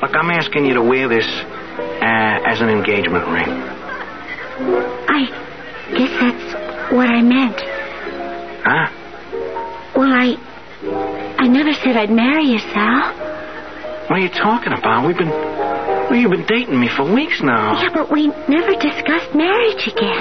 look, 0.00 0.14
I'm 0.16 0.30
asking 0.30 0.64
you 0.64 0.74
to 0.74 0.82
wear 0.82 1.06
this 1.08 1.26
uh, 1.26 2.48
as 2.48 2.62
an 2.62 2.70
engagement 2.70 3.26
ring. 3.28 3.50
I 5.10 5.26
guess 5.92 6.10
that's 6.16 6.92
what 6.94 7.10
I 7.10 7.20
meant. 7.20 7.60
Huh? 8.68 8.92
Well, 9.96 10.12
I, 10.12 10.36
I 11.40 11.48
never 11.48 11.72
said 11.72 11.96
I'd 11.96 12.10
marry 12.10 12.44
you, 12.44 12.58
Sal. 12.58 13.16
What 14.12 14.20
are 14.20 14.20
you 14.20 14.28
talking 14.28 14.74
about? 14.74 15.06
We've 15.06 15.16
been, 15.16 15.30
well, 15.30 16.16
you've 16.16 16.30
been 16.30 16.44
dating 16.46 16.78
me 16.78 16.88
for 16.94 17.08
weeks 17.08 17.40
now. 17.42 17.80
Yeah, 17.80 17.88
but 17.94 18.12
we 18.12 18.28
never 18.48 18.76
discussed 18.76 19.34
marriage 19.34 19.88
again. 19.88 20.20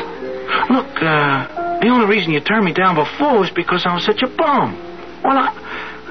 Look, 0.72 0.88
uh, 1.04 1.80
the 1.84 1.90
only 1.92 2.08
reason 2.08 2.32
you 2.32 2.40
turned 2.40 2.64
me 2.64 2.72
down 2.72 2.96
before 2.96 3.40
was 3.40 3.52
because 3.52 3.86
I 3.86 3.94
was 3.96 4.06
such 4.06 4.24
a 4.24 4.28
bum. 4.28 4.80
Well, 5.24 5.38
I, 5.38 5.52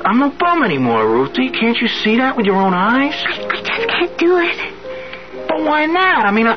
I'm 0.04 0.18
no 0.18 0.30
bum 0.38 0.62
anymore, 0.62 1.08
Ruthie. 1.08 1.48
Can't 1.48 1.78
you 1.80 1.88
see 1.88 2.18
that 2.18 2.36
with 2.36 2.44
your 2.44 2.56
own 2.56 2.74
eyes? 2.74 3.16
I, 3.16 3.48
I 3.48 3.62
just 3.64 3.88
can't 3.88 4.18
do 4.18 4.36
it. 4.44 5.48
But 5.48 5.64
why 5.64 5.86
not? 5.86 6.26
I 6.26 6.32
mean, 6.32 6.46
I, 6.46 6.56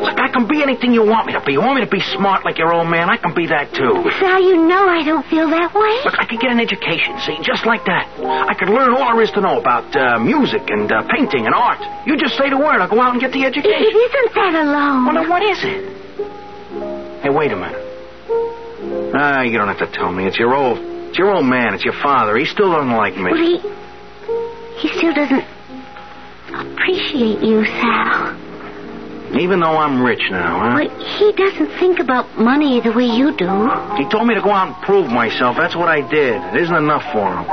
look, 0.00 0.18
I 0.18 0.28
can 0.32 0.46
be 0.46 0.62
anything 0.62 0.92
you 0.92 1.04
want 1.04 1.26
me 1.26 1.32
to 1.32 1.40
be. 1.40 1.52
You 1.52 1.60
want 1.60 1.76
me 1.76 1.84
to 1.84 1.90
be 1.90 2.00
smart 2.00 2.44
like 2.44 2.58
your 2.58 2.72
old 2.72 2.88
man? 2.88 3.08
I 3.08 3.16
can 3.16 3.34
be 3.34 3.46
that 3.48 3.72
too. 3.74 4.10
Sal, 4.18 4.42
you 4.42 4.66
know 4.66 4.88
I 4.88 5.02
don't 5.04 5.26
feel 5.26 5.48
that 5.50 5.74
way. 5.74 5.94
Look, 6.04 6.18
I 6.18 6.26
could 6.26 6.40
get 6.40 6.50
an 6.50 6.60
education, 6.60 7.18
see, 7.20 7.38
just 7.42 7.66
like 7.66 7.84
that. 7.86 8.08
I 8.20 8.54
could 8.54 8.68
learn 8.68 8.94
all 8.94 9.14
there 9.14 9.22
is 9.22 9.30
to 9.32 9.40
know 9.40 9.60
about 9.60 9.94
uh, 9.96 10.18
music 10.18 10.68
and 10.68 10.90
uh, 10.90 11.02
painting 11.08 11.46
and 11.46 11.54
art. 11.54 11.80
You 12.06 12.16
just 12.16 12.36
say 12.36 12.50
the 12.50 12.58
word, 12.58 12.80
I'll 12.80 12.88
go 12.88 13.00
out 13.00 13.12
and 13.12 13.20
get 13.20 13.32
the 13.32 13.44
education. 13.44 13.72
isn't 13.72 14.34
that 14.34 14.54
alone. 14.54 15.06
Well, 15.06 15.14
then 15.14 15.28
what 15.28 15.42
is 15.42 15.58
it? 15.62 17.22
Hey, 17.22 17.30
wait 17.30 17.52
a 17.52 17.56
minute. 17.56 17.82
Ah, 19.14 19.42
you 19.42 19.56
don't 19.58 19.68
have 19.68 19.78
to 19.78 19.90
tell 19.90 20.12
me. 20.12 20.26
It's 20.26 20.38
your 20.38 20.54
old, 20.54 20.78
it's 21.08 21.18
your 21.18 21.34
old 21.34 21.46
man. 21.46 21.74
It's 21.74 21.84
your 21.84 21.94
father. 22.02 22.36
He 22.36 22.44
still 22.44 22.72
doesn't 22.72 22.92
like 22.92 23.16
me. 23.16 23.30
Well, 23.32 23.42
he, 23.42 23.58
he 24.78 24.88
still 24.98 25.14
doesn't 25.14 25.44
appreciate 26.52 27.40
you, 27.40 27.64
Sal. 27.64 28.45
Even 29.34 29.60
though 29.60 29.76
I'm 29.76 30.02
rich 30.02 30.22
now, 30.30 30.60
huh? 30.60 30.84
But 30.84 31.02
he 31.18 31.32
doesn't 31.32 31.78
think 31.78 31.98
about 31.98 32.38
money 32.38 32.80
the 32.80 32.92
way 32.92 33.04
you 33.04 33.36
do. 33.36 33.48
He 33.96 34.08
told 34.08 34.26
me 34.26 34.34
to 34.34 34.40
go 34.40 34.50
out 34.50 34.68
and 34.68 34.76
prove 34.86 35.10
myself. 35.10 35.56
That's 35.56 35.74
what 35.74 35.88
I 35.88 36.00
did. 36.08 36.40
It 36.54 36.62
isn't 36.62 36.74
enough 36.76 37.02
for 37.12 37.26
him. 37.34 37.44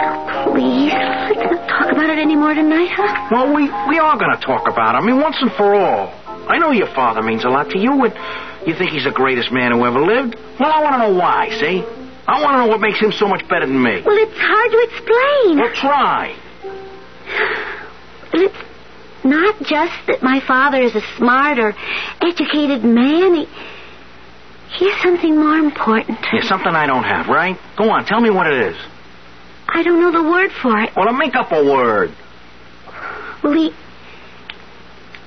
Please, 0.53 0.93
let's 0.93 1.35
not 1.51 1.67
talk 1.67 1.91
about 1.91 2.09
it 2.09 2.19
anymore 2.19 2.53
tonight, 2.53 2.89
huh? 2.93 3.27
Well, 3.31 3.53
we 3.55 3.63
we 3.89 3.97
are 3.99 4.17
going 4.17 4.31
to 4.37 4.41
talk 4.45 4.69
about 4.69 4.95
it. 4.95 4.99
I 4.99 5.01
mean, 5.05 5.19
once 5.19 5.37
and 5.41 5.51
for 5.53 5.73
all. 5.73 6.13
I 6.47 6.57
know 6.57 6.71
your 6.71 6.87
father 6.93 7.21
means 7.21 7.43
a 7.43 7.49
lot 7.49 7.69
to 7.71 7.79
you, 7.79 8.03
and 8.05 8.13
you 8.67 8.75
think 8.75 8.91
he's 8.91 9.05
the 9.05 9.11
greatest 9.11 9.51
man 9.51 9.71
who 9.71 9.85
ever 9.85 9.99
lived. 9.99 10.35
Well, 10.59 10.71
I 10.71 10.81
want 10.83 10.93
to 10.95 10.99
know 10.99 11.15
why. 11.17 11.49
See? 11.59 11.83
I 12.27 12.41
want 12.41 12.53
to 12.55 12.57
know 12.59 12.67
what 12.67 12.79
makes 12.79 12.99
him 12.99 13.11
so 13.11 13.27
much 13.27 13.47
better 13.49 13.65
than 13.65 13.81
me. 13.81 14.01
Well, 14.05 14.17
it's 14.17 14.37
hard 14.37 14.71
to 14.71 14.79
explain. 14.87 15.57
Well, 15.59 15.73
try. 15.73 16.35
Not 19.23 19.59
just 19.63 19.93
that 20.07 20.21
my 20.21 20.39
father 20.39 20.81
is 20.81 20.95
a 20.95 21.01
smart 21.17 21.59
or 21.59 21.73
educated 22.21 22.83
man. 22.83 23.35
He, 23.35 23.47
he 24.77 24.89
has 24.91 25.01
something 25.01 25.37
more 25.37 25.57
important. 25.57 26.19
Yeah, 26.33 26.41
something 26.41 26.73
I 26.73 26.87
don't 26.87 27.03
have, 27.03 27.27
right? 27.27 27.57
Go 27.77 27.89
on, 27.89 28.05
tell 28.05 28.19
me 28.19 28.29
what 28.29 28.47
it 28.47 28.73
is. 28.73 28.77
I 29.67 29.83
don't 29.83 29.99
know 30.01 30.11
the 30.11 30.29
word 30.29 30.51
for 30.51 30.79
it. 30.81 30.95
Well, 30.95 31.05
then 31.05 31.17
make 31.17 31.35
up 31.35 31.51
a 31.51 31.63
word. 31.63 32.13
Well, 33.43 33.53
he. 33.53 33.71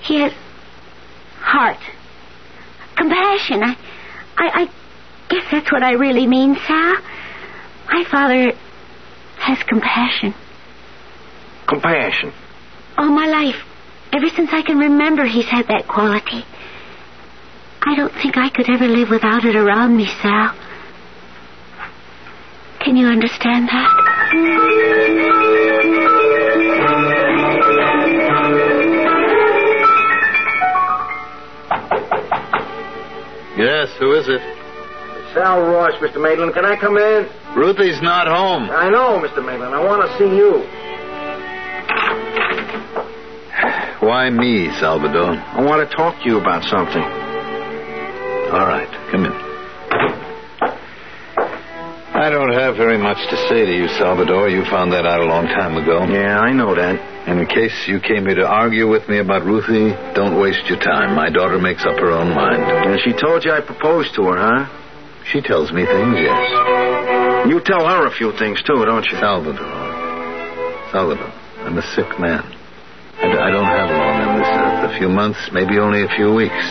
He 0.03 0.21
has 0.21 0.33
heart. 1.41 1.79
Compassion. 2.97 3.63
I, 3.63 3.77
I, 4.37 4.63
I 4.63 4.71
guess 5.29 5.45
that's 5.51 5.71
what 5.73 5.83
I 5.83 5.93
really 5.93 6.27
mean, 6.27 6.57
Sal. 6.67 6.97
My 7.89 8.05
father 8.11 8.53
has 9.39 9.63
compassion. 9.65 10.35
Compassion. 11.67 12.33
All 12.97 13.11
my 13.11 13.27
life, 13.27 13.57
ever 14.13 14.29
since 14.35 14.51
I 14.53 14.63
can 14.63 14.79
remember, 14.79 15.25
he's 15.25 15.49
had 15.49 15.67
that 15.69 15.87
quality. 15.89 16.45
I 17.83 17.95
don't 17.95 18.13
think 18.13 18.37
I 18.37 18.49
could 18.51 18.69
ever 18.69 18.89
live 18.89 19.11
without 19.11 19.45
it 19.45 19.55
around 19.55 19.97
me, 19.97 20.07
Sal. 20.21 20.55
Can 22.81 22.97
you 22.97 23.07
understand 23.07 23.69
that? 23.69 24.97
Yes, 33.57 33.89
who 33.99 34.13
is 34.13 34.29
it? 34.29 34.41
Sal 35.33 35.63
Ross, 35.63 35.93
Mr. 36.01 36.21
Maitland. 36.21 36.53
Can 36.55 36.65
I 36.65 36.77
come 36.77 36.97
in? 36.97 37.29
Ruthie's 37.57 38.03
not 38.03 38.27
home. 38.27 38.69
I 38.71 38.91
know, 38.91 39.19
Mr. 39.19 39.45
Maitland. 39.45 39.75
I 39.75 39.83
want 39.83 40.03
to 40.03 40.19
see 40.19 40.29
you. 40.37 40.86
Why 44.01 44.29
me, 44.31 44.71
Salvador? 44.79 45.33
I 45.33 45.65
want 45.65 45.89
to 45.89 45.97
talk 45.97 46.23
to 46.23 46.29
you 46.29 46.39
about 46.39 46.65
something. 46.65 47.03
All 48.53 48.67
right, 48.67 48.89
come 49.11 49.25
in. 49.25 49.33
I 52.17 52.31
don't 52.31 52.53
have 52.53 52.77
very 52.77 52.99
much 52.99 53.19
to 53.31 53.37
say 53.49 53.67
to 53.67 53.73
you, 53.73 53.89
Salvador. 53.89 54.49
You 54.49 54.65
found 54.65 54.93
that 54.93 55.07
out 55.07 55.21
a 55.21 55.25
long 55.25 55.47
time 55.47 55.77
ago. 55.77 56.05
Yeah, 56.05 56.41
I 56.41 56.53
know 56.53 56.75
that. 56.75 56.97
And 57.29 57.41
in 57.41 57.47
case 57.47 57.89
you 57.89 58.01
came 58.01 58.27
here 58.27 58.37
to 58.37 58.47
argue 58.47 58.89
with 58.89 59.09
me 59.09 59.19
about 59.19 59.45
Ruthie, 59.45 59.93
don't 60.15 60.41
waste 60.41 60.67
your 60.69 60.79
time. 60.79 61.15
My 61.15 61.31
daughter 61.31 61.59
makes 61.59 61.85
up 61.85 61.99
her 61.99 62.11
own 62.11 62.35
mind. 62.35 62.63
And 62.63 63.01
she 63.01 63.13
told 63.13 63.45
you 63.45 63.53
I 63.53 63.61
proposed 63.61 64.15
to 64.17 64.23
her, 64.25 64.37
huh? 64.37 64.67
She 65.33 65.41
tells 65.41 65.73
me 65.73 65.85
things, 65.85 66.17
yes. 66.17 67.49
You 67.49 67.61
tell 67.61 67.87
her 67.87 68.07
a 68.07 68.11
few 68.11 68.33
things, 68.39 68.63
too, 68.63 68.85
don't 68.85 69.05
you? 69.05 69.19
Salvador. 69.19 69.67
Salvador, 70.93 71.33
I'm 71.67 71.77
a 71.77 71.83
sick 71.95 72.19
man. 72.19 72.56
I, 73.21 73.49
I 73.49 73.51
don't 73.51 73.65
have 73.65 73.89
long 73.91 74.17
on 74.23 74.39
this 74.39 74.49
earth. 74.49 74.91
A 74.93 74.99
few 74.99 75.09
months, 75.09 75.41
maybe 75.53 75.79
only 75.79 76.03
a 76.05 76.09
few 76.17 76.33
weeks. 76.35 76.65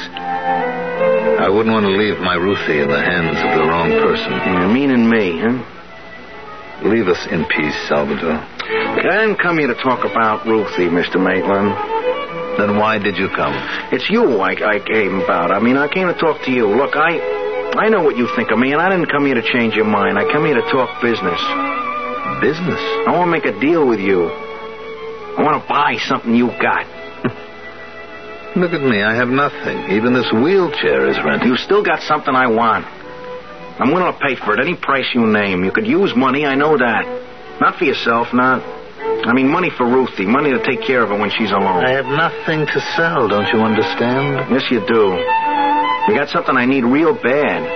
I 1.42 1.50
wouldn't 1.50 1.74
want 1.74 1.86
to 1.86 1.94
leave 1.94 2.18
my 2.20 2.36
Ruthie 2.36 2.80
in 2.82 2.90
the 2.90 3.02
hands 3.02 3.38
of 3.38 3.50
the 3.60 3.66
wrong 3.66 3.90
person. 4.02 4.32
Yeah, 4.32 4.72
meaning 4.72 5.10
me, 5.10 5.42
huh? 5.42 5.58
Leave 6.88 7.08
us 7.08 7.22
in 7.32 7.46
peace, 7.46 7.76
Salvador. 7.88 8.36
I 8.36 9.26
didn't 9.26 9.38
come 9.38 9.60
here 9.60 9.68
to 9.68 9.80
talk 9.82 10.06
about 10.06 10.46
Ruthie, 10.46 10.90
Mr. 10.90 11.22
Maitland. 11.22 11.74
Then 12.58 12.78
why 12.78 13.00
did 13.00 13.18
you 13.18 13.28
come? 13.30 13.54
It's 13.92 14.10
you 14.10 14.40
I, 14.40 14.56
I 14.56 14.80
came 14.80 15.20
about. 15.22 15.52
I 15.52 15.60
mean, 15.60 15.78
I 15.78 15.88
came 15.88 16.08
to 16.08 16.18
talk 16.18 16.42
to 16.46 16.52
you. 16.52 16.68
Look, 16.68 16.96
I 16.96 17.20
I 17.76 17.90
know 17.90 18.04
what 18.04 18.16
you 18.16 18.30
think 18.36 18.52
of 18.52 18.58
me, 18.60 18.72
and 18.72 18.82
I 18.82 18.90
didn't 18.90 19.12
come 19.12 19.26
here 19.26 19.36
to 19.36 19.44
change 19.52 19.76
your 19.76 19.86
mind. 19.86 20.18
I 20.18 20.24
come 20.32 20.46
here 20.46 20.56
to 20.56 20.66
talk 20.72 21.02
business. 21.02 21.42
Business? 22.40 22.80
I 23.08 23.12
want 23.12 23.28
to 23.28 23.32
make 23.32 23.46
a 23.46 23.60
deal 23.60 23.86
with 23.88 24.00
you. 24.00 24.32
I 25.38 25.44
want 25.44 25.62
to 25.62 25.68
buy 25.68 25.98
something 26.08 26.34
you've 26.34 26.60
got. 26.62 26.86
Look 28.56 28.72
at 28.72 28.82
me. 28.82 29.04
I 29.04 29.16
have 29.16 29.28
nothing. 29.28 29.92
Even 29.92 30.14
this 30.14 30.32
wheelchair 30.32 31.08
is 31.08 31.18
rented. 31.24 31.48
You 31.48 31.58
still 31.58 31.84
got 31.84 32.02
something 32.02 32.34
I 32.34 32.48
want. 32.48 32.86
I'm 33.78 33.92
willing 33.92 34.08
to 34.08 34.20
pay 34.20 34.36
for 34.40 34.56
it, 34.56 34.62
any 34.64 34.78
price 34.78 35.12
you 35.14 35.28
name. 35.28 35.66
You 35.66 35.72
could 35.72 35.86
use 35.86 36.16
money, 36.16 36.46
I 36.46 36.56
know 36.56 36.78
that. 36.78 37.04
Not 37.60 37.76
for 37.76 37.84
yourself, 37.84 38.34
not. 38.34 38.64
I 39.28 39.34
mean, 39.34 39.50
money 39.50 39.70
for 39.76 39.86
Ruthie, 39.86 40.26
money 40.26 40.52
to 40.52 40.64
take 40.64 40.82
care 40.82 41.04
of 41.04 41.10
her 41.10 41.20
when 41.20 41.30
she's 41.32 41.52
alone. 41.52 41.84
I 41.84 41.92
have 41.92 42.06
nothing 42.06 42.66
to 42.68 42.80
sell, 42.96 43.28
don't 43.28 43.52
you 43.52 43.60
understand? 43.60 44.48
Yes, 44.52 44.64
you 44.72 44.80
do. 44.88 45.20
You 46.08 46.16
got 46.16 46.30
something 46.30 46.56
I 46.56 46.66
need 46.66 46.86
real 46.86 47.14
bad. 47.14 47.68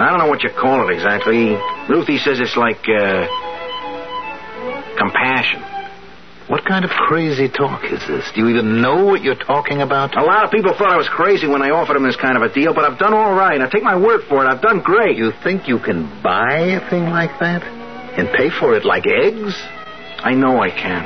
I 0.00 0.10
don't 0.10 0.18
know 0.18 0.28
what 0.28 0.42
you 0.42 0.50
call 0.50 0.88
it 0.88 0.92
exactly. 0.92 1.56
Ruthie 1.88 2.18
says 2.18 2.40
it's 2.40 2.56
like, 2.56 2.84
uh, 2.84 3.24
compassion. 4.98 5.62
What 6.48 6.64
kind 6.64 6.82
of 6.82 6.90
crazy 6.90 7.50
talk 7.50 7.84
is 7.84 8.00
this? 8.08 8.24
Do 8.34 8.40
you 8.40 8.48
even 8.48 8.80
know 8.80 9.04
what 9.04 9.22
you're 9.22 9.34
talking 9.34 9.82
about? 9.82 10.16
A 10.16 10.24
lot 10.24 10.44
of 10.46 10.50
people 10.50 10.72
thought 10.72 10.90
I 10.90 10.96
was 10.96 11.08
crazy 11.08 11.46
when 11.46 11.60
I 11.60 11.68
offered 11.70 11.94
them 11.94 12.04
this 12.04 12.16
kind 12.16 12.36
of 12.38 12.42
a 12.42 12.52
deal, 12.52 12.72
but 12.72 12.84
I've 12.84 12.98
done 12.98 13.12
all 13.12 13.34
right. 13.34 13.60
I 13.60 13.68
take 13.68 13.82
my 13.82 14.00
word 14.00 14.22
for 14.30 14.42
it. 14.42 14.48
I've 14.48 14.62
done 14.62 14.80
great. 14.80 15.18
You 15.18 15.32
think 15.44 15.68
you 15.68 15.78
can 15.78 16.22
buy 16.22 16.80
a 16.80 16.88
thing 16.88 17.04
like 17.04 17.38
that? 17.40 17.62
And 18.16 18.32
pay 18.32 18.48
for 18.48 18.74
it 18.74 18.86
like 18.86 19.04
eggs? 19.06 19.52
I 20.24 20.32
know 20.32 20.58
I 20.58 20.70
can. 20.70 21.04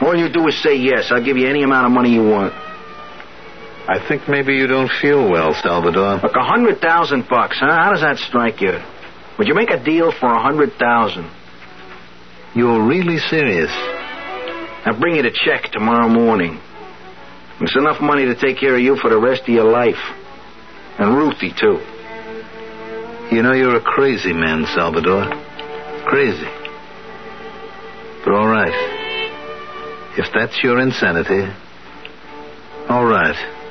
All 0.00 0.16
you 0.16 0.32
do 0.32 0.48
is 0.48 0.60
say 0.62 0.76
yes. 0.76 1.12
I'll 1.12 1.22
give 1.22 1.36
you 1.36 1.46
any 1.46 1.62
amount 1.62 1.86
of 1.86 1.92
money 1.92 2.14
you 2.14 2.24
want. 2.24 2.54
I 2.54 4.02
think 4.08 4.28
maybe 4.28 4.54
you 4.54 4.66
don't 4.66 4.90
feel 5.02 5.30
well, 5.30 5.52
Salvador. 5.52 6.20
Look, 6.22 6.36
a 6.36 6.44
hundred 6.44 6.80
thousand 6.80 7.28
bucks, 7.28 7.58
huh? 7.60 7.70
How 7.70 7.92
does 7.92 8.00
that 8.00 8.16
strike 8.16 8.62
you? 8.62 8.80
Would 9.38 9.46
you 9.46 9.54
make 9.54 9.70
a 9.70 9.82
deal 9.82 10.10
for 10.10 10.32
a 10.32 10.40
hundred 10.40 10.72
thousand? 10.78 11.30
You're 12.54 12.82
really 12.86 13.18
serious? 13.18 13.70
I'll 14.84 14.98
bring 14.98 15.16
you 15.16 15.22
the 15.22 15.30
check 15.30 15.70
tomorrow 15.70 16.08
morning. 16.08 16.60
It's 17.60 17.76
enough 17.76 18.00
money 18.00 18.24
to 18.26 18.34
take 18.34 18.58
care 18.58 18.74
of 18.74 18.80
you 18.80 18.96
for 18.96 19.08
the 19.10 19.18
rest 19.18 19.42
of 19.42 19.48
your 19.48 19.70
life. 19.70 20.02
And 20.98 21.16
Ruthie, 21.16 21.54
too. 21.58 21.78
You 23.34 23.42
know, 23.42 23.52
you're 23.54 23.76
a 23.76 23.80
crazy 23.80 24.32
man, 24.32 24.66
Salvador. 24.74 25.24
Crazy. 26.06 26.48
But 28.24 28.34
all 28.34 28.48
right. 28.48 28.74
If 30.18 30.26
that's 30.34 30.62
your 30.62 30.80
insanity, 30.80 31.50
all 32.88 33.06
right. 33.06 33.61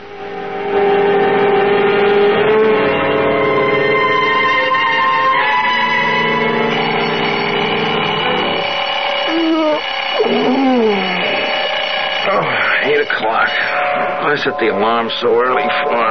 Set 14.43 14.57
the 14.59 14.69
alarm 14.69 15.09
so 15.21 15.37
early 15.37 15.69
for. 15.83 16.01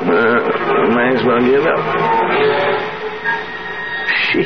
Uh, 0.00 0.36
might 0.92 1.16
as 1.16 1.24
well 1.24 1.40
give 1.40 1.64
up. 1.64 1.80
She 4.28 4.44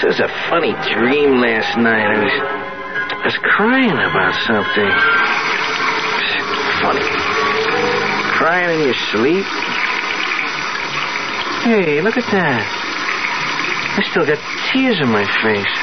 says 0.00 0.20
a 0.20 0.28
funny 0.50 0.72
dream 0.92 1.40
last 1.40 1.78
night. 1.78 2.04
I 2.04 2.18
was, 2.20 2.32
I 3.08 3.24
was 3.24 3.38
crying 3.56 3.96
about 3.96 4.34
something. 4.44 4.92
Funny. 6.84 7.04
Crying 8.36 8.80
in 8.80 8.84
your 8.84 8.98
sleep? 9.12 9.46
Hey, 11.64 12.02
look 12.02 12.16
at 12.18 12.30
that. 12.32 12.62
I 13.98 14.02
still 14.10 14.26
got 14.26 14.38
tears 14.72 15.00
in 15.00 15.08
my 15.08 15.24
face. 15.40 15.76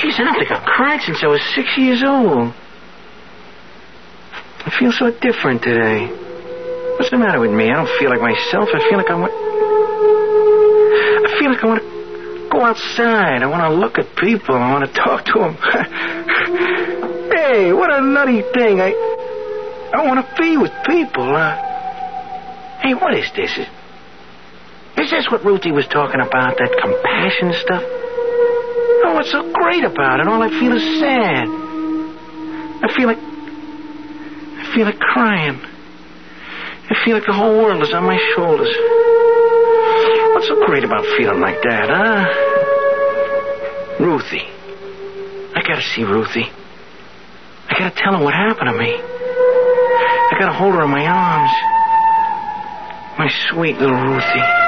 Jeez, 0.00 0.20
I 0.20 0.24
don't 0.24 0.34
think 0.38 0.50
I've 0.52 0.66
cried 0.66 1.00
since 1.00 1.22
I 1.22 1.28
was 1.28 1.40
six 1.54 1.78
years 1.78 2.02
old. 2.04 2.52
Feel 4.82 4.90
so 4.90 5.12
different 5.22 5.62
today. 5.62 6.10
What's 6.98 7.14
the 7.14 7.16
matter 7.16 7.38
with 7.38 7.52
me? 7.52 7.70
I 7.70 7.78
don't 7.78 7.98
feel 8.02 8.10
like 8.10 8.18
myself. 8.18 8.66
I 8.74 8.82
feel 8.90 8.98
like 8.98 9.06
I 9.06 9.14
want. 9.14 9.30
I 11.22 11.38
feel 11.38 11.54
like 11.54 11.62
I 11.62 11.66
want 11.70 11.82
to 11.86 12.48
go 12.50 12.66
outside. 12.66 13.44
I 13.44 13.46
want 13.46 13.62
to 13.62 13.78
look 13.78 14.02
at 14.02 14.10
people. 14.18 14.56
I 14.56 14.74
want 14.74 14.82
to 14.82 14.92
talk 14.92 15.22
to 15.30 15.38
them. 15.38 15.54
hey, 17.30 17.72
what 17.72 17.94
a 17.94 18.02
nutty 18.02 18.42
thing. 18.42 18.82
I. 18.82 18.90
I 19.94 20.02
want 20.02 20.18
to 20.18 20.26
be 20.34 20.56
with 20.56 20.74
people. 20.82 21.30
Uh, 21.30 21.54
hey, 22.82 22.94
what 22.98 23.14
is 23.14 23.30
this? 23.38 23.54
Is, 23.54 23.68
is 24.98 25.10
this 25.14 25.30
what 25.30 25.44
Ruthie 25.44 25.70
was 25.70 25.86
talking 25.86 26.18
about? 26.18 26.58
That 26.58 26.74
compassion 26.82 27.54
stuff? 27.62 27.86
Oh, 27.86 29.14
what's 29.14 29.30
so 29.30 29.46
great 29.46 29.84
about 29.84 30.18
it? 30.18 30.26
All 30.26 30.42
I 30.42 30.50
feel 30.50 30.74
is 30.74 30.98
sad. 30.98 31.46
I 32.82 32.90
feel 32.98 33.06
like. 33.06 33.31
I 34.72 34.74
feel 34.74 34.86
like 34.86 34.98
crying. 34.98 35.60
I 35.60 37.04
feel 37.04 37.14
like 37.14 37.26
the 37.26 37.34
whole 37.34 37.62
world 37.62 37.82
is 37.82 37.92
on 37.92 38.04
my 38.04 38.16
shoulders. 38.34 38.74
What's 40.32 40.48
so 40.48 40.64
great 40.64 40.82
about 40.82 41.04
feeling 41.18 41.40
like 41.40 41.60
that, 41.60 41.90
huh? 41.90 42.24
Ruthie. 44.02 44.48
I 45.54 45.60
gotta 45.60 45.82
see 45.82 46.04
Ruthie. 46.04 46.50
I 47.68 47.78
gotta 47.78 47.94
tell 47.94 48.16
her 48.16 48.24
what 48.24 48.32
happened 48.32 48.70
to 48.70 48.78
me. 48.78 48.94
I 48.94 50.36
gotta 50.40 50.54
hold 50.54 50.74
her 50.74 50.84
in 50.84 50.90
my 50.90 51.06
arms. 51.06 51.52
My 53.18 53.30
sweet 53.50 53.76
little 53.76 54.00
Ruthie. 54.00 54.61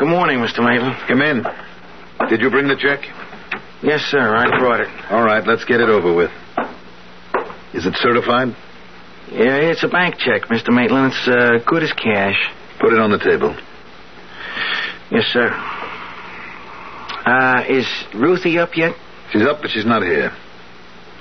Good 0.00 0.08
morning, 0.08 0.38
Mr. 0.38 0.64
Maitland. 0.64 0.96
Come 1.08 1.20
in. 1.20 1.44
Did 2.30 2.40
you 2.40 2.48
bring 2.48 2.68
the 2.68 2.74
check? 2.74 3.00
Yes, 3.82 4.00
sir. 4.08 4.34
I 4.34 4.58
brought 4.58 4.80
it. 4.80 4.88
All 5.10 5.22
right, 5.22 5.46
let's 5.46 5.66
get 5.66 5.82
it 5.82 5.90
over 5.90 6.14
with. 6.14 6.30
Is 7.74 7.84
it 7.84 7.94
certified? 7.96 8.48
Yeah, 9.30 9.56
it's 9.68 9.84
a 9.84 9.88
bank 9.88 10.14
check, 10.16 10.44
Mr. 10.44 10.70
Maitland. 10.70 11.12
It's 11.12 11.28
uh, 11.28 11.58
good 11.66 11.82
as 11.82 11.92
cash. 11.92 12.48
Put 12.80 12.94
it 12.94 12.98
on 12.98 13.10
the 13.10 13.18
table. 13.18 13.54
Yes, 15.10 15.26
sir. 15.26 15.50
Uh, 17.26 17.64
is 17.68 17.86
Ruthie 18.14 18.58
up 18.58 18.78
yet? 18.78 18.94
She's 19.32 19.42
up, 19.42 19.60
but 19.60 19.68
she's 19.70 19.84
not 19.84 20.02
here. 20.02 20.32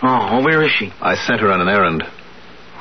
Oh, 0.01 0.38
well, 0.39 0.45
where 0.45 0.63
is 0.63 0.71
she? 0.71 0.93
I 1.01 1.15
sent 1.15 1.41
her 1.41 1.51
on 1.51 1.59
an 1.59 1.67
errand. 1.67 2.01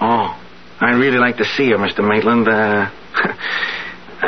Oh, 0.00 0.40
I'd 0.80 0.92
really 0.94 1.18
like 1.18 1.38
to 1.38 1.44
see 1.44 1.70
her, 1.70 1.76
Mr. 1.76 2.08
Maitland. 2.08 2.46
Uh, 2.46 2.88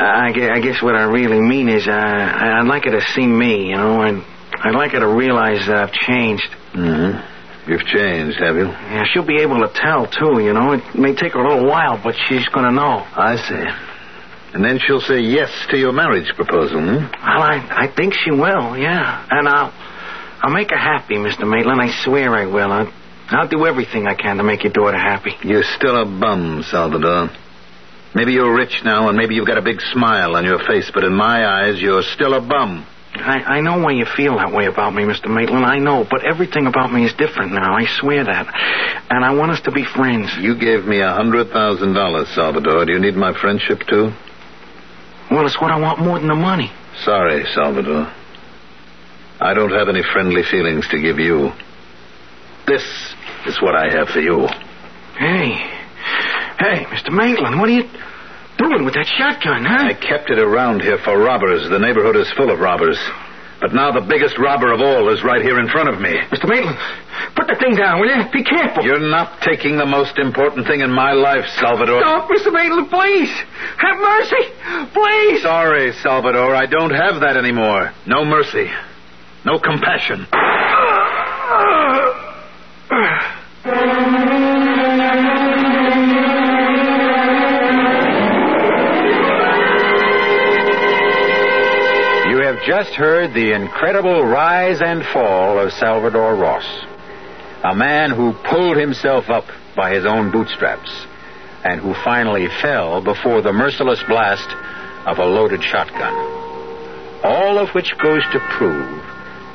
I, 0.03 0.33
guess, 0.33 0.51
I 0.51 0.61
guess 0.61 0.83
what 0.83 0.95
I 0.95 1.05
really 1.05 1.41
mean 1.41 1.69
is 1.69 1.87
uh, 1.87 1.93
I'd 1.93 2.67
like 2.67 2.85
her 2.85 2.91
to 2.93 3.01
see 3.15 3.27
me, 3.27 3.71
you 3.71 3.77
know, 3.77 4.03
and 4.03 4.23
I'd 4.63 4.75
like 4.75 4.93
her 4.93 5.01
to 5.01 5.09
realize 5.09 5.67
that 5.67 5.77
I've 5.77 5.93
changed. 5.93 6.49
Mm-hmm. 6.75 7.71
You've 7.71 7.85
changed, 7.85 8.39
have 8.41 8.57
you? 8.57 8.67
Yeah, 8.67 9.05
she'll 9.13 9.27
be 9.27 9.39
able 9.39 9.61
to 9.61 9.71
tell, 9.75 10.07
too, 10.07 10.41
you 10.43 10.53
know. 10.53 10.73
It 10.73 10.95
may 10.99 11.15
take 11.15 11.35
her 11.35 11.41
a 11.41 11.49
little 11.49 11.69
while, 11.69 12.01
but 12.03 12.15
she's 12.29 12.49
going 12.49 12.65
to 12.65 12.73
know. 12.73 13.05
I 13.15 13.37
see. 13.37 14.55
And 14.55 14.65
then 14.65 14.81
she'll 14.85 15.01
say 15.03 15.21
yes 15.21 15.51
to 15.71 15.77
your 15.79 15.93
marriage 15.93 16.35
proposal, 16.35 16.81
hmm? 16.81 16.97
Well, 16.97 17.43
I, 17.43 17.87
I 17.87 17.95
think 17.95 18.15
she 18.15 18.31
will, 18.31 18.77
yeah. 18.77 19.27
And 19.31 19.47
I'll, 19.49 19.73
I'll 20.43 20.53
make 20.53 20.71
her 20.71 20.79
happy, 20.79 21.15
Mr. 21.15 21.49
Maitland. 21.49 21.81
I 21.81 21.91
swear 22.05 22.35
I 22.35 22.47
will. 22.47 22.73
I'll, 22.73 22.93
I'll 23.29 23.49
do 23.49 23.67
everything 23.67 24.07
I 24.09 24.15
can 24.15 24.39
to 24.39 24.43
make 24.43 24.65
your 24.65 24.73
daughter 24.73 24.99
happy. 24.99 25.33
You're 25.45 25.63
still 25.63 26.01
a 26.01 26.05
bum, 26.05 26.65
Salvador. 26.69 27.31
Maybe 28.15 28.33
you're 28.33 28.55
rich 28.55 28.83
now, 28.85 29.09
and 29.09 29.17
maybe 29.17 29.35
you've 29.35 29.47
got 29.47 29.59
a 29.59 29.63
big 29.63 29.81
smile 29.93 30.35
on 30.35 30.45
your 30.45 30.59
face, 30.67 30.91
but 30.93 31.05
in 31.05 31.15
my 31.15 31.47
eyes, 31.47 31.81
you're 31.81 32.03
still 32.03 32.35
a 32.35 32.41
bum. 32.41 32.87
I, 33.15 33.59
I 33.59 33.61
know 33.61 33.79
why 33.79 33.93
you 33.93 34.07
feel 34.17 34.37
that 34.37 34.53
way 34.53 34.67
about 34.67 34.95
me, 34.95 35.03
Mr. 35.03 35.27
Maitland. 35.27 35.65
I 35.65 35.79
know, 35.79 36.07
but 36.09 36.25
everything 36.25 36.67
about 36.67 36.93
me 36.93 37.05
is 37.05 37.13
different 37.15 37.53
now. 37.53 37.75
I 37.75 37.87
swear 38.01 38.25
that. 38.25 38.47
And 39.11 39.25
I 39.25 39.35
want 39.35 39.53
us 39.53 39.61
to 39.63 39.73
be 39.73 39.85
friends. 39.85 40.31
You 40.39 40.59
gave 40.59 40.85
me 40.85 41.01
a 41.01 41.13
hundred 41.13 41.51
thousand 41.51 41.95
dollars, 41.95 42.29
Salvador. 42.35 42.85
Do 42.85 42.93
you 42.93 43.01
need 43.01 43.15
my 43.15 43.39
friendship 43.39 43.81
too? 43.89 44.11
Well, 45.31 45.47
it's 45.47 45.61
what 45.61 45.71
I 45.71 45.79
want 45.79 46.01
more 46.01 46.19
than 46.19 46.29
the 46.29 46.35
money. 46.35 46.71
Sorry, 47.05 47.45
Salvador. 47.55 48.13
I 49.41 49.55
don't 49.55 49.73
have 49.73 49.89
any 49.89 50.03
friendly 50.13 50.43
feelings 50.49 50.87
to 50.89 51.01
give 51.01 51.19
you. 51.19 51.51
This 52.67 52.83
is 53.47 53.61
what 53.61 53.75
I 53.75 53.91
have 53.97 54.09
for 54.09 54.21
you. 54.21 54.47
Hey. 55.19 55.80
Hey, 56.61 56.85
Mr. 56.93 57.09
Maitland, 57.11 57.59
what 57.59 57.71
are 57.71 57.73
you 57.73 57.89
doing 58.59 58.85
with 58.85 58.93
that 58.93 59.09
shotgun, 59.17 59.65
huh? 59.65 59.89
I 59.89 59.95
kept 59.97 60.29
it 60.29 60.39
around 60.39 60.83
here 60.83 60.99
for 61.03 61.17
robbers. 61.17 61.65
The 61.71 61.79
neighborhood 61.79 62.17
is 62.17 62.31
full 62.37 62.51
of 62.53 62.61
robbers. 62.61 63.01
But 63.61 63.73
now 63.73 63.93
the 63.93 64.05
biggest 64.05 64.37
robber 64.39 64.73
of 64.73 64.81
all 64.81 65.09
is 65.13 65.25
right 65.25 65.41
here 65.41 65.59
in 65.59 65.69
front 65.69 65.89
of 65.89 66.01
me. 66.01 66.13
Mr. 66.33 66.49
Maitland, 66.49 66.77
put 67.37 67.47
the 67.49 67.57
thing 67.61 67.77
down, 67.77 68.01
will 68.01 68.09
you? 68.09 68.25
Be 68.33 68.45
careful. 68.45 68.85
You're 68.85 69.01
not 69.09 69.41
taking 69.41 69.77
the 69.77 69.85
most 69.89 70.19
important 70.19 70.67
thing 70.67 70.81
in 70.81 70.93
my 70.93 71.13
life, 71.13 71.45
Salvador. 71.61 72.01
Stop, 72.01 72.29
Mr. 72.29 72.53
Maitland, 72.53 72.89
please. 72.89 73.33
Have 73.81 73.97
mercy. 73.97 74.45
Please. 74.93 75.43
Sorry, 75.43 75.93
Salvador. 76.05 76.55
I 76.55 76.67
don't 76.67 76.93
have 76.93 77.21
that 77.21 77.37
anymore. 77.37 77.93
No 78.07 78.25
mercy. 78.25 78.69
No 79.45 79.59
compassion. 79.59 80.27
Just 92.71 92.95
heard 92.95 93.35
the 93.35 93.53
incredible 93.53 94.25
rise 94.25 94.81
and 94.81 95.05
fall 95.07 95.59
of 95.59 95.73
Salvador 95.73 96.37
Ross, 96.37 96.65
a 97.65 97.75
man 97.75 98.11
who 98.13 98.33
pulled 98.49 98.77
himself 98.77 99.29
up 99.29 99.43
by 99.75 99.93
his 99.93 100.07
own 100.07 100.31
bootstraps 100.31 100.89
and 101.65 101.81
who 101.81 101.95
finally 102.05 102.47
fell 102.63 103.03
before 103.03 103.43
the 103.43 103.53
merciless 103.53 104.01
blast 104.07 104.49
of 105.05 105.19
a 105.19 105.25
loaded 105.25 105.61
shotgun. 105.65 106.15
All 107.25 107.59
of 107.59 107.71
which 107.71 107.93
goes 107.99 108.23
to 108.31 108.49
prove 108.57 109.03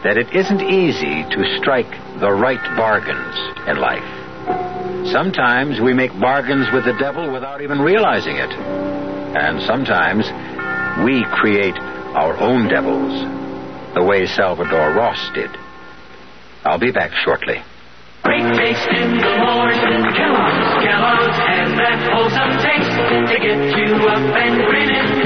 that 0.04 0.18
it 0.18 0.36
isn't 0.36 0.60
easy 0.60 1.24
to 1.24 1.58
strike 1.58 2.20
the 2.20 2.34
right 2.34 2.76
bargains 2.76 3.38
in 3.66 3.78
life. 3.78 5.08
Sometimes 5.10 5.80
we 5.80 5.94
make 5.94 6.12
bargains 6.20 6.68
with 6.74 6.84
the 6.84 7.00
devil 7.00 7.32
without 7.32 7.62
even 7.62 7.80
realizing 7.80 8.36
it. 8.36 8.52
And 8.52 9.62
sometimes 9.64 10.28
we 11.06 11.24
create 11.32 11.80
our 12.16 12.38
own 12.40 12.70
devils, 12.70 13.12
the 13.94 14.04
way 14.04 14.26
Salvador 14.26 14.94
Ross 14.94 15.20
did. 15.34 15.52
I'll 16.64 16.80
be 16.80 16.92
back 16.92 17.12
shortly. 17.26 17.62
Great 18.24 18.48
taste 18.56 18.88
in 18.88 19.20
the 19.20 19.38
morning. 19.38 20.02
Kellogg's, 20.16 20.82
Kellogg's 20.82 21.38
has 21.38 21.70
that 21.76 22.00
wholesome 22.10 22.56
taste 22.64 22.96
to 23.30 23.38
get 23.38 23.60
you 23.78 24.08
up 24.08 24.34
and 24.34 24.64
grinning. 24.66 25.25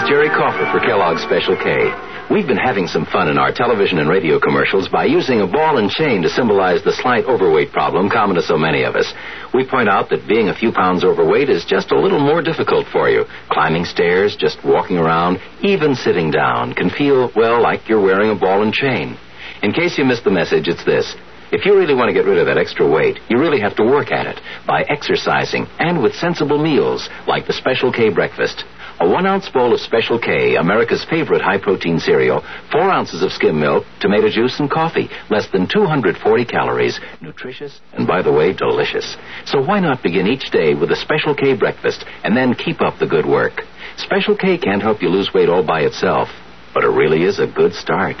Is 0.00 0.08
Jerry 0.08 0.28
Coffer 0.28 0.70
for 0.70 0.78
Kellogg's 0.78 1.22
Special 1.22 1.56
K. 1.56 1.92
We've 2.30 2.46
been 2.46 2.56
having 2.56 2.86
some 2.86 3.04
fun 3.04 3.28
in 3.28 3.38
our 3.38 3.52
television 3.52 3.98
and 3.98 4.08
radio 4.08 4.38
commercials 4.38 4.88
by 4.88 5.04
using 5.04 5.40
a 5.40 5.46
ball 5.46 5.78
and 5.78 5.90
chain 5.90 6.22
to 6.22 6.28
symbolize 6.28 6.84
the 6.84 6.92
slight 6.92 7.24
overweight 7.24 7.72
problem 7.72 8.08
common 8.08 8.36
to 8.36 8.42
so 8.42 8.56
many 8.56 8.84
of 8.84 8.94
us. 8.94 9.12
We 9.52 9.66
point 9.66 9.88
out 9.88 10.10
that 10.10 10.28
being 10.28 10.48
a 10.48 10.54
few 10.54 10.70
pounds 10.70 11.02
overweight 11.02 11.50
is 11.50 11.64
just 11.64 11.90
a 11.90 11.98
little 11.98 12.20
more 12.20 12.40
difficult 12.40 12.86
for 12.86 13.10
you. 13.10 13.24
Climbing 13.50 13.84
stairs, 13.84 14.36
just 14.36 14.64
walking 14.64 14.96
around, 14.96 15.40
even 15.60 15.96
sitting 15.96 16.30
down 16.30 16.72
can 16.72 16.88
feel, 16.88 17.32
well, 17.34 17.60
like 17.60 17.88
you're 17.88 18.00
wearing 18.00 18.30
a 18.30 18.38
ball 18.38 18.62
and 18.62 18.72
chain. 18.72 19.18
In 19.62 19.72
case 19.72 19.98
you 19.98 20.04
missed 20.04 20.24
the 20.24 20.30
message, 20.30 20.68
it's 20.68 20.84
this. 20.84 21.16
If 21.52 21.66
you 21.66 21.76
really 21.76 21.94
want 21.94 22.08
to 22.08 22.14
get 22.14 22.26
rid 22.26 22.38
of 22.38 22.46
that 22.46 22.58
extra 22.58 22.88
weight, 22.88 23.18
you 23.28 23.38
really 23.38 23.60
have 23.60 23.74
to 23.76 23.82
work 23.82 24.12
at 24.12 24.26
it 24.26 24.40
by 24.68 24.82
exercising 24.82 25.66
and 25.80 26.00
with 26.00 26.14
sensible 26.14 26.62
meals 26.62 27.10
like 27.26 27.48
the 27.48 27.52
Special 27.52 27.92
K 27.92 28.08
breakfast. 28.08 28.64
A 29.00 29.08
one 29.08 29.24
ounce 29.24 29.48
bowl 29.48 29.72
of 29.72 29.80
Special 29.80 30.18
K, 30.18 30.56
America's 30.56 31.06
favorite 31.08 31.40
high 31.40 31.56
protein 31.56 31.98
cereal, 31.98 32.44
four 32.70 32.90
ounces 32.90 33.22
of 33.22 33.32
skim 33.32 33.58
milk, 33.58 33.84
tomato 33.98 34.28
juice, 34.28 34.60
and 34.60 34.70
coffee. 34.70 35.08
Less 35.30 35.48
than 35.50 35.66
240 35.66 36.44
calories. 36.44 37.00
Nutritious 37.22 37.80
and, 37.94 38.06
by 38.06 38.20
the 38.20 38.30
way, 38.30 38.52
delicious. 38.52 39.16
So 39.46 39.64
why 39.64 39.80
not 39.80 40.02
begin 40.02 40.26
each 40.26 40.50
day 40.50 40.74
with 40.74 40.90
a 40.90 40.96
Special 40.96 41.34
K 41.34 41.56
breakfast 41.56 42.04
and 42.24 42.36
then 42.36 42.52
keep 42.52 42.82
up 42.82 42.98
the 42.98 43.06
good 43.06 43.24
work? 43.24 43.62
Special 43.96 44.36
K 44.36 44.58
can't 44.58 44.82
help 44.82 45.00
you 45.00 45.08
lose 45.08 45.30
weight 45.32 45.48
all 45.48 45.64
by 45.64 45.80
itself, 45.80 46.28
but 46.74 46.84
it 46.84 46.88
really 46.88 47.22
is 47.24 47.38
a 47.38 47.46
good 47.46 47.72
start. 47.72 48.16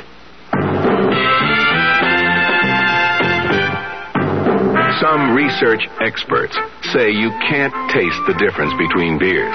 Some 5.00 5.34
research 5.34 5.88
experts 6.00 6.56
say 6.92 7.10
you 7.10 7.30
can't 7.48 7.72
taste 7.90 8.20
the 8.26 8.36
difference 8.36 8.74
between 8.76 9.18
beers. 9.18 9.54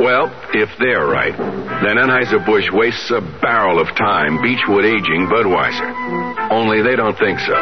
Well, 0.00 0.32
if 0.54 0.70
they're 0.78 1.04
right, 1.04 1.36
then 1.84 2.00
Anheuser-Busch 2.00 2.72
wastes 2.72 3.10
a 3.10 3.20
barrel 3.20 3.78
of 3.78 3.88
time 3.94 4.40
Beechwood 4.40 4.86
aging 4.86 5.28
Budweiser. 5.28 6.50
Only 6.50 6.80
they 6.80 6.96
don't 6.96 7.18
think 7.18 7.38
so. 7.40 7.54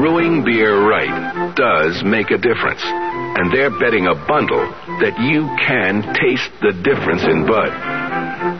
Brewing 0.00 0.44
beer 0.44 0.80
right 0.80 1.54
does 1.54 2.02
make 2.02 2.30
a 2.30 2.38
difference. 2.38 2.80
And 2.82 3.52
they're 3.52 3.76
betting 3.78 4.06
a 4.06 4.14
bundle 4.14 4.64
that 5.04 5.12
you 5.20 5.44
can 5.60 6.02
taste 6.14 6.50
the 6.62 6.72
difference 6.72 7.22
in 7.24 7.44
Bud. 7.46 7.68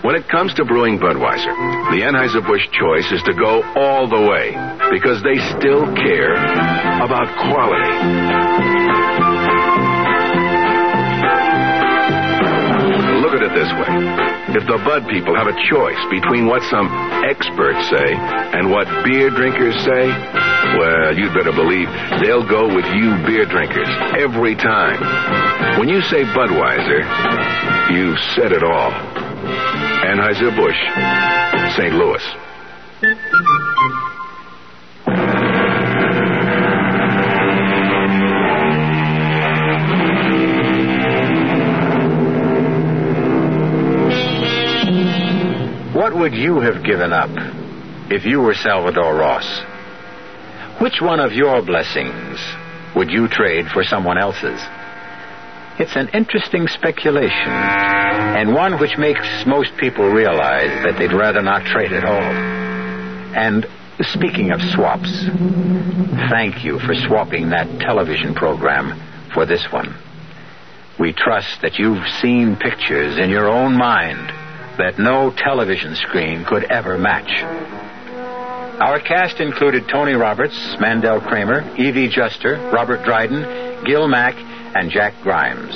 When 0.07 0.15
it 0.15 0.29
comes 0.29 0.55
to 0.55 0.65
brewing 0.65 1.01
Budweiser, 1.01 1.51
the 1.91 2.07
Anheuser-Busch 2.07 2.71
choice 2.79 3.11
is 3.11 3.21
to 3.27 3.35
go 3.35 3.61
all 3.75 4.07
the 4.07 4.23
way 4.23 4.55
because 4.95 5.19
they 5.27 5.35
still 5.59 5.83
care 5.99 6.39
about 7.03 7.27
quality. 7.43 7.91
Look 13.19 13.35
at 13.35 13.43
it 13.43 13.51
this 13.59 13.67
way. 13.83 13.91
If 14.55 14.63
the 14.71 14.79
Bud 14.87 15.11
people 15.11 15.35
have 15.35 15.51
a 15.51 15.59
choice 15.67 15.99
between 16.15 16.47
what 16.47 16.63
some 16.71 16.87
experts 17.27 17.91
say 17.91 18.15
and 18.55 18.71
what 18.71 18.87
beer 19.03 19.31
drinkers 19.31 19.75
say, 19.83 20.07
well, 20.79 21.19
you'd 21.19 21.35
better 21.35 21.51
believe 21.51 21.91
they'll 22.23 22.47
go 22.47 22.71
with 22.71 22.87
you 22.95 23.11
beer 23.27 23.45
drinkers 23.45 23.91
every 24.15 24.55
time. 24.55 25.03
When 25.81 25.89
you 25.89 26.01
say 26.03 26.23
Budweiser, 26.23 27.03
you've 27.91 28.23
said 28.39 28.53
it 28.53 28.63
all. 28.63 28.95
Anheuser-Busch, 30.07 30.81
St. 31.77 31.95
Louis. 31.95 32.23
What 45.93 46.15
would 46.15 46.35
you 46.35 46.61
have 46.61 46.85
given 46.85 47.13
up 47.13 47.31
if 48.09 48.25
you 48.25 48.41
were 48.41 48.55
Salvador 48.55 49.17
Ross? 49.17 49.61
Which 50.81 51.01
one 51.01 51.19
of 51.19 51.33
your 51.33 51.63
blessings 51.63 52.39
would 52.95 53.11
you 53.11 53.27
trade 53.27 53.67
for 53.73 53.83
someone 53.83 54.19
else's? 54.19 54.61
It's 55.79 55.95
an 55.95 56.09
interesting 56.15 56.67
speculation, 56.69 57.51
and 57.51 58.55
one 58.55 58.81
which 58.81 58.97
makes 58.97 59.45
most 59.47 59.77
people 59.77 60.09
realize 60.09 60.71
that 60.85 60.99
they'd 60.99 61.13
rather 61.13 61.43
not 61.43 61.67
trade 61.67 61.93
at 61.93 62.03
all. 62.03 62.33
And 63.37 63.67
speaking 64.01 64.53
of 64.53 64.61
swaps, 64.73 65.27
thank 66.31 66.65
you 66.65 66.79
for 66.79 66.95
swapping 66.95 67.51
that 67.51 67.69
television 67.79 68.35
program 68.35 68.99
for 69.35 69.45
this 69.45 69.67
one. 69.71 69.95
We 70.99 71.13
trust 71.13 71.61
that 71.61 71.79
you've 71.79 72.09
seen 72.23 72.57
pictures 72.57 73.19
in 73.19 73.29
your 73.29 73.47
own 73.47 73.77
mind 73.77 74.31
that 74.79 74.99
no 74.99 75.31
television 75.37 75.95
screen 75.97 76.47
could 76.47 76.65
ever 76.65 76.97
match. 76.97 77.31
Our 78.81 78.99
cast 79.01 79.41
included 79.41 79.89
Tony 79.89 80.15
Roberts, 80.15 80.57
Mandel 80.81 81.21
Kramer, 81.21 81.77
Evie 81.77 82.09
Juster, 82.09 82.57
Robert 82.73 83.05
Dryden, 83.05 83.85
Gil 83.85 84.09
Mack, 84.09 84.37
and 84.75 84.91
Jack 84.91 85.15
Grimes. 85.23 85.75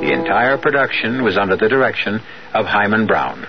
The 0.00 0.12
entire 0.12 0.58
production 0.58 1.24
was 1.24 1.36
under 1.36 1.56
the 1.56 1.68
direction 1.68 2.20
of 2.54 2.66
Himan 2.66 3.06
Brown. 3.06 3.46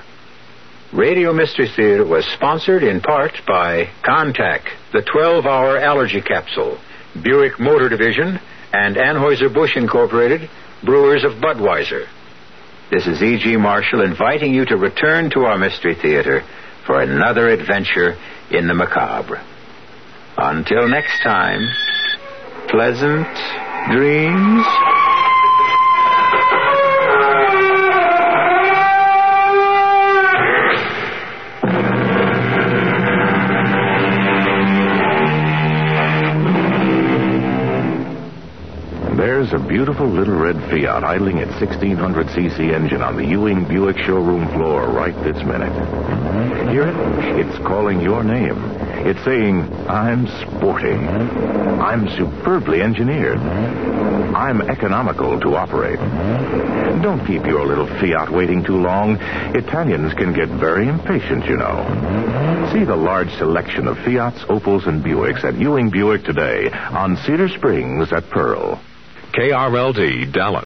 Radio 0.92 1.32
Mystery 1.34 1.70
Theater 1.76 2.06
was 2.06 2.26
sponsored 2.34 2.82
in 2.82 3.02
part 3.02 3.34
by 3.46 3.90
Contac, 4.04 4.62
the 4.92 5.04
12 5.04 5.46
hour 5.46 5.78
allergy 5.78 6.22
capsule, 6.22 6.80
Buick 7.24 7.60
Motor 7.60 7.90
Division, 7.90 8.40
and 8.74 8.96
Anheuser-Busch 8.96 9.78
Incorporated, 9.78 10.50
brewers 10.84 11.24
of 11.24 11.34
Budweiser. 11.34 12.08
This 12.92 13.06
is 13.06 13.22
E.G. 13.22 13.58
Marshall 13.58 14.02
inviting 14.02 14.52
you 14.54 14.66
to 14.66 14.76
return 14.76 15.30
to 15.32 15.42
our 15.42 15.60
Mystery 15.60 15.94
Theater 15.94 16.42
for 16.88 17.00
another 17.00 17.50
adventure 17.50 18.18
in 18.50 18.68
the 18.68 18.74
macabre. 18.74 19.46
Until 20.36 20.88
next 20.88 21.22
time, 21.22 21.62
pleasant 22.68 23.28
dreams. 23.88 24.66
There's 39.18 39.54
a 39.54 39.60
beautiful 39.60 40.08
little 40.08 40.36
red 40.36 40.56
Fiat 40.70 41.04
idling 41.04 41.38
its 41.38 41.52
1600cc 41.54 42.74
engine 42.74 43.02
on 43.02 43.18
the 43.18 43.26
Ewing 43.26 43.66
Buick 43.68 43.98
showroom 43.98 44.48
floor 44.50 44.88
right 44.90 45.16
this 45.24 45.44
minute. 45.44 45.74
Hear 46.70 46.88
it? 46.88 47.46
It's 47.46 47.58
calling 47.60 48.00
your 48.02 48.24
name. 48.24 48.56
It's 49.06 49.24
saying, 49.24 49.62
I'm 49.88 50.28
sporty. 50.42 50.94
I'm 50.94 52.10
superbly 52.18 52.82
engineered. 52.82 53.38
I'm 53.40 54.62
economical 54.62 55.40
to 55.40 55.56
operate. 55.56 56.00
Don't 57.02 57.26
keep 57.26 57.46
your 57.46 57.66
little 57.66 57.88
Fiat 57.88 58.32
waiting 58.32 58.64
too 58.64 58.78
long. 58.78 59.18
Italians 59.56 60.14
can 60.14 60.34
get 60.34 60.50
very 60.50 60.88
impatient, 60.88 61.46
you 61.46 61.58
know. 61.58 62.70
See 62.74 62.84
the 62.84 62.96
large 62.96 63.32
selection 63.38 63.88
of 63.88 63.98
Fiats, 64.00 64.40
Opels, 64.44 64.88
and 64.88 65.04
Buicks 65.04 65.44
at 65.44 65.56
Ewing 65.56 65.90
Buick 65.90 66.24
today 66.24 66.70
on 66.70 67.16
Cedar 67.26 67.48
Springs 67.50 68.12
at 68.12 68.30
Pearl. 68.30 68.80
KRLD 69.34 70.34
Dallas. 70.34 70.58